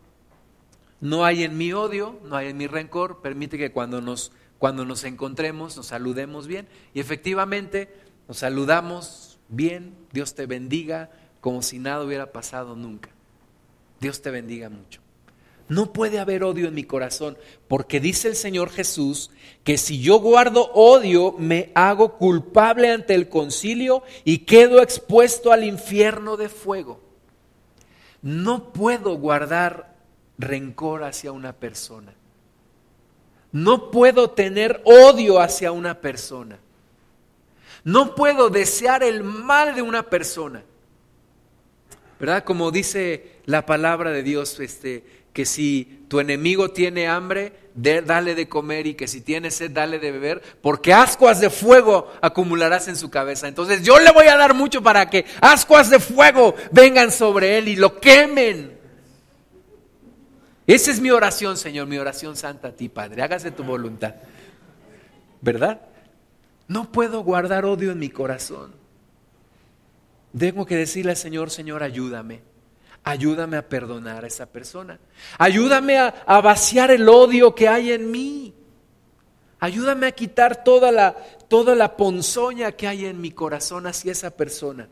no 1.01 1.23
hay 1.23 1.43
en 1.43 1.55
mí 1.55 1.71
odio, 1.71 2.19
no 2.23 2.35
hay 2.35 2.47
en 2.47 2.57
mí 2.57 2.65
rencor, 2.65 3.21
permite 3.21 3.59
que 3.59 3.71
cuando 3.71 4.01
nos, 4.01 4.31
cuando 4.57 4.85
nos 4.85 5.03
encontremos 5.03 5.77
nos 5.77 5.85
saludemos 5.85 6.47
bien. 6.47 6.67
Y 6.95 6.99
efectivamente 6.99 7.93
nos 8.27 8.37
saludamos 8.39 9.37
bien, 9.49 9.93
Dios 10.11 10.33
te 10.33 10.47
bendiga, 10.47 11.11
como 11.41 11.61
si 11.61 11.77
nada 11.77 12.03
hubiera 12.03 12.31
pasado 12.31 12.75
nunca. 12.75 13.11
Dios 13.99 14.23
te 14.23 14.31
bendiga 14.31 14.67
mucho. 14.67 15.00
No 15.71 15.93
puede 15.93 16.19
haber 16.19 16.43
odio 16.43 16.67
en 16.67 16.73
mi 16.73 16.83
corazón, 16.83 17.37
porque 17.69 18.01
dice 18.01 18.27
el 18.27 18.35
Señor 18.35 18.71
Jesús 18.71 19.31
que 19.63 19.77
si 19.77 20.01
yo 20.01 20.19
guardo 20.19 20.69
odio, 20.73 21.33
me 21.37 21.71
hago 21.75 22.17
culpable 22.17 22.91
ante 22.91 23.15
el 23.15 23.29
concilio 23.29 24.03
y 24.25 24.39
quedo 24.39 24.81
expuesto 24.81 25.53
al 25.53 25.63
infierno 25.63 26.35
de 26.35 26.49
fuego. 26.49 26.99
No 28.21 28.73
puedo 28.73 29.15
guardar 29.15 29.95
rencor 30.37 31.05
hacia 31.05 31.31
una 31.31 31.53
persona. 31.53 32.13
No 33.53 33.91
puedo 33.91 34.31
tener 34.31 34.81
odio 34.83 35.39
hacia 35.39 35.71
una 35.71 36.01
persona. 36.01 36.59
No 37.85 38.13
puedo 38.13 38.49
desear 38.49 39.03
el 39.03 39.23
mal 39.23 39.73
de 39.73 39.81
una 39.81 40.03
persona. 40.09 40.65
¿Verdad? 42.19 42.43
Como 42.43 42.71
dice 42.71 43.37
la 43.45 43.65
palabra 43.65 44.11
de 44.11 44.21
Dios, 44.21 44.59
este, 44.59 45.20
que 45.33 45.45
si 45.45 46.05
tu 46.07 46.19
enemigo 46.19 46.71
tiene 46.71 47.07
hambre, 47.07 47.53
dale 47.73 48.35
de 48.35 48.49
comer 48.49 48.87
y 48.87 48.95
que 48.95 49.07
si 49.07 49.21
tiene 49.21 49.51
sed, 49.51 49.71
dale 49.71 49.99
de 49.99 50.11
beber, 50.11 50.41
porque 50.61 50.93
ascuas 50.93 51.39
de 51.39 51.49
fuego 51.49 52.11
acumularás 52.21 52.87
en 52.87 52.95
su 52.95 53.09
cabeza. 53.09 53.47
Entonces 53.47 53.81
yo 53.83 53.99
le 53.99 54.11
voy 54.11 54.27
a 54.27 54.37
dar 54.37 54.53
mucho 54.53 54.83
para 54.83 55.09
que 55.09 55.25
ascuas 55.39 55.89
de 55.89 55.99
fuego 55.99 56.55
vengan 56.71 57.11
sobre 57.11 57.57
él 57.57 57.69
y 57.69 57.75
lo 57.75 57.99
quemen. 57.99 58.77
Esa 60.67 60.91
es 60.91 60.99
mi 60.99 61.11
oración, 61.11 61.57
Señor, 61.57 61.87
mi 61.87 61.97
oración 61.97 62.35
santa 62.35 62.69
a 62.69 62.71
ti, 62.71 62.89
Padre. 62.89 63.21
Hágase 63.23 63.51
tu 63.51 63.63
voluntad. 63.63 64.15
¿Verdad? 65.41 65.81
No 66.67 66.91
puedo 66.91 67.23
guardar 67.23 67.65
odio 67.65 67.91
en 67.91 67.99
mi 67.99 68.09
corazón. 68.09 68.73
Tengo 70.37 70.65
que 70.65 70.77
decirle 70.77 71.11
al 71.11 71.17
Señor, 71.17 71.49
Señor, 71.49 71.83
ayúdame. 71.83 72.50
Ayúdame 73.03 73.57
a 73.57 73.67
perdonar 73.67 74.23
a 74.23 74.27
esa 74.27 74.45
persona. 74.45 74.99
Ayúdame 75.37 75.97
a, 75.97 76.41
vaciar 76.41 76.91
el 76.91 77.09
odio 77.09 77.55
que 77.55 77.67
hay 77.67 77.91
en 77.91 78.11
mí. 78.11 78.53
Ayúdame 79.59 80.07
a 80.07 80.11
quitar 80.11 80.63
toda 80.63 80.91
la, 80.91 81.15
toda 81.47 81.75
la 81.75 81.97
ponzoña 81.97 82.71
que 82.71 82.87
hay 82.87 83.05
en 83.05 83.19
mi 83.19 83.31
corazón 83.31 83.87
hacia 83.87 84.11
esa 84.11 84.31
persona. 84.31 84.87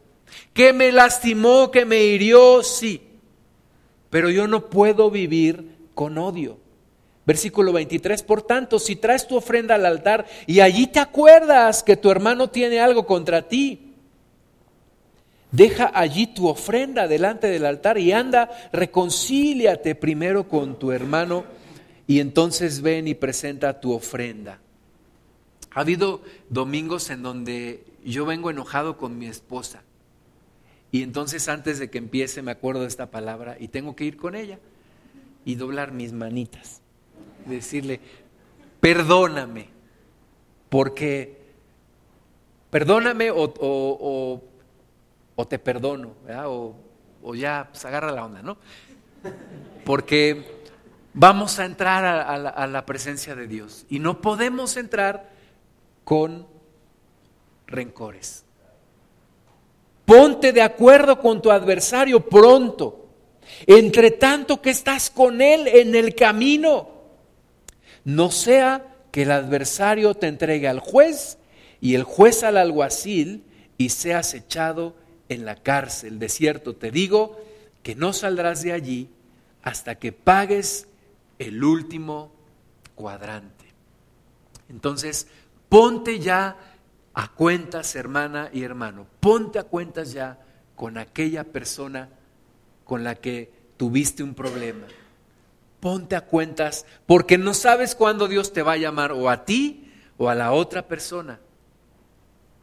Que 0.53 0.73
me 0.73 0.91
lastimó, 0.91 1.69
que 1.71 1.85
me 1.85 2.03
hirió, 2.03 2.63
sí. 2.63 3.01
Pero 4.09 4.29
yo 4.29 4.47
no 4.47 4.69
puedo 4.69 5.11
vivir 5.11 5.77
con 5.93 6.17
odio. 6.17 6.57
Versículo 7.25 7.71
23, 7.73 8.23
por 8.23 8.41
tanto, 8.41 8.79
si 8.79 8.95
traes 8.95 9.27
tu 9.27 9.35
ofrenda 9.35 9.75
al 9.75 9.85
altar 9.85 10.25
y 10.47 10.61
allí 10.61 10.87
te 10.87 10.99
acuerdas 10.99 11.83
que 11.83 11.95
tu 11.95 12.09
hermano 12.09 12.49
tiene 12.49 12.79
algo 12.79 13.05
contra 13.05 13.47
ti, 13.47 13.88
deja 15.51 15.91
allí 15.93 16.27
tu 16.27 16.47
ofrenda 16.47 17.07
delante 17.07 17.47
del 17.47 17.65
altar 17.65 17.97
y 17.97 18.11
anda, 18.11 18.49
reconcíliate 18.71 19.95
primero 19.95 20.47
con 20.47 20.77
tu 20.77 20.91
hermano 20.91 21.45
y 22.07 22.19
entonces 22.19 22.81
ven 22.81 23.07
y 23.07 23.15
presenta 23.15 23.79
tu 23.79 23.93
ofrenda. 23.93 24.59
Ha 25.71 25.81
habido 25.81 26.21
domingos 26.49 27.09
en 27.09 27.21
donde 27.21 27.83
yo 28.03 28.25
vengo 28.25 28.49
enojado 28.49 28.97
con 28.97 29.17
mi 29.17 29.27
esposa 29.27 29.83
y 30.91 31.03
entonces 31.03 31.47
antes 31.49 31.79
de 31.79 31.89
que 31.89 31.99
empiece 31.99 32.41
me 32.41 32.51
acuerdo 32.51 32.81
de 32.81 32.87
esta 32.87 33.11
palabra 33.11 33.57
y 33.59 33.67
tengo 33.67 33.95
que 33.95 34.05
ir 34.05 34.17
con 34.17 34.35
ella 34.35 34.59
y 35.45 35.55
doblar 35.55 35.91
mis 35.91 36.13
manitas. 36.13 36.81
Decirle, 37.45 37.99
perdóname, 38.79 39.67
porque 40.69 41.37
perdóname 42.69 43.31
o, 43.31 43.53
o, 43.59 44.43
te 45.45 45.59
perdono, 45.59 46.15
O, 46.45 46.75
o, 47.21 47.35
ya, 47.35 47.67
pues 47.71 47.83
agarra 47.85 48.11
la 48.11 48.25
onda, 48.25 48.41
¿no? 48.41 48.57
Porque 49.85 50.63
vamos 51.13 51.59
a 51.59 51.65
entrar 51.65 52.05
a 52.05 52.67
la 52.67 52.85
presencia 52.85 53.35
de 53.35 53.47
Dios 53.47 53.85
y 53.89 53.99
no 53.99 54.21
podemos 54.21 54.77
entrar 54.77 55.29
con 56.03 56.47
rencores. 57.67 58.45
Ponte 60.05 60.51
de 60.53 60.63
acuerdo 60.63 61.19
con 61.19 61.39
tu 61.39 61.51
adversario 61.51 62.27
pronto, 62.27 63.09
entre 63.67 64.11
tanto 64.11 64.59
que 64.59 64.71
estás 64.71 65.11
con 65.11 65.39
él 65.39 65.67
en 65.67 65.93
el 65.93 66.15
camino. 66.15 66.89
No 68.05 68.31
sea 68.31 68.87
que 69.11 69.21
el 69.21 69.31
adversario 69.31 70.15
te 70.15 70.27
entregue 70.27 70.67
al 70.67 70.79
juez 70.79 71.37
y 71.79 71.93
el 71.93 72.03
juez 72.03 72.43
al 72.43 72.57
alguacil 72.57 73.43
y 73.77 73.89
seas 73.89 74.33
echado 74.33 74.95
en 75.29 75.45
la 75.45 75.55
cárcel. 75.55 76.19
De 76.19 76.27
cierto 76.27 76.75
te 76.75 76.91
digo 76.91 77.39
que 77.83 77.95
no 77.95 78.13
saldrás 78.13 78.61
de 78.63 78.73
allí 78.73 79.09
hasta 79.61 79.95
que 79.95 80.11
pagues 80.11 80.87
el 81.37 81.63
último 81.63 82.31
cuadrante. 82.95 83.65
Entonces, 84.67 85.27
ponte 85.69 86.19
ya 86.19 86.57
a 87.13 87.31
cuentas, 87.33 87.95
hermana 87.95 88.49
y 88.53 88.63
hermano, 88.63 89.07
ponte 89.19 89.59
a 89.59 89.63
cuentas 89.63 90.11
ya 90.11 90.39
con 90.75 90.97
aquella 90.97 91.43
persona 91.43 92.09
con 92.83 93.03
la 93.03 93.15
que 93.15 93.51
tuviste 93.77 94.23
un 94.23 94.33
problema. 94.33 94.87
Ponte 95.79 96.15
a 96.15 96.21
cuentas 96.25 96.85
porque 97.05 97.37
no 97.37 97.53
sabes 97.53 97.95
cuándo 97.95 98.27
Dios 98.27 98.51
te 98.51 98.61
va 98.61 98.73
a 98.73 98.77
llamar 98.77 99.11
o 99.11 99.29
a 99.29 99.45
ti 99.45 99.91
o 100.17 100.29
a 100.29 100.35
la 100.35 100.51
otra 100.51 100.87
persona. 100.87 101.39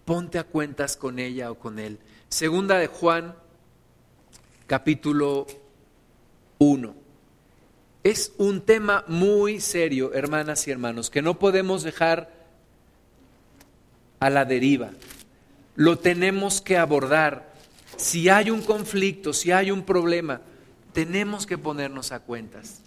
Ponte 0.04 0.38
a 0.38 0.44
cuentas 0.44 0.96
con 0.96 1.18
ella 1.18 1.50
o 1.50 1.58
con 1.58 1.78
él. 1.78 1.98
Segunda 2.28 2.78
de 2.78 2.88
Juan, 2.88 3.34
capítulo 4.66 5.46
1. 6.58 6.94
Es 8.02 8.32
un 8.38 8.62
tema 8.62 9.04
muy 9.06 9.60
serio, 9.60 10.12
hermanas 10.12 10.66
y 10.66 10.72
hermanos, 10.72 11.08
que 11.08 11.22
no 11.22 11.38
podemos 11.38 11.84
dejar 11.84 12.32
a 14.18 14.28
la 14.28 14.44
deriva. 14.44 14.90
Lo 15.76 15.98
tenemos 15.98 16.60
que 16.60 16.76
abordar. 16.76 17.54
Si 17.96 18.28
hay 18.28 18.50
un 18.50 18.62
conflicto, 18.62 19.32
si 19.32 19.52
hay 19.52 19.70
un 19.70 19.84
problema, 19.84 20.40
tenemos 20.92 21.46
que 21.46 21.58
ponernos 21.58 22.10
a 22.10 22.20
cuentas. 22.20 22.80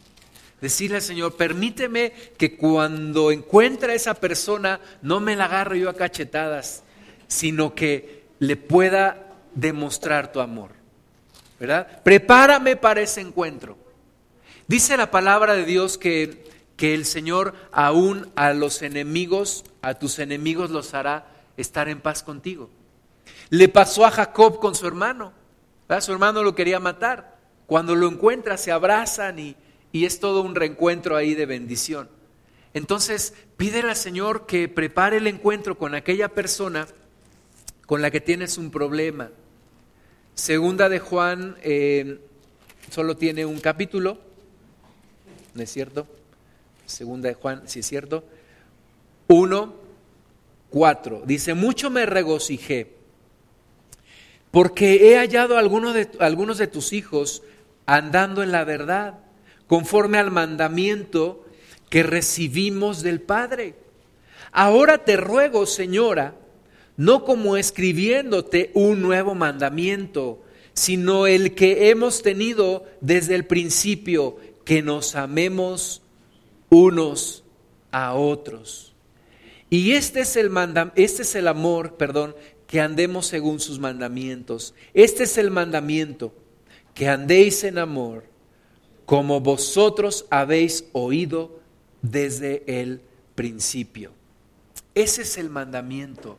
Decirle 0.60 0.98
al 0.98 1.02
Señor, 1.02 1.38
permíteme 1.38 2.12
que 2.38 2.58
cuando 2.58 3.32
encuentre 3.32 3.94
a 3.94 3.96
esa 3.96 4.16
persona 4.16 4.82
no 5.02 5.22
me 5.22 5.38
la 5.38 5.46
agarre 5.46 5.80
yo 5.80 5.90
a 5.90 5.96
cachetadas, 5.96 6.84
sino 7.28 7.74
que 7.74 8.26
le 8.40 8.58
pueda 8.58 9.29
demostrar 9.54 10.32
tu 10.32 10.40
amor. 10.40 10.72
¿Verdad? 11.60 12.02
Prepárame 12.04 12.76
para 12.76 13.02
ese 13.02 13.22
encuentro. 13.22 13.78
Dice 14.68 14.96
la 14.96 15.12
palabra 15.12 15.56
de 15.56 15.66
Dios 15.66 15.98
que, 15.98 16.46
que 16.78 16.94
el 16.94 17.06
Señor 17.06 17.54
aún 17.72 18.32
a 18.36 18.54
los 18.54 18.82
enemigos, 18.82 19.66
a 19.82 19.96
tus 19.96 20.20
enemigos 20.20 20.70
los 20.70 20.94
hará 20.94 21.28
estar 21.58 21.90
en 21.90 22.00
paz 22.00 22.24
contigo. 22.24 22.70
Le 23.50 23.68
pasó 23.68 24.06
a 24.06 24.12
Jacob 24.12 24.60
con 24.60 24.76
su 24.76 24.88
hermano. 24.88 25.34
Su 26.00 26.12
hermano 26.12 26.44
lo 26.44 26.56
quería 26.56 26.80
matar. 26.80 27.38
Cuando 27.66 27.96
lo 27.96 28.08
encuentra 28.08 28.58
se 28.58 28.72
abrazan 28.72 29.40
y, 29.40 29.56
y 29.92 30.06
es 30.06 30.20
todo 30.20 30.42
un 30.42 30.56
reencuentro 30.56 31.16
ahí 31.16 31.36
de 31.36 31.46
bendición. 31.46 32.10
Entonces, 32.74 33.34
pídele 33.58 33.90
al 33.90 33.96
Señor 33.96 34.46
que 34.46 34.68
prepare 34.68 35.18
el 35.18 35.28
encuentro 35.28 35.78
con 35.78 35.96
aquella 35.96 36.30
persona 36.30 36.88
con 37.90 38.04
la 38.04 38.12
que 38.12 38.22
tienes 38.22 38.60
un 38.60 38.70
problema. 38.70 39.32
Segunda 40.36 40.90
de 40.90 41.00
Juan 41.00 41.58
eh, 41.64 42.20
solo 42.92 43.18
tiene 43.18 43.48
un 43.48 43.60
capítulo, 43.60 44.20
¿no 45.56 45.64
es 45.64 45.72
cierto? 45.72 46.06
Segunda 46.86 47.30
de 47.30 47.34
Juan, 47.34 47.64
si 47.66 47.80
es 47.80 47.88
cierto. 47.88 48.24
Uno, 49.28 49.74
cuatro. 50.70 51.24
Dice, 51.26 51.56
mucho 51.56 51.90
me 51.90 52.06
regocijé 52.06 52.94
porque 54.52 55.10
he 55.10 55.18
hallado 55.18 55.58
algunos 55.58 55.96
de, 55.96 56.12
algunos 56.20 56.60
de 56.60 56.68
tus 56.68 56.94
hijos 56.94 57.42
andando 57.88 58.44
en 58.44 58.52
la 58.52 58.66
verdad, 58.66 59.18
conforme 59.66 60.20
al 60.20 60.30
mandamiento 60.30 61.44
que 61.90 62.04
recibimos 62.04 63.02
del 63.02 63.20
Padre. 63.20 63.74
Ahora 64.52 65.00
te 65.06 65.18
ruego, 65.18 65.66
Señora, 65.66 66.36
no 67.00 67.24
como 67.24 67.56
escribiéndote 67.56 68.72
un 68.74 69.02
nuevo 69.02 69.34
mandamiento, 69.34 70.44
sino 70.74 71.28
el 71.28 71.56
que 71.56 71.92
hemos 71.92 72.22
tenido 72.22 72.86
desde 73.00 73.36
el 73.36 73.46
principio, 73.46 74.36
que 74.66 74.82
nos 74.82 75.16
amemos 75.16 76.02
unos 76.68 77.46
a 77.92 78.16
otros. 78.16 78.94
Y 79.70 79.94
este 79.94 80.20
es 80.20 80.36
el 80.36 80.52
este 80.96 81.22
es 81.22 81.36
el 81.36 81.48
amor, 81.48 81.96
perdón, 81.96 82.36
que 82.68 82.82
andemos 82.82 83.28
según 83.28 83.62
sus 83.62 83.80
mandamientos. 83.80 84.74
Este 84.94 85.24
es 85.24 85.38
el 85.38 85.52
mandamiento, 85.52 86.34
que 86.94 87.08
andéis 87.08 87.64
en 87.64 87.78
amor, 87.78 88.26
como 89.06 89.40
vosotros 89.40 90.26
habéis 90.30 90.84
oído 90.92 91.62
desde 92.02 92.82
el 92.82 93.00
principio. 93.36 94.12
Ese 94.96 95.22
es 95.22 95.38
el 95.38 95.50
mandamiento 95.50 96.38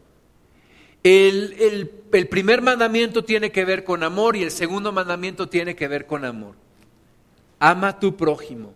el, 1.03 1.89
primer 2.29 2.61
mandamiento 2.61 3.25
tiene 3.25 3.51
que 3.51 3.65
ver 3.65 3.85
con 3.85 4.03
amor 4.03 4.37
y 4.37 4.43
el 4.43 4.51
segundo 4.51 4.93
mandamiento 4.93 5.49
tiene 5.49 5.75
que 5.75 5.89
ver 5.89 6.07
con 6.07 6.25
amor. 6.25 6.55
Ama 7.59 7.89
a 7.89 7.99
tu 7.99 8.17
prójimo. 8.17 8.75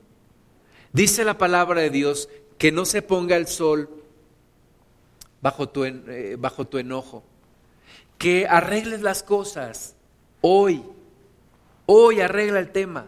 Dice 0.92 1.24
la 1.24 1.36
palabra 1.36 1.80
de 1.80 1.90
Dios 1.90 2.28
que 2.56 2.72
no 2.72 2.84
se 2.84 3.02
ponga 3.02 3.36
el 3.36 3.46
sol 3.46 3.90
bajo 5.42 5.68
tu, 5.68 5.84
eh, 5.84 6.36
bajo 6.38 6.66
tu 6.66 6.78
enojo. 6.78 7.24
Que 8.16 8.46
arregles 8.46 9.02
las 9.02 9.22
cosas 9.22 9.96
hoy. 10.40 10.82
Hoy 11.86 12.20
arregla 12.20 12.60
el 12.60 12.70
tema. 12.70 13.06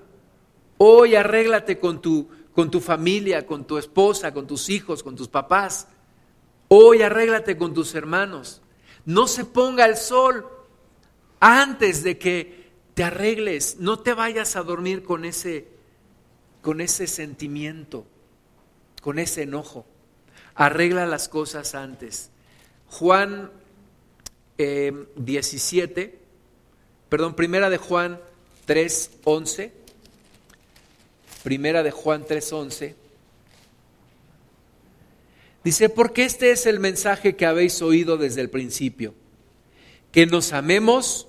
Hoy 0.77 1.15
arréglate 1.15 1.79
con 1.79 2.03
tu, 2.03 2.29
con 2.53 2.71
tu 2.71 2.81
familia, 2.81 3.47
con 3.47 3.65
tu 3.65 3.79
esposa, 3.79 4.35
con 4.35 4.47
tus 4.47 4.69
hijos, 4.69 5.03
con 5.03 5.17
tus 5.17 5.29
papás. 5.29 5.89
Hoy 6.69 7.01
arréglate 7.01 7.57
con 7.57 7.73
tus 7.73 7.95
hermanos 7.95 8.61
no 9.07 9.29
se 9.29 9.45
ponga 9.45 9.87
el 9.87 9.97
sol 9.97 10.47
antes 11.41 12.03
de 12.03 12.19
que 12.19 12.67
te 12.95 13.05
arregles, 13.05 13.77
no 13.79 14.01
te 14.01 14.13
vayas 14.13 14.57
a 14.57 14.63
dormir 14.63 15.05
con 15.05 15.25
ese, 15.25 15.69
con 16.61 16.81
ese 16.81 17.07
sentimiento, 17.07 18.05
con 19.01 19.19
ese 19.19 19.43
enojo. 19.43 19.87
Arregla 20.55 21.07
las 21.07 21.29
cosas 21.29 21.75
antes. 21.75 22.31
Juan 22.89 23.51
17, 24.57 26.01
eh, 26.01 26.19
perdón, 27.09 27.35
primera 27.35 27.71
de 27.71 27.79
Juan 27.79 28.19
3, 28.65 29.11
11. 29.25 29.73
Primera 31.45 31.83
de 31.83 31.91
Juan 31.91 32.25
3, 32.27 32.53
11. 32.53 33.06
Dice, 35.67 35.89
porque 35.89 36.25
este 36.25 36.53
es 36.53 36.65
el 36.67 36.79
mensaje 36.79 37.35
que 37.35 37.45
habéis 37.45 37.83
oído 37.83 38.17
desde 38.19 38.41
el 38.41 38.51
principio, 38.51 39.15
que 40.13 40.25
nos 40.25 40.53
amemos 40.53 41.27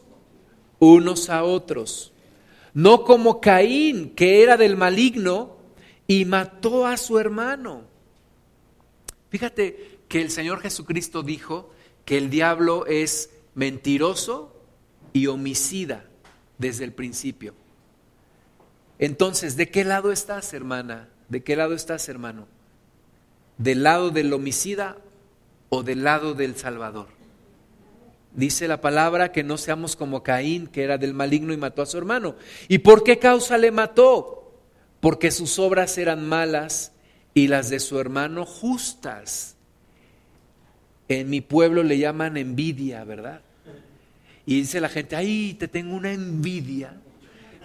unos 0.77 1.31
a 1.31 1.43
otros, 1.43 2.13
no 2.75 3.03
como 3.03 3.41
Caín, 3.41 4.11
que 4.11 4.43
era 4.43 4.55
del 4.55 4.77
maligno 4.77 5.57
y 6.05 6.25
mató 6.25 6.85
a 6.85 6.97
su 6.97 7.17
hermano. 7.17 7.85
Fíjate 9.31 10.01
que 10.07 10.21
el 10.21 10.29
Señor 10.29 10.59
Jesucristo 10.61 11.23
dijo 11.23 11.71
que 12.05 12.19
el 12.19 12.29
diablo 12.29 12.85
es 12.85 13.31
mentiroso 13.55 14.55
y 15.13 15.25
homicida 15.25 16.05
desde 16.59 16.83
el 16.83 16.93
principio. 16.93 17.55
Entonces, 18.99 19.57
¿de 19.57 19.71
qué 19.71 19.83
lado 19.83 20.11
estás, 20.11 20.53
hermana? 20.53 21.09
¿De 21.27 21.43
qué 21.43 21.55
lado 21.55 21.73
estás, 21.73 22.07
hermano? 22.07 22.47
¿Del 23.57 23.83
lado 23.83 24.11
del 24.11 24.31
homicida 24.33 24.97
o 25.69 25.83
del 25.83 26.03
lado 26.03 26.33
del 26.33 26.55
Salvador? 26.55 27.07
Dice 28.33 28.67
la 28.67 28.81
palabra 28.81 29.31
que 29.31 29.43
no 29.43 29.57
seamos 29.57 29.95
como 29.95 30.21
Caín, 30.21 30.67
que 30.67 30.83
era 30.83 30.99
del 30.99 31.15
maligno 31.15 31.53
y 31.53 31.57
mató 31.57 31.81
a 31.81 31.87
su 31.87 31.97
hermano. 31.97 32.35
¿Y 32.67 32.79
por 32.79 33.03
qué 33.03 33.17
causa 33.17 33.57
le 33.57 33.71
mató? 33.71 34.53
Porque 34.99 35.31
sus 35.31 35.57
obras 35.57 35.97
eran 35.97 36.27
malas 36.27 36.91
y 37.33 37.47
las 37.47 37.69
de 37.71 37.79
su 37.79 37.99
hermano 37.99 38.45
justas. 38.45 39.55
En 41.07 41.29
mi 41.29 41.41
pueblo 41.41 41.81
le 41.81 41.97
llaman 41.97 42.37
envidia, 42.37 43.03
¿verdad? 43.05 43.41
Y 44.45 44.61
dice 44.61 44.81
la 44.81 44.89
gente, 44.89 45.15
ay, 45.15 45.55
te 45.55 45.67
tengo 45.67 45.95
una 45.95 46.11
envidia. 46.11 46.93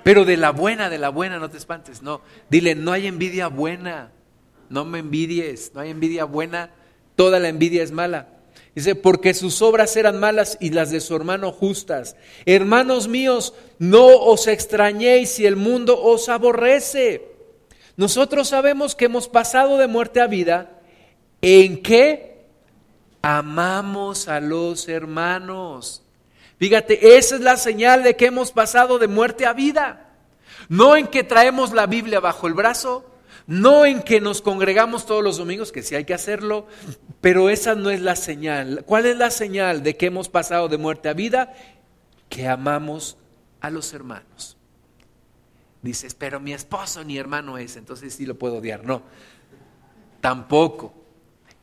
Pero 0.04 0.24
de 0.24 0.38
la 0.38 0.52
buena, 0.52 0.88
de 0.88 0.98
la 0.98 1.10
buena, 1.10 1.38
no 1.38 1.50
te 1.50 1.58
espantes. 1.58 2.02
No, 2.02 2.22
dile, 2.48 2.74
no 2.74 2.92
hay 2.92 3.06
envidia 3.06 3.48
buena 3.48 4.10
no 4.68 4.84
me 4.84 5.00
envidies, 5.00 5.72
no 5.74 5.80
hay 5.80 5.90
envidia 5.90 6.24
buena, 6.24 6.70
toda 7.16 7.38
la 7.40 7.48
envidia 7.48 7.82
es 7.82 7.92
mala. 7.92 8.28
Dice, 8.74 8.94
porque 8.94 9.34
sus 9.34 9.60
obras 9.60 9.96
eran 9.96 10.18
malas 10.18 10.56
y 10.58 10.70
las 10.70 10.90
de 10.90 11.00
su 11.00 11.14
hermano 11.14 11.52
justas. 11.52 12.16
Hermanos 12.46 13.06
míos, 13.06 13.52
no 13.78 14.06
os 14.06 14.46
extrañéis 14.46 15.30
si 15.30 15.44
el 15.44 15.56
mundo 15.56 16.02
os 16.02 16.30
aborrece. 16.30 17.28
Nosotros 17.96 18.48
sabemos 18.48 18.94
que 18.94 19.04
hemos 19.04 19.28
pasado 19.28 19.76
de 19.76 19.88
muerte 19.88 20.22
a 20.22 20.26
vida 20.26 20.80
en 21.42 21.82
que 21.82 22.46
amamos 23.20 24.28
a 24.28 24.40
los 24.40 24.88
hermanos. 24.88 26.02
Fíjate, 26.58 27.16
esa 27.18 27.34
es 27.34 27.40
la 27.42 27.58
señal 27.58 28.02
de 28.02 28.16
que 28.16 28.26
hemos 28.26 28.52
pasado 28.52 28.98
de 28.98 29.08
muerte 29.08 29.44
a 29.44 29.52
vida. 29.52 30.08
No 30.68 30.96
en 30.96 31.08
que 31.08 31.24
traemos 31.24 31.72
la 31.72 31.86
Biblia 31.86 32.20
bajo 32.20 32.46
el 32.46 32.54
brazo, 32.54 33.04
no 33.52 33.84
en 33.84 34.02
que 34.02 34.18
nos 34.18 34.40
congregamos 34.40 35.04
todos 35.04 35.22
los 35.22 35.36
domingos, 35.36 35.72
que 35.72 35.82
sí 35.82 35.94
hay 35.94 36.06
que 36.06 36.14
hacerlo, 36.14 36.66
pero 37.20 37.50
esa 37.50 37.74
no 37.74 37.90
es 37.90 38.00
la 38.00 38.16
señal. 38.16 38.82
¿Cuál 38.86 39.04
es 39.04 39.18
la 39.18 39.30
señal 39.30 39.82
de 39.82 39.94
que 39.94 40.06
hemos 40.06 40.30
pasado 40.30 40.68
de 40.68 40.78
muerte 40.78 41.10
a 41.10 41.12
vida? 41.12 41.52
Que 42.30 42.48
amamos 42.48 43.18
a 43.60 43.68
los 43.68 43.92
hermanos. 43.92 44.56
dices, 45.82 46.14
pero 46.14 46.40
mi 46.40 46.54
esposo 46.54 47.04
ni 47.04 47.18
hermano 47.18 47.58
es, 47.58 47.76
entonces 47.76 48.14
sí 48.14 48.24
lo 48.24 48.38
puedo 48.38 48.56
odiar. 48.56 48.86
No, 48.86 49.02
tampoco. 50.22 50.94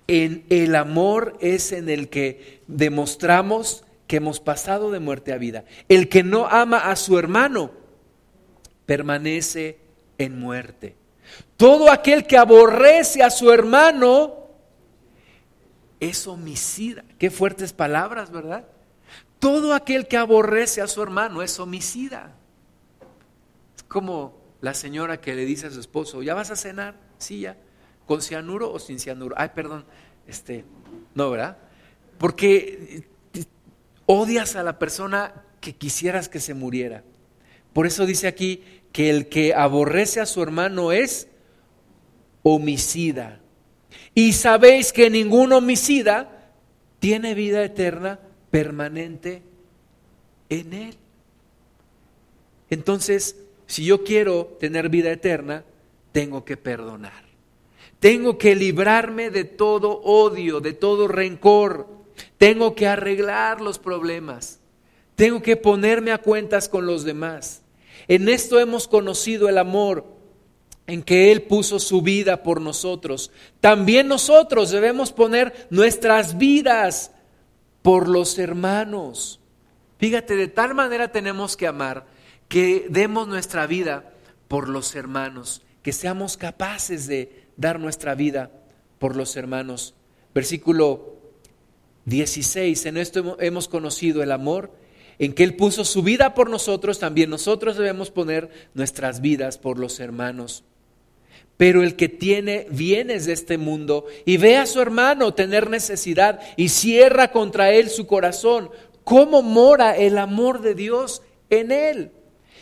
En 0.05 0.45
el 0.49 0.75
amor 0.75 1.37
es 1.41 1.71
en 1.71 1.89
el 1.89 2.09
que 2.09 2.61
demostramos 2.67 3.83
que 4.05 4.17
hemos 4.17 4.39
pasado 4.39 4.91
de 4.91 4.99
muerte 4.99 5.33
a 5.33 5.39
vida. 5.39 5.65
El 5.87 6.07
que 6.07 6.21
no 6.21 6.45
ama 6.45 6.91
a 6.91 6.95
su 6.95 7.17
hermano 7.17 7.71
permanece 8.85 9.79
en 10.19 10.39
muerte. 10.39 10.98
Todo 11.57 11.91
aquel 11.91 12.25
que 12.25 12.37
aborrece 12.37 13.23
a 13.23 13.29
su 13.29 13.51
hermano 13.51 14.47
es 15.99 16.27
homicida. 16.27 17.03
Qué 17.17 17.29
fuertes 17.29 17.73
palabras, 17.73 18.31
¿verdad? 18.31 18.65
Todo 19.39 19.73
aquel 19.73 20.07
que 20.07 20.17
aborrece 20.17 20.81
a 20.81 20.87
su 20.87 21.01
hermano 21.01 21.41
es 21.41 21.59
homicida. 21.59 22.35
Es 23.75 23.83
como 23.83 24.37
la 24.61 24.73
señora 24.73 25.21
que 25.21 25.35
le 25.35 25.45
dice 25.45 25.67
a 25.67 25.71
su 25.71 25.79
esposo, 25.79 26.21
¿ya 26.21 26.33
vas 26.33 26.51
a 26.51 26.55
cenar? 26.55 26.95
Sí, 27.17 27.41
ya. 27.41 27.57
¿Con 28.05 28.21
cianuro 28.21 28.71
o 28.71 28.79
sin 28.79 28.99
cianuro? 28.99 29.35
Ay, 29.37 29.51
perdón, 29.53 29.85
este, 30.27 30.65
no, 31.15 31.29
¿verdad? 31.29 31.57
Porque 32.17 33.07
odias 34.05 34.55
a 34.55 34.63
la 34.63 34.79
persona 34.79 35.33
que 35.61 35.75
quisieras 35.75 36.27
que 36.27 36.39
se 36.39 36.53
muriera. 36.53 37.03
Por 37.73 37.85
eso 37.85 38.05
dice 38.05 38.27
aquí 38.27 38.63
que 38.91 39.09
el 39.09 39.29
que 39.29 39.53
aborrece 39.53 40.19
a 40.19 40.25
su 40.25 40.41
hermano 40.41 40.91
es 40.91 41.28
homicida. 42.43 43.39
Y 44.13 44.33
sabéis 44.33 44.91
que 44.91 45.09
ningún 45.09 45.53
homicida 45.53 46.51
tiene 46.99 47.33
vida 47.33 47.63
eterna 47.63 48.19
permanente 48.51 49.41
en 50.49 50.73
él. 50.73 50.95
Entonces, 52.69 53.35
si 53.67 53.85
yo 53.85 54.03
quiero 54.03 54.57
tener 54.59 54.89
vida 54.89 55.11
eterna, 55.11 55.63
tengo 56.11 56.43
que 56.43 56.57
perdonar. 56.57 57.23
Tengo 57.99 58.37
que 58.37 58.55
librarme 58.55 59.29
de 59.29 59.43
todo 59.43 60.01
odio, 60.01 60.61
de 60.61 60.73
todo 60.73 61.07
rencor, 61.07 61.87
tengo 62.37 62.75
que 62.75 62.87
arreglar 62.87 63.61
los 63.61 63.79
problemas. 63.79 64.59
Tengo 65.15 65.41
que 65.41 65.57
ponerme 65.57 66.11
a 66.11 66.19
cuentas 66.19 66.69
con 66.69 66.85
los 66.85 67.03
demás. 67.03 67.61
En 68.07 68.29
esto 68.29 68.59
hemos 68.59 68.87
conocido 68.87 69.49
el 69.49 69.57
amor 69.57 70.05
en 70.89 71.03
que 71.03 71.31
Él 71.31 71.43
puso 71.43 71.79
su 71.79 72.01
vida 72.01 72.41
por 72.41 72.61
nosotros. 72.61 73.31
También 73.59 74.07
nosotros 74.07 74.71
debemos 74.71 75.11
poner 75.11 75.67
nuestras 75.69 76.37
vidas 76.37 77.11
por 77.83 78.07
los 78.07 78.39
hermanos. 78.39 79.39
Fíjate, 79.99 80.35
de 80.35 80.47
tal 80.47 80.73
manera 80.73 81.11
tenemos 81.11 81.55
que 81.55 81.67
amar 81.67 82.07
que 82.47 82.87
demos 82.89 83.27
nuestra 83.27 83.67
vida 83.67 84.11
por 84.47 84.67
los 84.67 84.95
hermanos, 84.95 85.61
que 85.83 85.93
seamos 85.93 86.37
capaces 86.37 87.05
de 87.05 87.45
dar 87.55 87.79
nuestra 87.79 88.15
vida 88.15 88.49
por 88.97 89.15
los 89.15 89.37
hermanos. 89.37 89.93
Versículo 90.33 91.17
16. 92.05 92.87
En 92.87 92.97
esto 92.97 93.37
hemos 93.39 93.67
conocido 93.67 94.23
el 94.23 94.31
amor, 94.31 94.71
en 95.19 95.33
que 95.33 95.43
Él 95.43 95.55
puso 95.55 95.85
su 95.85 96.01
vida 96.01 96.33
por 96.33 96.49
nosotros, 96.49 96.97
también 96.97 97.29
nosotros 97.29 97.77
debemos 97.77 98.09
poner 98.09 98.49
nuestras 98.73 99.21
vidas 99.21 99.59
por 99.59 99.77
los 99.77 99.99
hermanos. 99.99 100.63
Pero 101.60 101.84
el 101.84 101.97
que 101.97 102.07
tiene 102.07 102.68
bienes 102.72 103.26
de 103.26 103.34
este 103.34 103.57
mundo 103.57 104.05
y 104.24 104.38
ve 104.38 104.55
a 104.55 104.66
su 104.66 104.80
hermano 104.80 105.34
tener 105.34 105.70
necesidad 105.70 106.39
y 106.55 106.70
cierra 106.70 107.34
contra 107.34 107.72
él 107.72 107.89
su 107.89 108.07
corazón, 108.07 108.70
¿cómo 109.03 109.41
mora 109.41 109.97
el 109.97 110.20
amor 110.20 110.62
de 110.62 110.74
Dios 110.74 111.22
en 111.49 111.74
él? 111.74 112.14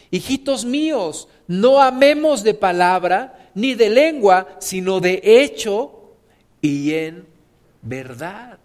Hijitos 0.10 0.66
míos, 0.66 1.28
no 1.46 1.80
amemos 1.80 2.42
de 2.42 2.56
palabra 2.56 3.52
ni 3.54 3.76
de 3.76 3.92
lengua, 3.92 4.48
sino 4.58 5.00
de 5.00 5.22
hecho 5.24 6.16
y 6.60 6.94
en 6.94 7.28
verdad. 7.84 8.58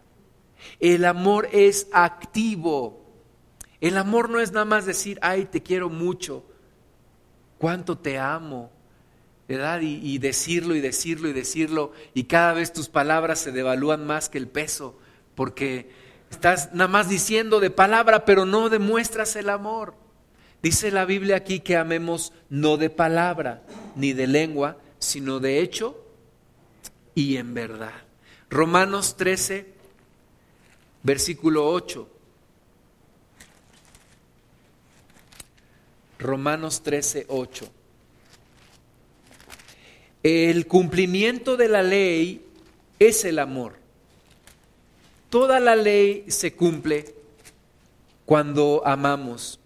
El 0.81 1.05
amor 1.05 1.51
es 1.53 1.89
activo. 1.93 3.05
El 3.83 3.99
amor 3.99 4.31
no 4.31 4.41
es 4.41 4.51
nada 4.51 4.65
más 4.65 4.87
decir, 4.87 5.19
ay, 5.21 5.45
te 5.45 5.63
quiero 5.63 5.91
mucho, 5.91 6.43
cuánto 7.59 7.99
te 7.99 8.19
amo, 8.19 8.71
Y, 9.49 10.15
y, 10.15 10.19
decirlo 10.19 10.75
y 10.75 10.81
decirlo 10.81 11.29
y 11.29 11.33
decirlo, 11.33 11.93
y 12.15 12.25
cada 12.25 12.53
vez 12.53 12.73
tus 12.73 12.89
palabras 12.89 13.39
se 13.39 13.53
devalúan 13.53 14.07
más 14.07 14.29
que 14.29 14.39
el 14.39 14.49
peso, 14.49 14.99
porque 15.35 15.91
estás 16.31 16.73
nada 16.73 16.89
más 16.89 17.09
diciendo 17.09 17.61
de 17.61 17.71
palabra, 17.71 18.25
pero 18.25 18.47
no 18.47 18.71
demuestras 18.71 19.37
el 19.37 19.51
amor. 19.51 19.95
Dice 20.63 20.93
la 20.93 21.05
Biblia 21.05 21.37
aquí 21.37 21.61
que 21.61 21.77
amemos 21.77 22.33
no 22.49 22.77
de 22.77 22.89
palabra 22.89 23.63
ni 23.97 24.13
de 24.13 24.29
lengua, 24.29 24.79
sino 25.01 25.41
de 25.41 25.61
hecho 25.61 26.03
y 27.15 27.37
en 27.37 27.53
verdad. 27.53 28.03
Romanos 28.49 29.17
13, 29.17 29.67
versículo 31.03 31.69
8. 31.69 32.09
Romanos 36.19 36.83
13, 36.83 37.27
8. 37.29 37.73
El 40.23 40.67
cumplimiento 40.67 41.57
de 41.57 41.69
la 41.69 41.83
ley 41.83 42.45
es 42.99 43.25
el 43.25 43.39
amor. 43.39 43.75
Toda 45.31 45.61
la 45.61 45.75
ley 45.75 46.25
se 46.29 46.53
cumple 46.55 47.15
cuando 48.25 48.83
amamos. 48.85 49.59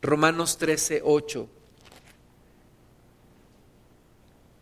Romanos 0.00 0.58
13, 0.58 1.02
8. 1.04 1.48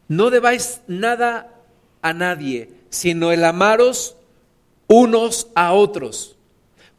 No 0.08 0.30
debáis 0.30 0.80
nada 0.86 1.54
a 2.02 2.12
nadie, 2.12 2.68
sino 2.90 3.32
el 3.32 3.44
amaros 3.44 4.16
unos 4.88 5.46
a 5.54 5.72
otros, 5.72 6.36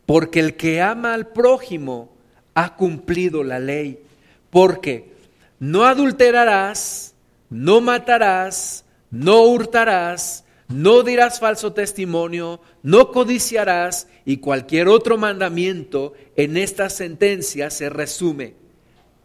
porque 0.05 0.39
el 0.39 0.55
que 0.55 0.81
ama 0.81 1.13
al 1.13 1.27
prójimo 1.27 2.09
ha 2.55 2.77
cumplido 2.77 3.43
la 3.43 3.59
ley, 3.59 4.01
porque 4.49 5.11
no 5.59 5.83
adulterarás, 5.83 7.10
no 7.51 7.81
matarás, 7.81 8.83
no 9.11 9.43
hurtarás, 9.43 10.43
no 10.67 11.03
dirás 11.03 11.39
falso 11.39 11.73
testimonio, 11.73 12.61
no 12.81 13.11
codiciarás 13.11 14.07
y 14.25 14.37
cualquier 14.37 14.87
otro 14.87 15.19
mandamiento 15.19 16.13
en 16.35 16.57
esta 16.57 16.89
sentencia 16.89 17.69
se 17.69 17.89
resume. 17.89 18.55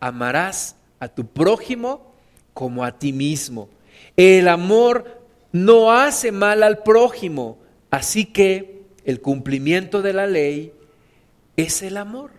Amarás 0.00 0.76
a 1.00 1.08
tu 1.08 1.26
prójimo 1.26 2.12
como 2.52 2.84
a 2.84 2.98
ti 2.98 3.14
mismo. 3.14 3.70
El 4.18 4.48
amor 4.48 5.22
no 5.52 5.90
hace 5.90 6.32
mal 6.32 6.62
al 6.62 6.82
prójimo, 6.82 7.58
Así 7.90 8.26
que 8.26 8.82
el 9.04 9.20
cumplimiento 9.20 10.02
de 10.02 10.12
la 10.12 10.26
ley 10.26 10.72
es 11.56 11.82
el 11.82 11.96
amor. 11.96 12.30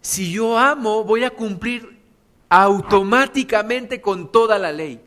Si 0.00 0.30
yo 0.30 0.58
amo, 0.58 1.04
voy 1.04 1.24
a 1.24 1.30
cumplir 1.30 1.93
automáticamente 2.54 4.00
con 4.00 4.30
toda 4.30 4.60
la 4.60 4.70
ley. 4.70 5.00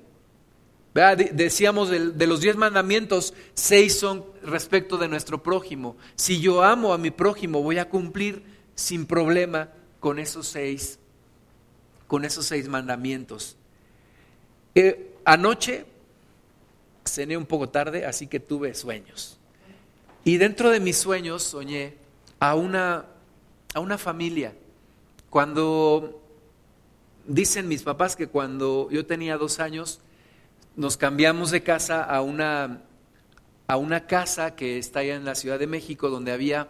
Decíamos 1.32 1.90
de, 1.90 2.28
los 2.28 2.42
diez 2.42 2.58
mandamientos, 2.58 3.34
seis 3.54 3.98
son 3.98 4.26
respecto 4.44 4.98
de 4.98 5.08
nuestro 5.08 5.42
prójimo. 5.42 5.96
Si 6.16 6.42
yo 6.42 6.62
amo 6.62 6.92
a 6.92 6.98
mi 6.98 7.10
prójimo, 7.10 7.64
voy 7.64 7.78
a 7.78 7.88
cumplir 7.88 8.44
sin 8.76 9.06
problema 9.06 9.70
con 10.02 10.20
esos 10.20 10.46
seis, 10.46 11.00
con 12.08 12.26
esos 12.26 12.46
seis 12.46 12.68
mandamientos. 12.68 13.56
Eh, 14.76 15.16
anoche 15.24 15.86
cené 17.06 17.38
un 17.38 17.46
poco 17.46 17.70
tarde, 17.70 18.06
así 18.06 18.28
que 18.28 18.42
tuve 18.42 18.76
sueños. 18.76 19.40
Y 20.26 20.36
dentro 20.36 20.70
de 20.70 20.82
mis 20.82 20.98
sueños 20.98 21.44
soñé 21.44 21.94
a 22.42 22.56
una, 22.56 23.06
a 23.74 23.80
una 23.80 23.98
familia. 23.98 24.54
Cuando 25.30 26.27
dicen 27.28 27.68
mis 27.68 27.84
papás 27.84 28.16
que 28.16 28.28
cuando 28.28 28.90
yo 28.90 29.06
tenía 29.06 29.38
dos 29.38 29.60
años, 29.60 30.00
nos 30.76 30.98
cambiamos 30.98 31.52
de 31.52 31.64
casa 31.64 32.04
a 32.04 32.22
una, 32.22 32.82
a 33.68 33.78
una 33.78 34.08
casa 34.08 34.56
que 34.56 34.78
está 34.78 35.00
allá 35.00 35.16
en 35.16 35.26
la 35.26 35.36
Ciudad 35.36 35.60
de 35.60 35.68
México, 35.68 36.10
donde 36.10 36.32
había 36.32 36.70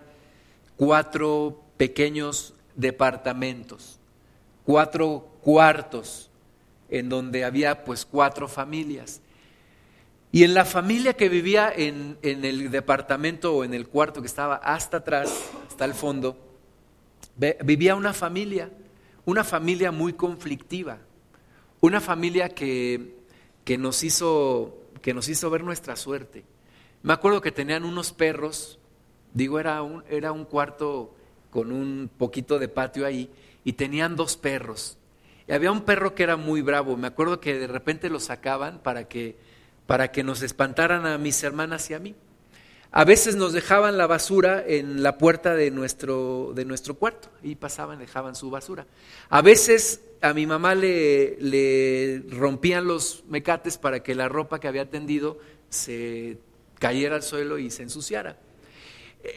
cuatro 0.76 1.62
pequeños 1.78 2.54
departamentos, 2.76 4.00
cuatro 4.66 5.28
cuartos, 5.42 6.30
en 6.90 7.10
donde 7.10 7.44
había 7.44 7.84
pues 7.84 8.06
cuatro 8.06 8.48
familias. 8.48 9.22
Y 10.32 10.44
en 10.44 10.54
la 10.54 10.66
familia 10.66 11.14
que 11.14 11.30
vivía 11.30 11.72
en, 11.76 12.18
el 12.22 12.70
departamento 12.70 13.56
o 13.56 13.64
en 13.64 13.74
el 13.74 13.88
cuarto 13.88 14.22
que 14.22 14.28
estaba 14.28 14.56
hasta 14.56 14.98
atrás, 14.98 15.32
hasta 15.68 15.86
el 15.86 15.94
fondo, 15.94 16.38
vivía 17.64 17.96
una 17.96 18.14
familia, 18.14 18.70
una 19.28 19.44
familia 19.44 19.92
muy 19.92 20.14
conflictiva, 20.14 21.00
una 21.82 22.00
familia 22.00 22.48
que, 22.48 23.18
que, 23.66 23.78
nos 23.78 24.02
hizo, 24.06 24.78
que 25.02 25.14
nos 25.14 25.28
hizo 25.28 25.50
ver 25.50 25.66
nuestra 25.66 25.98
suerte. 25.98 26.46
Me 27.04 27.12
acuerdo 27.12 27.42
que 27.42 27.52
tenían 27.52 27.84
unos 27.84 28.14
perros, 28.14 28.80
digo, 29.34 29.60
era 29.60 29.82
un, 29.82 30.02
era 30.10 30.32
un 30.32 30.46
cuarto 30.46 31.14
con 31.50 31.74
un 31.74 32.10
poquito 32.18 32.58
de 32.58 32.70
patio 32.70 33.06
ahí, 33.06 33.30
y 33.66 33.74
tenían 33.74 34.16
dos 34.16 34.38
perros. 34.38 34.98
Y 35.46 35.52
había 35.52 35.74
un 35.74 35.82
perro 35.82 36.16
que 36.16 36.24
era 36.24 36.38
muy 36.38 36.62
bravo. 36.62 36.96
Me 36.96 37.08
acuerdo 37.08 37.42
que 37.42 37.60
de 37.60 37.68
repente 37.68 38.10
lo 38.10 38.22
sacaban 38.22 38.80
para 38.80 39.10
que, 39.10 39.36
para 39.88 40.10
que 40.10 40.24
nos 40.24 40.42
espantaran 40.42 41.06
a 41.06 41.18
mis 41.18 41.44
hermanas 41.44 41.90
y 41.90 41.96
a 41.96 42.00
mí. 42.00 42.16
A 42.92 43.04
veces 43.04 43.36
nos 43.36 43.54
dejaban 43.54 43.98
la 43.98 44.08
basura 44.08 44.64
en 44.66 45.04
la 45.04 45.18
puerta 45.18 45.56
de 45.56 45.72
nuestro, 45.72 46.54
de 46.56 46.66
nuestro 46.66 46.96
cuarto 46.96 47.30
y 47.44 47.56
pasaban, 47.56 48.00
dejaban 48.00 48.36
su 48.36 48.50
basura. 48.50 48.86
A 49.30 49.42
veces 49.42 50.02
a 50.22 50.34
mi 50.34 50.46
mamá 50.46 50.74
le, 50.74 51.38
le 51.40 52.24
rompían 52.30 52.86
los 52.88 53.24
mecates 53.28 53.78
para 53.78 54.02
que 54.02 54.16
la 54.16 54.30
ropa 54.30 54.60
que 54.60 54.68
había 54.68 54.90
tendido 54.90 55.38
se 55.70 56.38
cayera 56.80 57.16
al 57.16 57.24
suelo 57.24 57.58
y 57.58 57.70
se 57.70 57.84
ensuciara. 57.84 58.38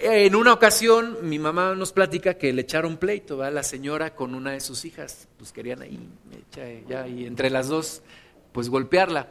En 0.03 0.37
una 0.37 0.53
ocasión 0.53 1.19
mi 1.23 1.39
mamá 1.39 1.75
nos 1.75 1.93
platica 1.93 2.35
que 2.35 2.53
le 2.53 2.63
echaron 2.63 2.97
pleito 2.97 3.43
a 3.43 3.51
la 3.51 3.63
señora 3.63 4.15
con 4.15 4.35
una 4.35 4.53
de 4.53 4.61
sus 4.61 4.85
hijas, 4.85 5.27
pues 5.39 5.53
querían 5.53 5.83
ahí, 5.83 5.99
ya, 6.89 7.09
y 7.09 7.27
entre 7.27 7.51
las 7.51 7.69
dos, 7.69 8.03
pues 8.53 8.69
golpearla. 8.69 9.31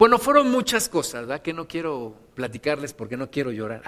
Bueno, 0.00 0.18
fueron 0.18 0.50
muchas 0.50 0.88
cosas, 0.88 1.26
¿verdad? 1.26 1.42
Que 1.42 1.52
no 1.52 1.68
quiero 1.68 2.16
platicarles 2.34 2.94
porque 2.94 3.18
no 3.18 3.30
quiero 3.30 3.52
llorar. 3.52 3.82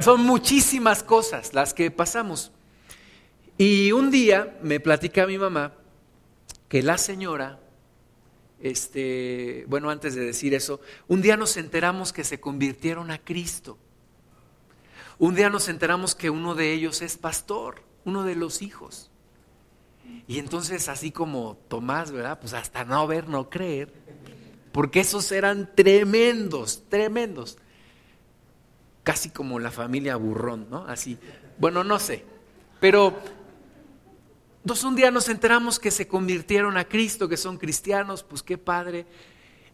Son 0.00 0.20
muchísimas 0.20 1.02
cosas 1.02 1.54
las 1.54 1.72
que 1.72 1.90
pasamos. 1.90 2.52
Y 3.56 3.92
un 3.92 4.10
día 4.10 4.58
me 4.60 4.78
platica 4.78 5.26
mi 5.26 5.38
mamá 5.38 5.72
que 6.68 6.82
la 6.82 6.98
señora, 6.98 7.58
este, 8.60 9.64
bueno, 9.66 9.88
antes 9.88 10.14
de 10.14 10.26
decir 10.26 10.52
eso, 10.52 10.82
un 11.08 11.22
día 11.22 11.38
nos 11.38 11.56
enteramos 11.56 12.12
que 12.12 12.22
se 12.22 12.38
convirtieron 12.38 13.10
a 13.10 13.16
Cristo. 13.16 13.78
Un 15.18 15.36
día 15.36 15.48
nos 15.48 15.70
enteramos 15.70 16.14
que 16.14 16.28
uno 16.28 16.54
de 16.54 16.74
ellos 16.74 17.00
es 17.00 17.16
pastor, 17.16 17.80
uno 18.04 18.24
de 18.24 18.34
los 18.34 18.60
hijos. 18.60 19.10
Y 20.28 20.38
entonces 20.38 20.90
así 20.90 21.12
como 21.12 21.56
Tomás, 21.68 22.12
¿verdad? 22.12 22.38
Pues 22.38 22.52
hasta 22.52 22.84
no 22.84 23.06
ver, 23.06 23.26
no 23.26 23.48
creer, 23.48 24.05
porque 24.76 25.00
esos 25.00 25.32
eran 25.32 25.74
tremendos, 25.74 26.82
tremendos. 26.90 27.56
Casi 29.02 29.30
como 29.30 29.58
la 29.58 29.70
familia 29.70 30.16
burrón, 30.16 30.66
¿no? 30.68 30.84
Así. 30.86 31.16
Bueno, 31.56 31.82
no 31.82 31.98
sé. 31.98 32.24
Pero 32.78 33.18
entonces 34.60 34.84
un 34.84 34.94
día 34.94 35.10
nos 35.10 35.30
enteramos 35.30 35.78
que 35.78 35.90
se 35.90 36.06
convirtieron 36.06 36.76
a 36.76 36.84
Cristo, 36.84 37.26
que 37.26 37.38
son 37.38 37.56
cristianos, 37.56 38.22
pues 38.22 38.42
qué 38.42 38.58
padre. 38.58 39.06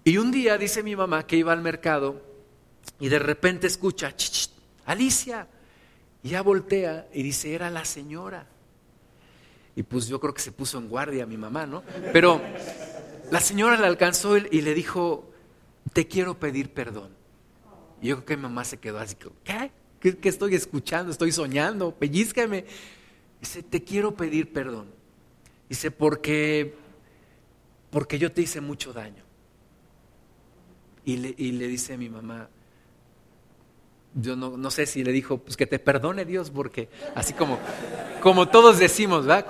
Y 0.05 0.19
un 0.19 0.31
día 0.31 0.57
dice 0.57 0.85
mi 0.85 0.95
mamá 0.95 1.27
que 1.27 1.35
iba 1.35 1.53
al 1.53 1.63
mercado 1.63 2.23
y 3.01 3.09
de 3.09 3.19
repente 3.19 3.67
escucha, 3.67 4.15
Alicia. 4.87 5.49
Y 6.23 6.29
ya 6.29 6.43
voltea 6.43 7.09
y 7.13 7.25
dice, 7.25 7.53
era 7.53 7.71
la 7.71 7.85
señora. 7.85 8.47
Y 9.75 9.83
pues 9.83 10.07
yo 10.07 10.21
creo 10.21 10.33
que 10.33 10.43
se 10.43 10.53
puso 10.53 10.79
en 10.79 10.89
guardia 10.89 11.27
mi 11.27 11.37
mamá, 11.37 11.67
¿no? 11.67 11.83
Pero 12.13 12.41
la 13.33 13.41
señora 13.41 13.79
le 13.79 13.87
alcanzó 13.87 14.37
y 14.37 14.61
le 14.61 14.75
dijo, 14.75 15.33
te 15.95 16.07
quiero 16.07 16.39
pedir 16.39 16.75
perdón. 16.75 17.09
Y 18.03 18.09
yo 18.09 18.17
creo 18.17 18.27
que 18.27 18.37
mi 18.37 18.43
mamá 18.43 18.63
se 18.63 18.77
quedó 18.77 18.99
así, 18.99 19.17
¿qué? 19.43 19.71
¿Qué, 20.01 20.29
estoy 20.29 20.55
escuchando? 20.55 21.11
Estoy 21.11 21.33
soñando, 21.33 21.95
pellizcame. 21.95 22.67
Dice, 23.41 23.63
te 23.63 23.83
quiero 23.83 24.15
pedir 24.15 24.53
perdón. 24.53 24.89
Dice, 25.67 25.91
porque, 25.91 26.75
porque 27.89 28.19
yo 28.19 28.31
te 28.31 28.43
hice 28.43 28.61
mucho 28.61 28.93
daño. 28.93 29.25
Y 31.07 31.17
le, 31.17 31.35
y 31.39 31.53
le 31.53 31.69
dice 31.69 31.95
a 31.95 31.97
mi 31.97 32.11
mamá, 32.11 32.51
yo 34.15 34.37
no, 34.37 34.71
sé 34.71 34.85
si 34.85 35.05
le 35.05 35.11
dijo, 35.11 35.39
pues 35.39 35.57
que 35.57 35.67
te 35.67 35.79
perdone 35.79 36.27
Dios, 36.27 36.51
porque 36.51 36.91
así 37.15 37.33
como, 37.33 37.59
como 38.21 38.49
todos 38.49 38.79
decimos, 38.79 39.25
¿verdad? 39.25 39.47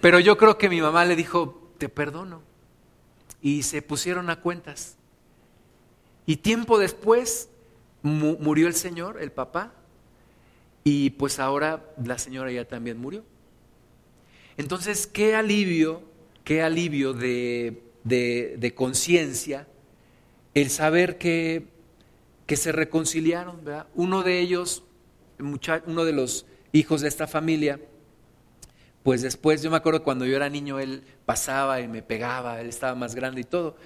pero 0.00 0.20
yo 0.20 0.38
creo 0.38 0.56
que 0.56 0.68
mi 0.68 0.80
mamá 0.80 1.04
le 1.04 1.16
dijo, 1.16 1.72
te 1.78 1.88
perdono. 1.88 2.46
Y 3.40 3.62
se 3.62 3.82
pusieron 3.82 4.30
a 4.30 4.40
cuentas. 4.40 4.96
Y 6.26 6.36
tiempo 6.36 6.78
después 6.78 7.48
murió 8.02 8.68
el 8.68 8.74
Señor, 8.74 9.20
el 9.20 9.32
papá, 9.32 9.72
y 10.84 11.10
pues 11.10 11.38
ahora 11.38 11.84
la 12.02 12.18
señora 12.18 12.50
ya 12.50 12.64
también 12.64 12.98
murió. 12.98 13.24
Entonces, 14.56 15.06
qué 15.06 15.34
alivio, 15.34 16.02
qué 16.44 16.62
alivio 16.62 17.12
de, 17.12 17.82
de 18.04 18.74
conciencia 18.74 19.66
el 20.54 20.70
saber 20.70 21.18
que 21.18 21.66
que 22.48 22.56
se 22.56 22.72
reconciliaron. 22.72 23.62
¿verdad? 23.62 23.86
Uno 23.94 24.24
de 24.24 24.40
ellos, 24.40 24.82
uno 25.38 26.04
de 26.04 26.12
los 26.12 26.46
hijos 26.72 27.02
de 27.02 27.08
esta 27.08 27.28
familia, 27.28 27.78
pues 29.02 29.22
después, 29.22 29.62
yo 29.62 29.70
me 29.70 29.76
acuerdo 29.76 30.02
cuando 30.02 30.26
yo 30.26 30.36
era 30.36 30.48
niño, 30.48 30.78
él 30.80 31.02
pasaba 31.24 31.80
y 31.80 31.88
me 31.88 32.02
pegaba, 32.02 32.60
él 32.60 32.68
estaba 32.68 32.94
más 32.94 33.14
grande 33.14 33.40
y 33.42 33.44
todo. 33.44 33.76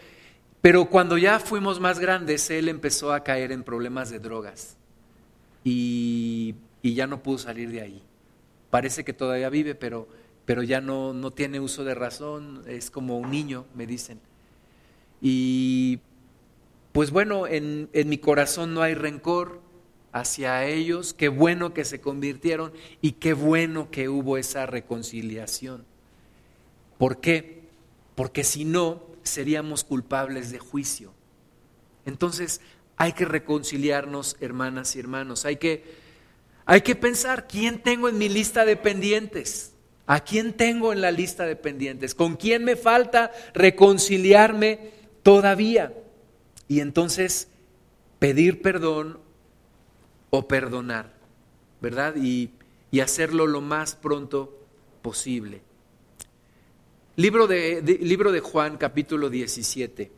Pero 0.60 0.86
cuando 0.86 1.18
ya 1.18 1.40
fuimos 1.40 1.80
más 1.80 1.98
grandes, 1.98 2.48
él 2.50 2.68
empezó 2.68 3.12
a 3.12 3.24
caer 3.24 3.52
en 3.52 3.64
problemas 3.64 4.10
de 4.10 4.20
drogas 4.20 4.76
y, 5.64 6.54
ya 6.82 7.06
no 7.06 7.22
pudo 7.22 7.38
salir 7.38 7.70
de 7.70 7.80
ahí. 7.80 8.02
Parece 8.70 9.04
que 9.04 9.12
todavía 9.12 9.48
vive, 9.48 9.74
pero, 9.74 10.08
pero 10.44 10.62
ya 10.62 10.80
no, 10.80 11.12
no 11.12 11.30
tiene 11.30 11.60
uso 11.60 11.84
de 11.84 11.94
razón, 11.94 12.62
es 12.66 12.90
como 12.90 13.18
un 13.18 13.30
niño, 13.30 13.64
me 13.74 13.86
dicen. 13.86 14.20
Y 15.20 16.00
pues 16.92 17.10
bueno, 17.10 17.46
en, 17.46 17.88
mi 17.92 18.18
corazón 18.18 18.74
no 18.74 18.82
hay 18.82 18.94
rencor 18.94 19.61
hacia 20.12 20.64
ellos, 20.66 21.14
qué 21.14 21.28
bueno 21.28 21.74
que 21.74 21.84
se 21.84 22.00
convirtieron 22.00 22.72
y 23.00 23.12
qué 23.12 23.32
bueno 23.32 23.90
que 23.90 24.08
hubo 24.08 24.36
esa 24.36 24.66
reconciliación. 24.66 25.84
¿Por 26.98 27.20
qué? 27.20 27.62
Porque 28.14 28.44
si 28.44 28.64
no, 28.64 29.02
seríamos 29.22 29.84
culpables 29.84 30.52
de 30.52 30.58
juicio. 30.58 31.12
Entonces, 32.04 32.60
hay 32.96 33.12
que 33.12 33.24
reconciliarnos, 33.24 34.36
hermanas 34.40 34.94
y 34.94 35.00
hermanos. 35.00 35.44
Hay 35.44 35.56
que, 35.56 35.84
hay 36.66 36.82
que 36.82 36.94
pensar, 36.94 37.48
¿quién 37.48 37.82
tengo 37.82 38.08
en 38.08 38.18
mi 38.18 38.28
lista 38.28 38.64
de 38.64 38.76
pendientes? 38.76 39.72
¿A 40.06 40.20
quién 40.20 40.52
tengo 40.52 40.92
en 40.92 41.00
la 41.00 41.10
lista 41.10 41.46
de 41.46 41.56
pendientes? 41.56 42.14
¿Con 42.14 42.36
quién 42.36 42.64
me 42.64 42.76
falta 42.76 43.32
reconciliarme 43.54 44.90
todavía? 45.22 45.92
y 46.72 46.80
entonces 46.80 47.48
pedir 48.18 48.62
perdón 48.62 49.18
o 50.34 50.48
perdonar, 50.48 51.12
¿verdad? 51.82 52.16
Y, 52.16 52.50
hacerlo 53.02 53.46
lo 53.46 53.60
más 53.60 53.94
pronto 53.94 54.58
posible. 55.02 55.60
Libro 57.16 57.46
de, 57.46 57.82
libro 58.00 58.32
de 58.32 58.40
Juan 58.40 58.76
capítulo 58.76 59.28
17, 59.28 60.10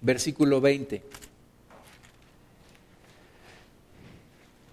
versículo 0.00 0.60
20. 0.60 1.02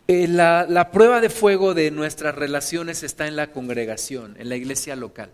Eh, 0.08 0.28
la, 0.28 0.66
la, 0.68 0.89
prueba 0.91 1.22
de 1.22 1.30
fuego 1.30 1.74
de 1.74 1.91
nuestras 1.91 2.34
relaciones 2.34 3.04
está 3.04 3.28
en 3.28 3.36
la 3.36 3.52
congregación, 3.52 4.36
en 4.39 4.50
la 4.50 4.56
iglesia 4.56 4.95
local. 4.95 5.32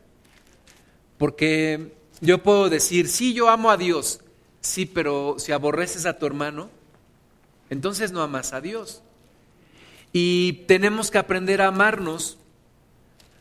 Porque 1.17 1.93
yo 2.19 2.43
puedo 2.43 2.69
decir, 2.69 3.07
sí, 3.07 3.33
yo 3.33 3.49
amo 3.49 3.71
a 3.71 3.77
Dios, 3.77 4.21
sí, 4.61 4.85
pero 4.85 5.35
si 5.37 5.51
aborreces 5.53 6.05
a 6.05 6.17
tu 6.17 6.25
hermano, 6.25 6.69
entonces 7.73 8.11
no 8.11 8.21
amas 8.21 8.53
a 8.53 8.61
Dios. 8.61 9.01
Y 10.13 10.63
tenemos 10.67 11.11
que 11.11 11.17
aprender 11.17 11.61
a 11.61 11.67
amarnos, 11.67 12.37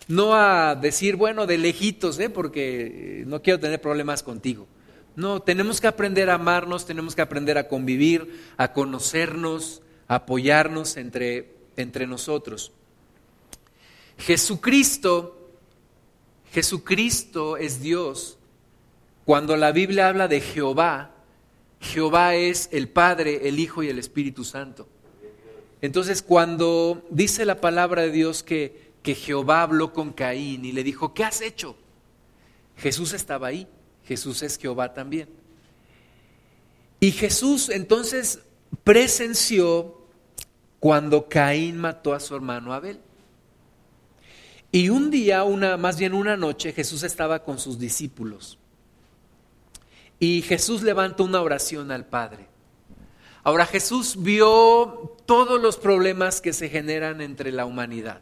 no 0.09 0.35
a 0.35 0.75
decir, 0.75 1.17
bueno, 1.17 1.47
de 1.47 1.59
lejitos, 1.59 2.19
¿eh? 2.19 2.31
porque 2.31 3.25
no 3.27 3.43
quiero 3.43 3.61
tener 3.61 3.81
problemas 3.81 4.23
contigo. 4.23 4.67
No, 5.15 5.41
tenemos 5.41 5.81
que 5.81 5.87
aprender 5.87 6.31
a 6.31 6.35
amarnos, 6.35 6.87
tenemos 6.87 7.15
que 7.15 7.21
aprender 7.23 7.59
a 7.59 7.69
convivir, 7.69 8.43
a 8.57 8.73
conocernos, 8.73 9.83
a 10.09 10.17
apoyarnos 10.17 10.97
entre, 10.97 11.55
entre 11.77 12.07
nosotros. 12.07 12.73
Jesucristo, 14.17 15.51
Jesucristo 16.53 17.59
es 17.59 17.83
Dios 17.83 18.39
cuando 19.25 19.57
la 19.57 19.73
Biblia 19.73 20.09
habla 20.09 20.27
de 20.27 20.41
Jehová, 20.41 21.12
Jehová 21.83 22.37
es 22.37 22.69
el 22.73 22.89
Padre, 22.89 23.49
el 23.49 23.59
Hijo 23.59 23.83
y 23.83 23.89
el 23.89 23.99
Espíritu 23.99 24.45
Santo. 24.45 24.89
Entonces, 25.81 26.23
cuando 26.23 27.05
dice 27.11 27.45
la 27.45 27.61
palabra 27.61 28.03
de 28.03 28.13
Dios 28.13 28.45
que, 28.45 28.93
que 29.03 29.17
Jehová 29.17 29.63
habló 29.63 29.93
con 29.93 30.13
Caín 30.13 30.65
y 30.65 30.71
le 30.71 30.85
dijo, 30.85 31.13
¿qué 31.13 31.25
has 31.25 31.41
hecho? 31.41 31.77
Jesús 32.77 33.13
estaba 33.13 33.49
ahí, 33.49 33.67
Jesús 34.05 34.43
es 34.43 34.59
Jehová 34.59 34.95
también. 34.95 35.29
Y 37.01 37.11
Jesús 37.11 37.69
entonces 37.69 38.39
presenció 38.85 40.07
cuando 40.79 41.29
Caín 41.29 41.79
mató 41.79 42.15
a 42.15 42.21
su 42.21 42.37
hermano 42.37 42.73
Abel. 42.73 43.01
Y 44.71 44.89
un 44.89 45.11
día, 45.11 45.43
una, 45.43 45.77
más 45.77 45.99
bien 45.99 46.15
una 46.15 46.37
noche, 46.37 46.73
Jesús 46.73 47.03
estaba 47.03 47.43
con 47.43 47.59
sus 47.59 47.77
discípulos. 47.79 48.59
Y 50.23 50.43
Jesús 50.43 50.83
levanta 50.83 51.25
una 51.25 51.43
oración 51.43 51.91
al 51.91 52.07
Padre. 52.07 52.47
Ahora 53.43 53.67
Jesús 53.67 54.23
vio 54.23 55.17
todos 55.27 55.61
los 55.61 55.79
problemas 55.79 56.41
que 56.41 56.53
se 56.53 56.69
generan 56.69 57.21
entre 57.21 57.51
la 57.51 57.65
humanidad. 57.65 58.21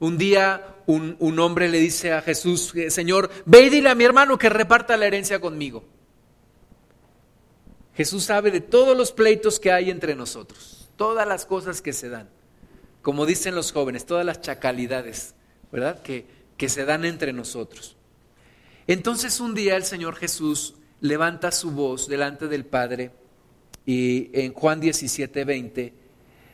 Un 0.00 0.18
día 0.18 0.76
un, 0.84 1.16
un 1.20 1.38
hombre 1.38 1.70
le 1.70 1.78
dice 1.78 2.12
a 2.12 2.20
Jesús, 2.20 2.74
Señor, 2.90 3.30
ve 3.46 3.62
y 3.62 3.70
dile 3.70 3.88
a 3.88 3.94
mi 3.94 4.04
hermano 4.04 4.36
que 4.36 4.50
reparta 4.50 4.98
la 4.98 5.06
herencia 5.06 5.40
conmigo. 5.40 5.82
Jesús 7.94 8.24
sabe 8.24 8.50
de 8.50 8.60
todos 8.60 8.94
los 8.94 9.10
pleitos 9.10 9.58
que 9.58 9.72
hay 9.72 9.88
entre 9.88 10.14
nosotros, 10.14 10.90
todas 10.96 11.26
las 11.26 11.46
cosas 11.46 11.80
que 11.80 11.94
se 11.94 12.10
dan, 12.10 12.28
como 13.00 13.24
dicen 13.24 13.54
los 13.54 13.72
jóvenes, 13.72 14.04
todas 14.04 14.26
las 14.26 14.42
chacalidades, 14.42 15.34
¿verdad? 15.72 16.02
Que, 16.02 16.26
que 16.58 16.68
se 16.68 16.84
dan 16.84 17.06
entre 17.06 17.32
nosotros. 17.32 17.96
Entonces 18.86 19.40
un 19.40 19.54
día 19.54 19.74
el 19.76 19.84
Señor 19.84 20.16
Jesús 20.16 20.74
levanta 21.00 21.50
su 21.50 21.70
voz 21.70 22.08
delante 22.08 22.48
del 22.48 22.64
Padre 22.64 23.10
y 23.86 24.30
en 24.32 24.52
Juan 24.52 24.80
17, 24.80 25.44
20 25.44 25.92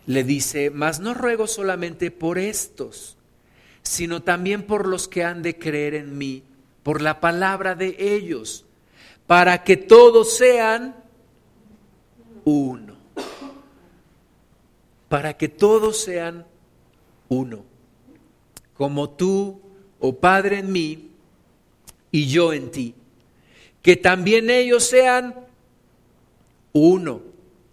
le 0.07 0.25
dice, 0.25 0.71
mas 0.71 1.01
no 1.01 1.15
ruego 1.15 1.47
solamente 1.47 2.11
por 2.11 2.39
estos, 2.39 3.17
sino 3.83 4.23
también 4.23 4.67
por 4.67 4.89
los 4.89 5.07
que 5.07 5.25
han 5.25 5.43
de 5.43 5.59
creer 5.59 5.95
en 5.95 6.19
mí, 6.19 6.43
por 6.83 7.01
la 7.01 7.21
palabra 7.21 7.75
de 7.75 7.97
ellos, 7.99 8.65
para 9.27 9.63
que 9.63 9.77
todos 9.77 10.37
sean 10.37 10.97
uno. 12.45 12.97
Para 15.09 15.37
que 15.37 15.49
todos 15.49 15.99
sean 15.99 16.47
uno. 17.29 17.65
Como 18.75 19.11
tú, 19.11 19.61
oh 20.01 20.17
Padre, 20.17 20.59
en 20.59 20.73
mí 20.73 21.11
y 22.11 22.27
yo 22.27 22.53
en 22.53 22.71
ti. 22.71 22.95
Que 23.83 23.97
también 23.97 24.51
ellos 24.51 24.85
sean 24.85 25.35
uno 26.73 27.23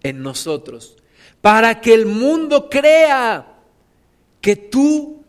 en 0.03 0.21
nosotros. 0.21 0.97
Para 1.41 1.81
que 1.81 1.93
el 1.93 2.05
mundo 2.05 2.69
crea 2.69 3.59
que 4.41 4.55
tú 4.55 5.23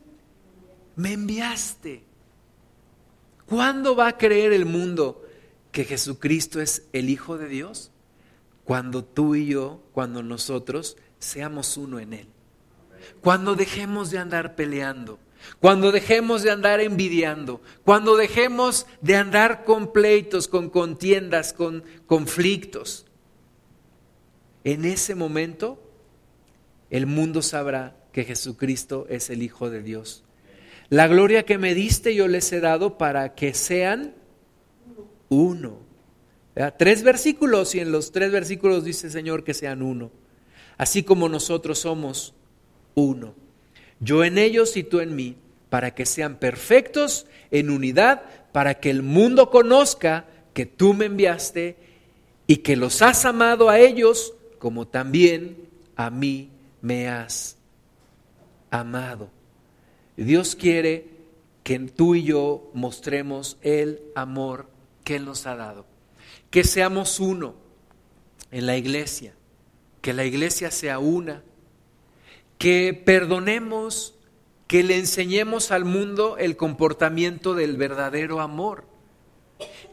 me 0.96 1.12
enviaste. 1.12 2.02
¿Cuándo 3.46 3.96
va 3.96 4.08
a 4.08 4.18
creer 4.18 4.52
el 4.52 4.66
mundo 4.66 5.24
que 5.72 5.84
Jesucristo 5.84 6.60
es 6.60 6.84
el 6.92 7.10
Hijo 7.10 7.38
de 7.38 7.48
Dios? 7.48 7.90
cuando 8.68 9.02
tú 9.02 9.34
y 9.34 9.46
yo, 9.46 9.80
cuando 9.92 10.22
nosotros 10.22 10.98
seamos 11.18 11.78
uno 11.78 12.00
en 12.00 12.12
Él. 12.12 12.26
Cuando 13.22 13.54
dejemos 13.54 14.10
de 14.10 14.18
andar 14.18 14.56
peleando, 14.56 15.18
cuando 15.60 15.92
dejemos 15.92 16.42
de 16.42 16.50
andar 16.50 16.80
envidiando, 16.80 17.60
cuando 17.84 18.16
dejemos 18.16 18.86
de 19.00 19.16
andar 19.16 19.64
con 19.64 19.92
pleitos, 19.92 20.48
con 20.48 20.70
contiendas, 20.70 21.52
con 21.52 21.84
conflictos. 22.06 23.06
En 24.64 24.84
ese 24.84 25.14
momento 25.14 25.82
el 26.90 27.06
mundo 27.06 27.42
sabrá 27.42 27.96
que 28.12 28.24
Jesucristo 28.24 29.06
es 29.08 29.30
el 29.30 29.42
Hijo 29.42 29.70
de 29.70 29.82
Dios. 29.82 30.24
La 30.88 31.06
gloria 31.06 31.44
que 31.44 31.58
me 31.58 31.74
diste 31.74 32.14
yo 32.14 32.28
les 32.28 32.50
he 32.52 32.60
dado 32.60 32.98
para 32.98 33.34
que 33.34 33.52
sean 33.54 34.14
uno 35.28 35.88
Tres 36.76 37.04
versículos 37.04 37.76
y 37.76 37.80
en 37.80 37.92
los 37.92 38.10
tres 38.10 38.32
versículos 38.32 38.82
dice 38.84 39.10
Señor 39.10 39.44
que 39.44 39.54
sean 39.54 39.80
uno, 39.80 40.10
así 40.76 41.04
como 41.04 41.28
nosotros 41.28 41.78
somos 41.78 42.34
uno. 42.96 43.34
Yo 44.00 44.24
en 44.24 44.38
ellos 44.38 44.76
y 44.76 44.84
tú 44.84 45.00
en 45.00 45.16
mí, 45.16 45.36
para 45.70 45.94
que 45.94 46.06
sean 46.06 46.36
perfectos 46.36 47.26
en 47.50 47.70
unidad, 47.70 48.22
para 48.52 48.74
que 48.74 48.90
el 48.90 49.02
mundo 49.02 49.50
conozca 49.50 50.26
que 50.54 50.66
tú 50.66 50.94
me 50.94 51.06
enviaste 51.06 51.76
y 52.46 52.58
que 52.58 52.76
los 52.76 53.02
has 53.02 53.24
amado 53.24 53.68
a 53.68 53.78
ellos 53.78 54.34
como 54.58 54.88
también 54.88 55.68
a 55.96 56.10
mí 56.10 56.50
me 56.80 57.08
has 57.08 57.56
amado. 58.70 59.30
Dios 60.16 60.56
quiere 60.56 61.06
que 61.62 61.78
tú 61.78 62.14
y 62.14 62.24
yo 62.24 62.70
mostremos 62.74 63.58
el 63.62 64.00
amor 64.14 64.68
que 65.04 65.16
Él 65.16 65.24
nos 65.26 65.46
ha 65.46 65.54
dado 65.54 65.98
que 66.50 66.64
seamos 66.64 67.20
uno 67.20 67.54
en 68.50 68.66
la 68.66 68.76
iglesia, 68.76 69.34
que 70.00 70.12
la 70.12 70.24
iglesia 70.24 70.70
sea 70.70 70.98
una, 70.98 71.42
que 72.58 73.00
perdonemos, 73.06 74.14
que 74.66 74.82
le 74.82 74.98
enseñemos 74.98 75.70
al 75.70 75.84
mundo 75.84 76.36
el 76.36 76.56
comportamiento 76.56 77.54
del 77.54 77.76
verdadero 77.76 78.40
amor, 78.40 78.84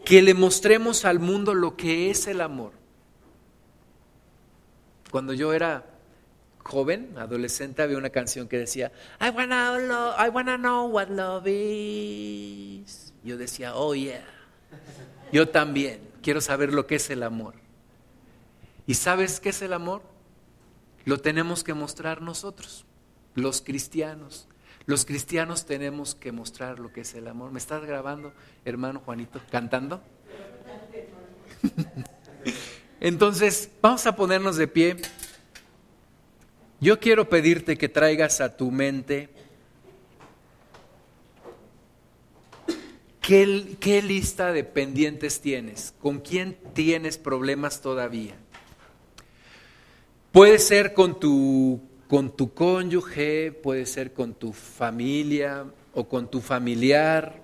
que 0.04 0.22
le 0.22 0.34
mostremos 0.34 1.06
al 1.06 1.20
mundo 1.20 1.54
lo 1.54 1.78
que 1.78 2.10
es 2.10 2.28
el 2.28 2.42
amor. 2.42 2.74
Cuando 5.12 5.34
yo 5.34 5.54
era 5.54 5.86
joven, 6.64 7.14
adolescente, 7.18 7.84
había 7.84 7.98
una 7.98 8.10
canción 8.10 8.48
que 8.48 8.58
decía, 8.58 8.92
I 9.22 9.30
wanna, 9.30 10.16
I 10.20 10.30
wanna 10.30 10.58
know 10.58 10.88
what 10.88 11.10
love 11.10 11.48
is. 11.48 13.14
Yo 13.24 13.38
decía, 13.38 13.76
oh 13.76 13.96
yeah, 13.96 14.26
yo 15.32 15.48
también 15.50 16.00
quiero 16.22 16.42
saber 16.42 16.74
lo 16.74 16.86
que 16.88 16.96
es 16.96 17.10
el 17.10 17.24
amor. 17.24 17.54
¿Y 18.88 18.96
sabes 18.96 19.40
qué 19.40 19.50
es 19.50 19.62
el 19.62 19.74
amor? 19.74 20.02
Lo 21.06 21.20
tenemos 21.20 21.64
que 21.64 21.74
mostrar 21.74 22.22
nosotros, 22.22 22.86
los 23.36 23.62
cristianos. 23.62 24.48
Los 24.86 25.06
cristianos 25.06 25.66
tenemos 25.66 26.14
que 26.14 26.32
mostrar 26.32 26.80
lo 26.80 26.92
que 26.92 27.02
es 27.02 27.14
el 27.16 27.28
amor. 27.28 27.52
¿Me 27.52 27.60
estás 27.60 27.84
grabando, 27.86 28.34
hermano 28.66 29.00
Juanito, 29.00 29.42
cantando? 29.50 30.02
Entonces, 33.00 33.70
vamos 33.82 34.06
a 34.06 34.16
ponernos 34.16 34.58
de 34.58 34.68
pie. 34.68 34.98
Yo 36.80 37.00
quiero 37.00 37.30
pedirte 37.30 37.78
que 37.78 37.90
traigas 37.90 38.42
a 38.42 38.58
tu 38.58 38.70
mente 38.70 39.30
¿Qué, 43.28 44.04
lista 44.04 44.54
de 44.54 44.64
pendientes 44.64 45.42
tienes? 45.42 45.96
¿Con 46.00 46.20
quién 46.20 46.56
tienes 46.76 47.18
problemas 47.18 47.82
todavía? 47.82 48.36
Puede 50.36 50.60
ser 50.60 50.94
con 50.94 51.18
tu, 51.18 51.80
con 52.10 52.36
tu 52.36 52.54
cónyuge, 52.54 53.54
puede 53.54 53.86
ser 53.86 54.12
con 54.12 54.34
tu 54.34 54.52
familia 54.52 55.64
o 55.94 56.10
con 56.10 56.30
tu 56.30 56.42
familiar, 56.42 57.42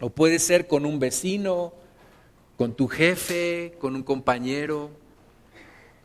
o 0.00 0.10
puede 0.10 0.40
ser 0.40 0.66
con 0.66 0.84
un 0.84 0.98
vecino, 0.98 1.72
con 2.58 2.74
tu 2.74 2.88
jefe, 2.88 3.74
con 3.78 3.94
un 3.94 4.02
compañero, 4.02 4.90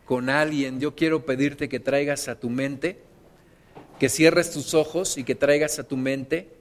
con 0.06 0.30
alguien. 0.30 0.80
Yo 0.80 0.94
quiero 0.94 1.26
pedirte 1.26 1.68
que 1.68 1.80
traigas 1.80 2.28
a 2.28 2.40
tu 2.40 2.52
mente, 2.52 3.00
que 3.98 4.10
cierres 4.10 4.52
tus 4.52 4.76
ojos 4.76 5.18
y 5.18 5.24
que 5.24 5.34
traigas 5.34 5.80
a 5.80 5.88
tu 5.88 5.98
mente 5.98 6.52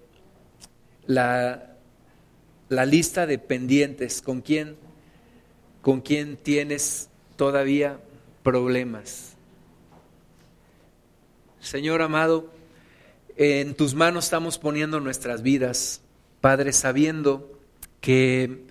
la, 1.04 1.76
la 2.70 2.86
lista 2.86 3.26
de 3.26 3.38
pendientes, 3.38 4.22
con 4.22 4.40
quién, 4.40 4.74
con 5.82 6.00
quién 6.00 6.38
tienes 6.38 7.10
todavía 7.36 8.00
problemas. 8.46 9.34
Señor 11.58 12.00
amado, 12.00 12.48
en 13.36 13.74
tus 13.74 13.96
manos 13.96 14.26
estamos 14.26 14.56
poniendo 14.56 15.00
nuestras 15.00 15.42
vidas, 15.42 16.00
Padre, 16.40 16.72
sabiendo 16.72 17.58
que, 18.00 18.62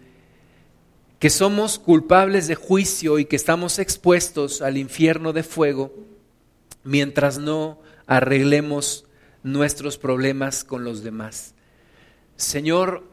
que 1.19 1.29
somos 1.29 1.77
culpables 1.77 2.47
de 2.47 2.55
juicio 2.55 3.19
y 3.19 3.25
que 3.25 3.35
estamos 3.35 3.77
expuestos 3.79 4.61
al 4.61 4.77
infierno 4.77 5.33
de 5.33 5.43
fuego 5.43 5.93
mientras 6.85 7.37
no 7.37 7.81
arreglemos 8.07 9.03
nuestros 9.43 9.97
problemas 9.97 10.63
con 10.63 10.85
los 10.85 11.03
demás. 11.03 11.53
Señor, 12.37 13.03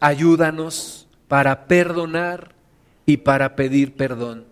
Ayúdanos 0.00 1.06
para 1.28 1.66
perdonar 1.66 2.54
y 3.04 3.18
para 3.18 3.54
pedir 3.54 3.94
perdón. 3.94 4.46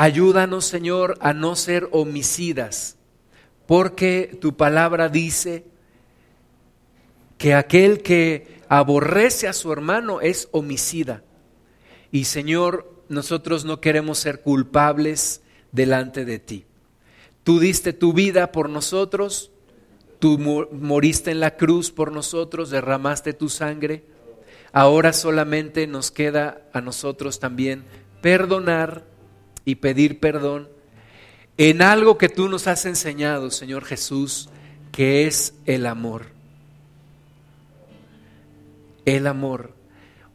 Ayúdanos, 0.00 0.64
Señor, 0.64 1.18
a 1.20 1.32
no 1.32 1.56
ser 1.56 1.88
homicidas, 1.90 2.96
porque 3.66 4.36
tu 4.40 4.56
palabra 4.56 5.08
dice 5.08 5.64
que 7.36 7.54
aquel 7.54 8.02
que 8.02 8.60
aborrece 8.68 9.48
a 9.48 9.52
su 9.52 9.72
hermano 9.72 10.20
es 10.20 10.48
homicida. 10.52 11.24
Y 12.12 12.24
Señor, 12.24 13.02
nosotros 13.08 13.64
no 13.64 13.80
queremos 13.80 14.18
ser 14.18 14.42
culpables 14.42 15.42
delante 15.72 16.24
de 16.24 16.38
ti. 16.38 16.66
Tú 17.42 17.58
diste 17.58 17.92
tu 17.92 18.12
vida 18.12 18.52
por 18.52 18.68
nosotros, 18.68 19.50
tú 20.18 20.38
moriste 20.38 21.30
en 21.30 21.40
la 21.40 21.56
cruz 21.56 21.90
por 21.90 22.12
nosotros, 22.12 22.70
derramaste 22.70 23.32
tu 23.32 23.48
sangre 23.48 24.04
Ahora 24.72 25.12
solamente 25.12 25.86
nos 25.86 26.10
queda 26.10 26.62
a 26.72 26.80
nosotros 26.80 27.40
también 27.40 27.84
perdonar 28.20 29.04
y 29.68 29.74
pedir 29.74 30.18
perdón 30.18 30.66
en 31.58 31.82
algo 31.82 32.16
que 32.16 32.30
tú 32.30 32.48
nos 32.48 32.66
has 32.66 32.86
enseñado, 32.86 33.50
Señor 33.50 33.84
Jesús, 33.84 34.48
que 34.92 35.26
es 35.26 35.52
el 35.66 35.84
amor. 35.84 36.26
El 39.04 39.26
amor. 39.26 39.74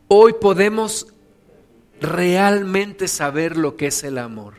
Hoy 0.08 0.36
podemos 0.40 1.08
realmente 2.00 3.08
saber 3.08 3.58
lo 3.58 3.76
que 3.76 3.88
es 3.88 4.04
el 4.04 4.20
amor. 4.20 4.54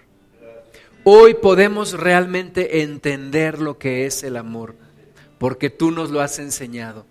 Hoy 1.05 1.35
podemos 1.35 1.93
realmente 1.93 2.83
entender 2.83 3.61
lo 3.61 3.79
que 3.79 4.07
es 4.07 4.25
el 4.25 4.37
amor 4.37 4.75
porque 5.39 5.71
tú 5.71 5.93
nos 5.93 6.11
lo 6.11 6.21
has 6.21 6.41
enseñado, 6.41 7.07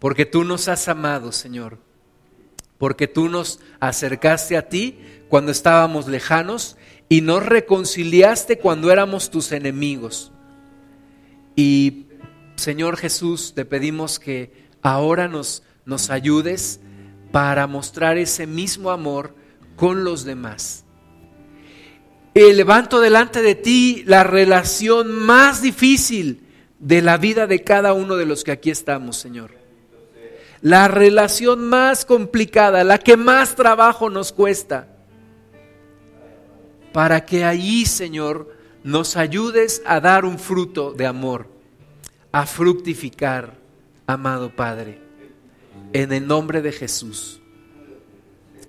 porque 0.00 0.26
tú 0.26 0.42
nos 0.42 0.66
has 0.66 0.88
amado, 0.88 1.30
Señor, 1.30 1.78
porque 2.78 3.06
tú 3.06 3.28
nos 3.28 3.60
acercaste 3.78 4.56
a 4.56 4.68
ti 4.68 4.98
cuando 5.28 5.52
estábamos 5.52 6.08
lejanos 6.08 6.76
y 7.08 7.20
nos 7.20 7.44
reconciliaste 7.44 8.58
cuando 8.58 8.90
éramos 8.90 9.30
tus 9.30 9.52
enemigos. 9.52 10.32
Y 11.54 12.06
Señor 12.56 12.96
Jesús, 12.96 13.52
te 13.54 13.64
pedimos 13.64 14.18
que 14.18 14.52
ahora 14.82 15.28
nos, 15.28 15.62
nos 15.84 16.10
ayudes 16.10 16.80
para 17.32 17.66
mostrar 17.66 18.18
ese 18.18 18.46
mismo 18.46 18.90
amor 18.90 19.34
con 19.76 20.04
los 20.04 20.24
demás. 20.24 20.84
Y 22.34 22.52
levanto 22.52 23.00
delante 23.00 23.40
de 23.40 23.54
ti 23.54 24.02
la 24.06 24.24
relación 24.24 25.10
más 25.12 25.62
difícil 25.62 26.42
de 26.78 27.02
la 27.02 27.16
vida 27.16 27.46
de 27.46 27.62
cada 27.62 27.92
uno 27.92 28.16
de 28.16 28.26
los 28.26 28.44
que 28.44 28.52
aquí 28.52 28.70
estamos, 28.70 29.16
Señor. 29.16 29.52
La 30.60 30.88
relación 30.88 31.64
más 31.68 32.04
complicada, 32.04 32.84
la 32.84 32.98
que 32.98 33.16
más 33.16 33.54
trabajo 33.54 34.10
nos 34.10 34.32
cuesta 34.32 34.95
para 36.96 37.26
que 37.26 37.44
allí, 37.44 37.84
Señor, 37.84 38.56
nos 38.82 39.18
ayudes 39.18 39.82
a 39.84 40.00
dar 40.00 40.24
un 40.24 40.38
fruto 40.38 40.94
de 40.94 41.04
amor, 41.04 41.46
a 42.32 42.46
fructificar, 42.46 43.58
amado 44.06 44.56
Padre, 44.56 44.98
en 45.92 46.10
el 46.10 46.26
nombre 46.26 46.62
de 46.62 46.72
Jesús, 46.72 47.42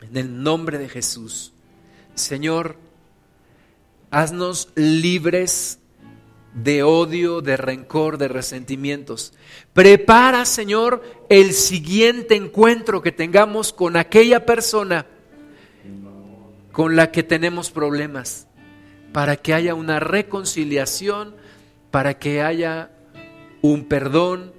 en 0.02 0.18
el 0.18 0.44
nombre 0.44 0.78
de 0.78 0.90
Jesús. 0.90 1.54
Señor, 2.16 2.76
haznos 4.12 4.74
libres 4.76 5.80
de 6.54 6.84
odio, 6.84 7.40
de 7.40 7.56
rencor, 7.56 8.18
de 8.18 8.28
resentimientos. 8.28 9.32
Prepara, 9.72 10.44
Señor, 10.44 11.02
el 11.30 11.54
siguiente 11.54 12.36
encuentro 12.36 13.02
que 13.02 13.14
tengamos 13.14 13.72
con 13.72 13.96
aquella 13.96 14.46
persona 14.46 15.06
con 16.78 16.96
la 16.96 17.10
que 17.12 17.24
tenemos 17.24 17.72
problemas, 17.72 18.46
para 19.12 19.38
que 19.38 19.56
haya 19.56 19.74
una 19.74 20.00
reconciliación, 20.00 21.36
para 21.90 22.20
que 22.20 22.44
haya 22.44 22.92
un 23.64 23.86
perdón, 23.86 24.54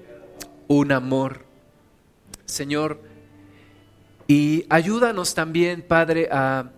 un 0.67 0.91
amor. 0.91 1.45
Señor, 2.45 3.01
y 4.27 4.67
ayúdanos 4.69 5.35
también, 5.35 5.81
Padre, 5.81 6.29
a, 6.33 6.73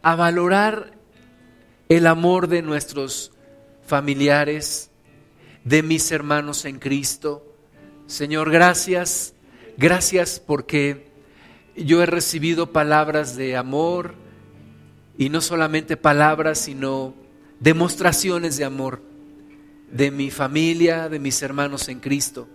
valorar 0.00 0.92
el 1.88 2.06
amor 2.06 2.46
de 2.46 2.62
nuestros 2.62 3.32
familiares, 3.84 4.92
de 5.64 5.82
mis 5.82 6.12
hermanos 6.12 6.66
en 6.66 6.78
Cristo. 6.78 7.44
Señor, 8.06 8.52
gracias, 8.52 9.34
gracias 9.76 10.38
porque 10.38 11.11
yo 11.76 12.02
he 12.02 12.06
recibido 12.06 12.72
palabras 12.72 13.36
de 13.36 13.56
amor 13.56 14.14
y 15.16 15.28
no 15.28 15.40
solamente 15.40 15.96
palabras, 15.96 16.58
sino 16.58 17.14
demostraciones 17.60 18.56
de 18.56 18.64
amor 18.64 19.02
de 19.90 20.10
mi 20.10 20.30
familia, 20.30 21.08
de 21.08 21.18
mis 21.18 21.42
hermanos 21.42 21.88
en 21.88 22.00
Cristo, 22.00 22.48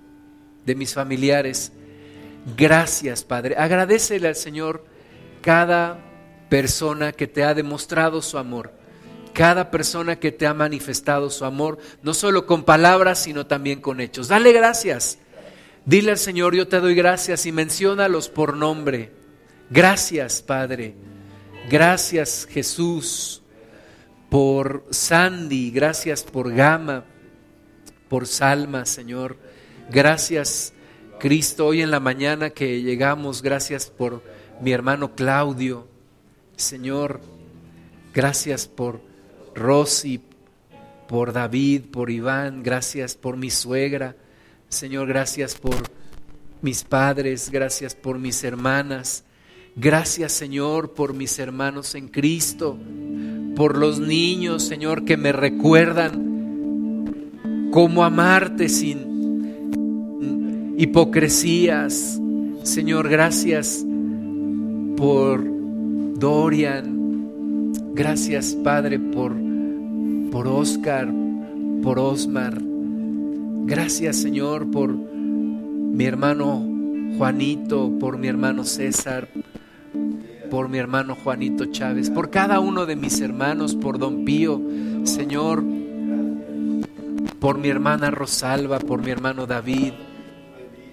de 0.65 0.75
mis 0.75 0.93
familiares. 0.93 1.71
Gracias, 2.55 3.23
Padre. 3.23 3.55
Agradecele 3.57 4.27
al 4.27 4.35
Señor 4.35 4.83
cada 5.41 5.99
persona 6.49 7.11
que 7.11 7.27
te 7.27 7.43
ha 7.43 7.53
demostrado 7.53 8.21
su 8.21 8.37
amor, 8.37 8.73
cada 9.33 9.69
persona 9.69 10.17
que 10.17 10.31
te 10.31 10.47
ha 10.47 10.53
manifestado 10.53 11.29
su 11.29 11.45
amor, 11.45 11.77
no 12.01 12.13
solo 12.13 12.45
con 12.45 12.63
palabras, 12.63 13.19
sino 13.19 13.45
también 13.45 13.81
con 13.81 13.99
hechos. 13.99 14.27
Dale 14.27 14.51
gracias 14.51 15.19
Dile 15.87 16.11
al 16.11 16.17
Señor, 16.17 16.53
yo 16.53 16.67
te 16.67 16.81
doy 16.81 16.95
gracias 16.95 17.45
y 17.45 17.53
menciónalos 17.53 18.27
por 18.27 18.57
nombre. 18.57 19.13
Gracias, 19.69 20.41
Padre. 20.41 20.95
Gracias, 21.69 22.45
Jesús, 22.51 23.41
por 24.29 24.83
Sandy. 24.89 25.71
Gracias 25.71 26.23
por 26.23 26.53
Gama, 26.53 27.05
por 28.09 28.27
Salma, 28.27 28.85
Señor. 28.85 29.37
Gracias, 29.89 30.73
Cristo, 31.21 31.67
hoy 31.67 31.81
en 31.81 31.91
la 31.91 32.01
mañana 32.01 32.49
que 32.49 32.81
llegamos. 32.81 33.41
Gracias 33.41 33.89
por 33.89 34.21
mi 34.59 34.73
hermano 34.73 35.15
Claudio. 35.15 35.87
Señor, 36.57 37.21
gracias 38.13 38.67
por 38.67 38.99
Rosy, 39.55 40.19
por 41.07 41.31
David, 41.31 41.83
por 41.93 42.09
Iván. 42.09 42.61
Gracias 42.61 43.15
por 43.15 43.37
mi 43.37 43.49
suegra. 43.49 44.17
Señor, 44.69 45.07
gracias 45.07 45.55
por 45.55 45.75
mis 46.61 46.83
padres, 46.83 47.49
gracias 47.49 47.95
por 47.95 48.19
mis 48.19 48.43
hermanas, 48.43 49.23
gracias 49.75 50.33
Señor 50.33 50.93
por 50.93 51.13
mis 51.13 51.39
hermanos 51.39 51.95
en 51.95 52.09
Cristo, 52.09 52.77
por 53.55 53.77
los 53.77 53.99
niños, 53.99 54.63
Señor, 54.63 55.05
que 55.05 55.15
me 55.15 55.31
recuerdan 55.31 56.27
cómo 57.71 58.03
amarte 58.03 58.67
sin 58.67 59.07
hipocresías. 60.77 62.19
Señor, 62.63 63.07
gracias 63.07 63.85
por 64.97 65.43
Dorian, 66.19 67.71
gracias 67.93 68.53
Padre 68.63 68.99
por, 68.99 69.33
por 70.29 70.47
Oscar, 70.47 71.09
por 71.81 71.99
Osmar. 71.99 72.66
Gracias 73.67 74.15
Señor 74.15 74.71
por 74.71 74.93
mi 74.93 76.05
hermano 76.05 76.65
Juanito, 77.17 77.91
por 77.99 78.17
mi 78.17 78.29
hermano 78.29 78.63
César, 78.63 79.27
por 80.49 80.69
mi 80.69 80.77
hermano 80.77 81.17
Juanito 81.21 81.65
Chávez, 81.65 82.09
por 82.09 82.29
cada 82.29 82.61
uno 82.61 82.85
de 82.85 82.95
mis 82.95 83.19
hermanos, 83.19 83.75
por 83.75 83.99
don 83.99 84.23
Pío, 84.23 84.61
Señor, 85.03 85.65
por 87.41 87.57
mi 87.57 87.67
hermana 87.67 88.09
Rosalba, 88.09 88.79
por 88.79 89.03
mi 89.03 89.11
hermano 89.11 89.45
David, 89.45 89.91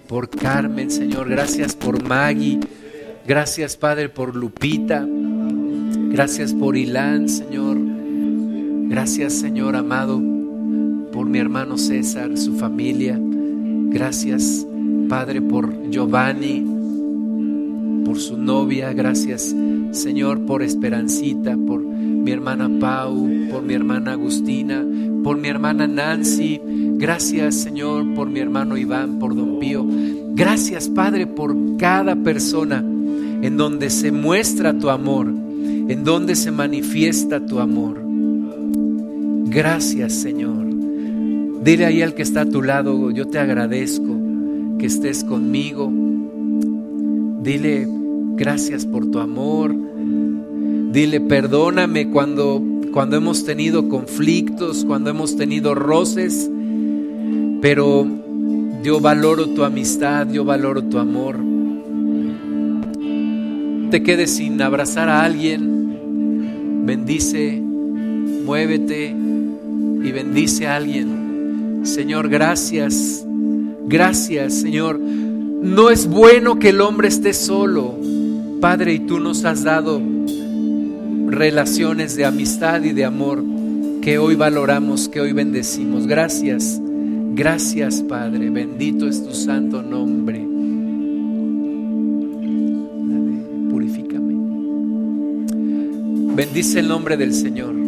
por 0.09 0.29
Carmen, 0.29 0.91
Señor, 0.91 1.29
gracias 1.29 1.77
por 1.77 2.03
Maggie, 2.03 2.59
gracias 3.25 3.77
Padre 3.77 4.09
por 4.09 4.35
Lupita, 4.35 5.07
gracias 5.07 6.53
por 6.53 6.75
Ilán, 6.75 7.29
Señor, 7.29 7.77
gracias 8.89 9.31
Señor 9.31 9.77
amado 9.77 10.34
por 11.25 11.31
mi 11.31 11.39
hermano 11.39 11.75
César, 11.75 12.37
su 12.37 12.53
familia. 12.53 13.19
Gracias, 13.19 14.63
Padre, 15.09 15.41
por 15.41 15.89
Giovanni, 15.89 16.63
por 18.05 18.19
su 18.19 18.37
novia. 18.37 18.93
Gracias, 18.93 19.55
Señor, 19.89 20.45
por 20.45 20.61
Esperancita, 20.61 21.57
por 21.57 21.81
mi 21.81 22.29
hermana 22.29 22.69
Pau, 22.79 23.27
por 23.49 23.63
mi 23.63 23.73
hermana 23.73 24.11
Agustina, 24.11 24.85
por 25.23 25.39
mi 25.39 25.47
hermana 25.47 25.87
Nancy. 25.87 26.61
Gracias, 26.63 27.55
Señor, 27.55 28.13
por 28.13 28.29
mi 28.29 28.39
hermano 28.39 28.77
Iván, 28.77 29.17
por 29.17 29.35
Don 29.35 29.57
Pío. 29.57 29.83
Gracias, 30.35 30.87
Padre, 30.89 31.25
por 31.25 31.55
cada 31.77 32.15
persona 32.15 32.85
en 33.41 33.57
donde 33.57 33.89
se 33.89 34.11
muestra 34.11 34.77
tu 34.77 34.91
amor, 34.91 35.25
en 35.27 36.03
donde 36.03 36.35
se 36.35 36.51
manifiesta 36.51 37.43
tu 37.43 37.59
amor. 37.59 37.99
Gracias, 39.47 40.13
Señor. 40.13 40.64
Dile 41.65 41.85
ahí 41.87 42.03
al 42.03 42.13
que 42.13 42.21
está 42.21 42.41
a 42.41 42.45
tu 42.45 42.61
lado, 42.61 43.09
yo 43.09 43.25
te 43.25 43.39
agradezco 43.39 44.15
que 44.77 44.85
estés 44.85 45.23
conmigo. 45.23 45.91
Dile 47.41 47.87
gracias 48.35 48.85
por 48.85 49.09
tu 49.09 49.17
amor. 49.17 49.73
Dile 50.91 51.21
perdóname 51.21 52.11
cuando, 52.11 52.61
cuando 52.93 53.17
hemos 53.17 53.45
tenido 53.45 53.89
conflictos, 53.89 54.85
cuando 54.85 55.09
hemos 55.09 55.37
tenido 55.37 55.73
roces, 55.73 56.47
pero 57.63 58.05
yo 58.83 58.99
valoro 58.99 59.47
tu 59.49 59.63
amistad, 59.63 60.29
yo 60.29 60.45
valoro 60.45 60.83
tu 60.83 60.99
amor. 60.99 61.39
Te 63.89 64.03
quedes 64.03 64.35
sin 64.35 64.61
abrazar 64.61 65.09
a 65.09 65.23
alguien, 65.23 66.85
bendice, 66.85 67.59
muévete 67.59 69.09
y 69.09 70.11
bendice 70.11 70.67
a 70.67 70.75
alguien. 70.75 71.24
Señor, 71.85 72.29
gracias. 72.29 73.25
Gracias, 73.87 74.53
Señor. 74.55 74.99
No 74.99 75.89
es 75.89 76.07
bueno 76.07 76.59
que 76.59 76.69
el 76.69 76.81
hombre 76.81 77.07
esté 77.07 77.33
solo. 77.33 77.95
Padre, 78.59 78.93
y 78.93 78.99
tú 78.99 79.19
nos 79.19 79.45
has 79.45 79.63
dado 79.63 80.01
relaciones 81.27 82.15
de 82.15 82.25
amistad 82.25 82.83
y 82.83 82.93
de 82.93 83.05
amor 83.05 83.43
que 84.01 84.17
hoy 84.17 84.35
valoramos, 84.35 85.09
que 85.09 85.21
hoy 85.21 85.33
bendecimos. 85.33 86.07
Gracias. 86.07 86.79
Gracias, 87.33 88.01
Padre. 88.01 88.49
Bendito 88.49 89.07
es 89.07 89.23
tu 89.23 89.33
santo 89.33 89.81
nombre. 89.81 90.39
Purifícame. 93.69 94.35
Bendice 96.35 96.79
el 96.79 96.87
nombre 96.87 97.17
del 97.17 97.33
Señor. 97.33 97.84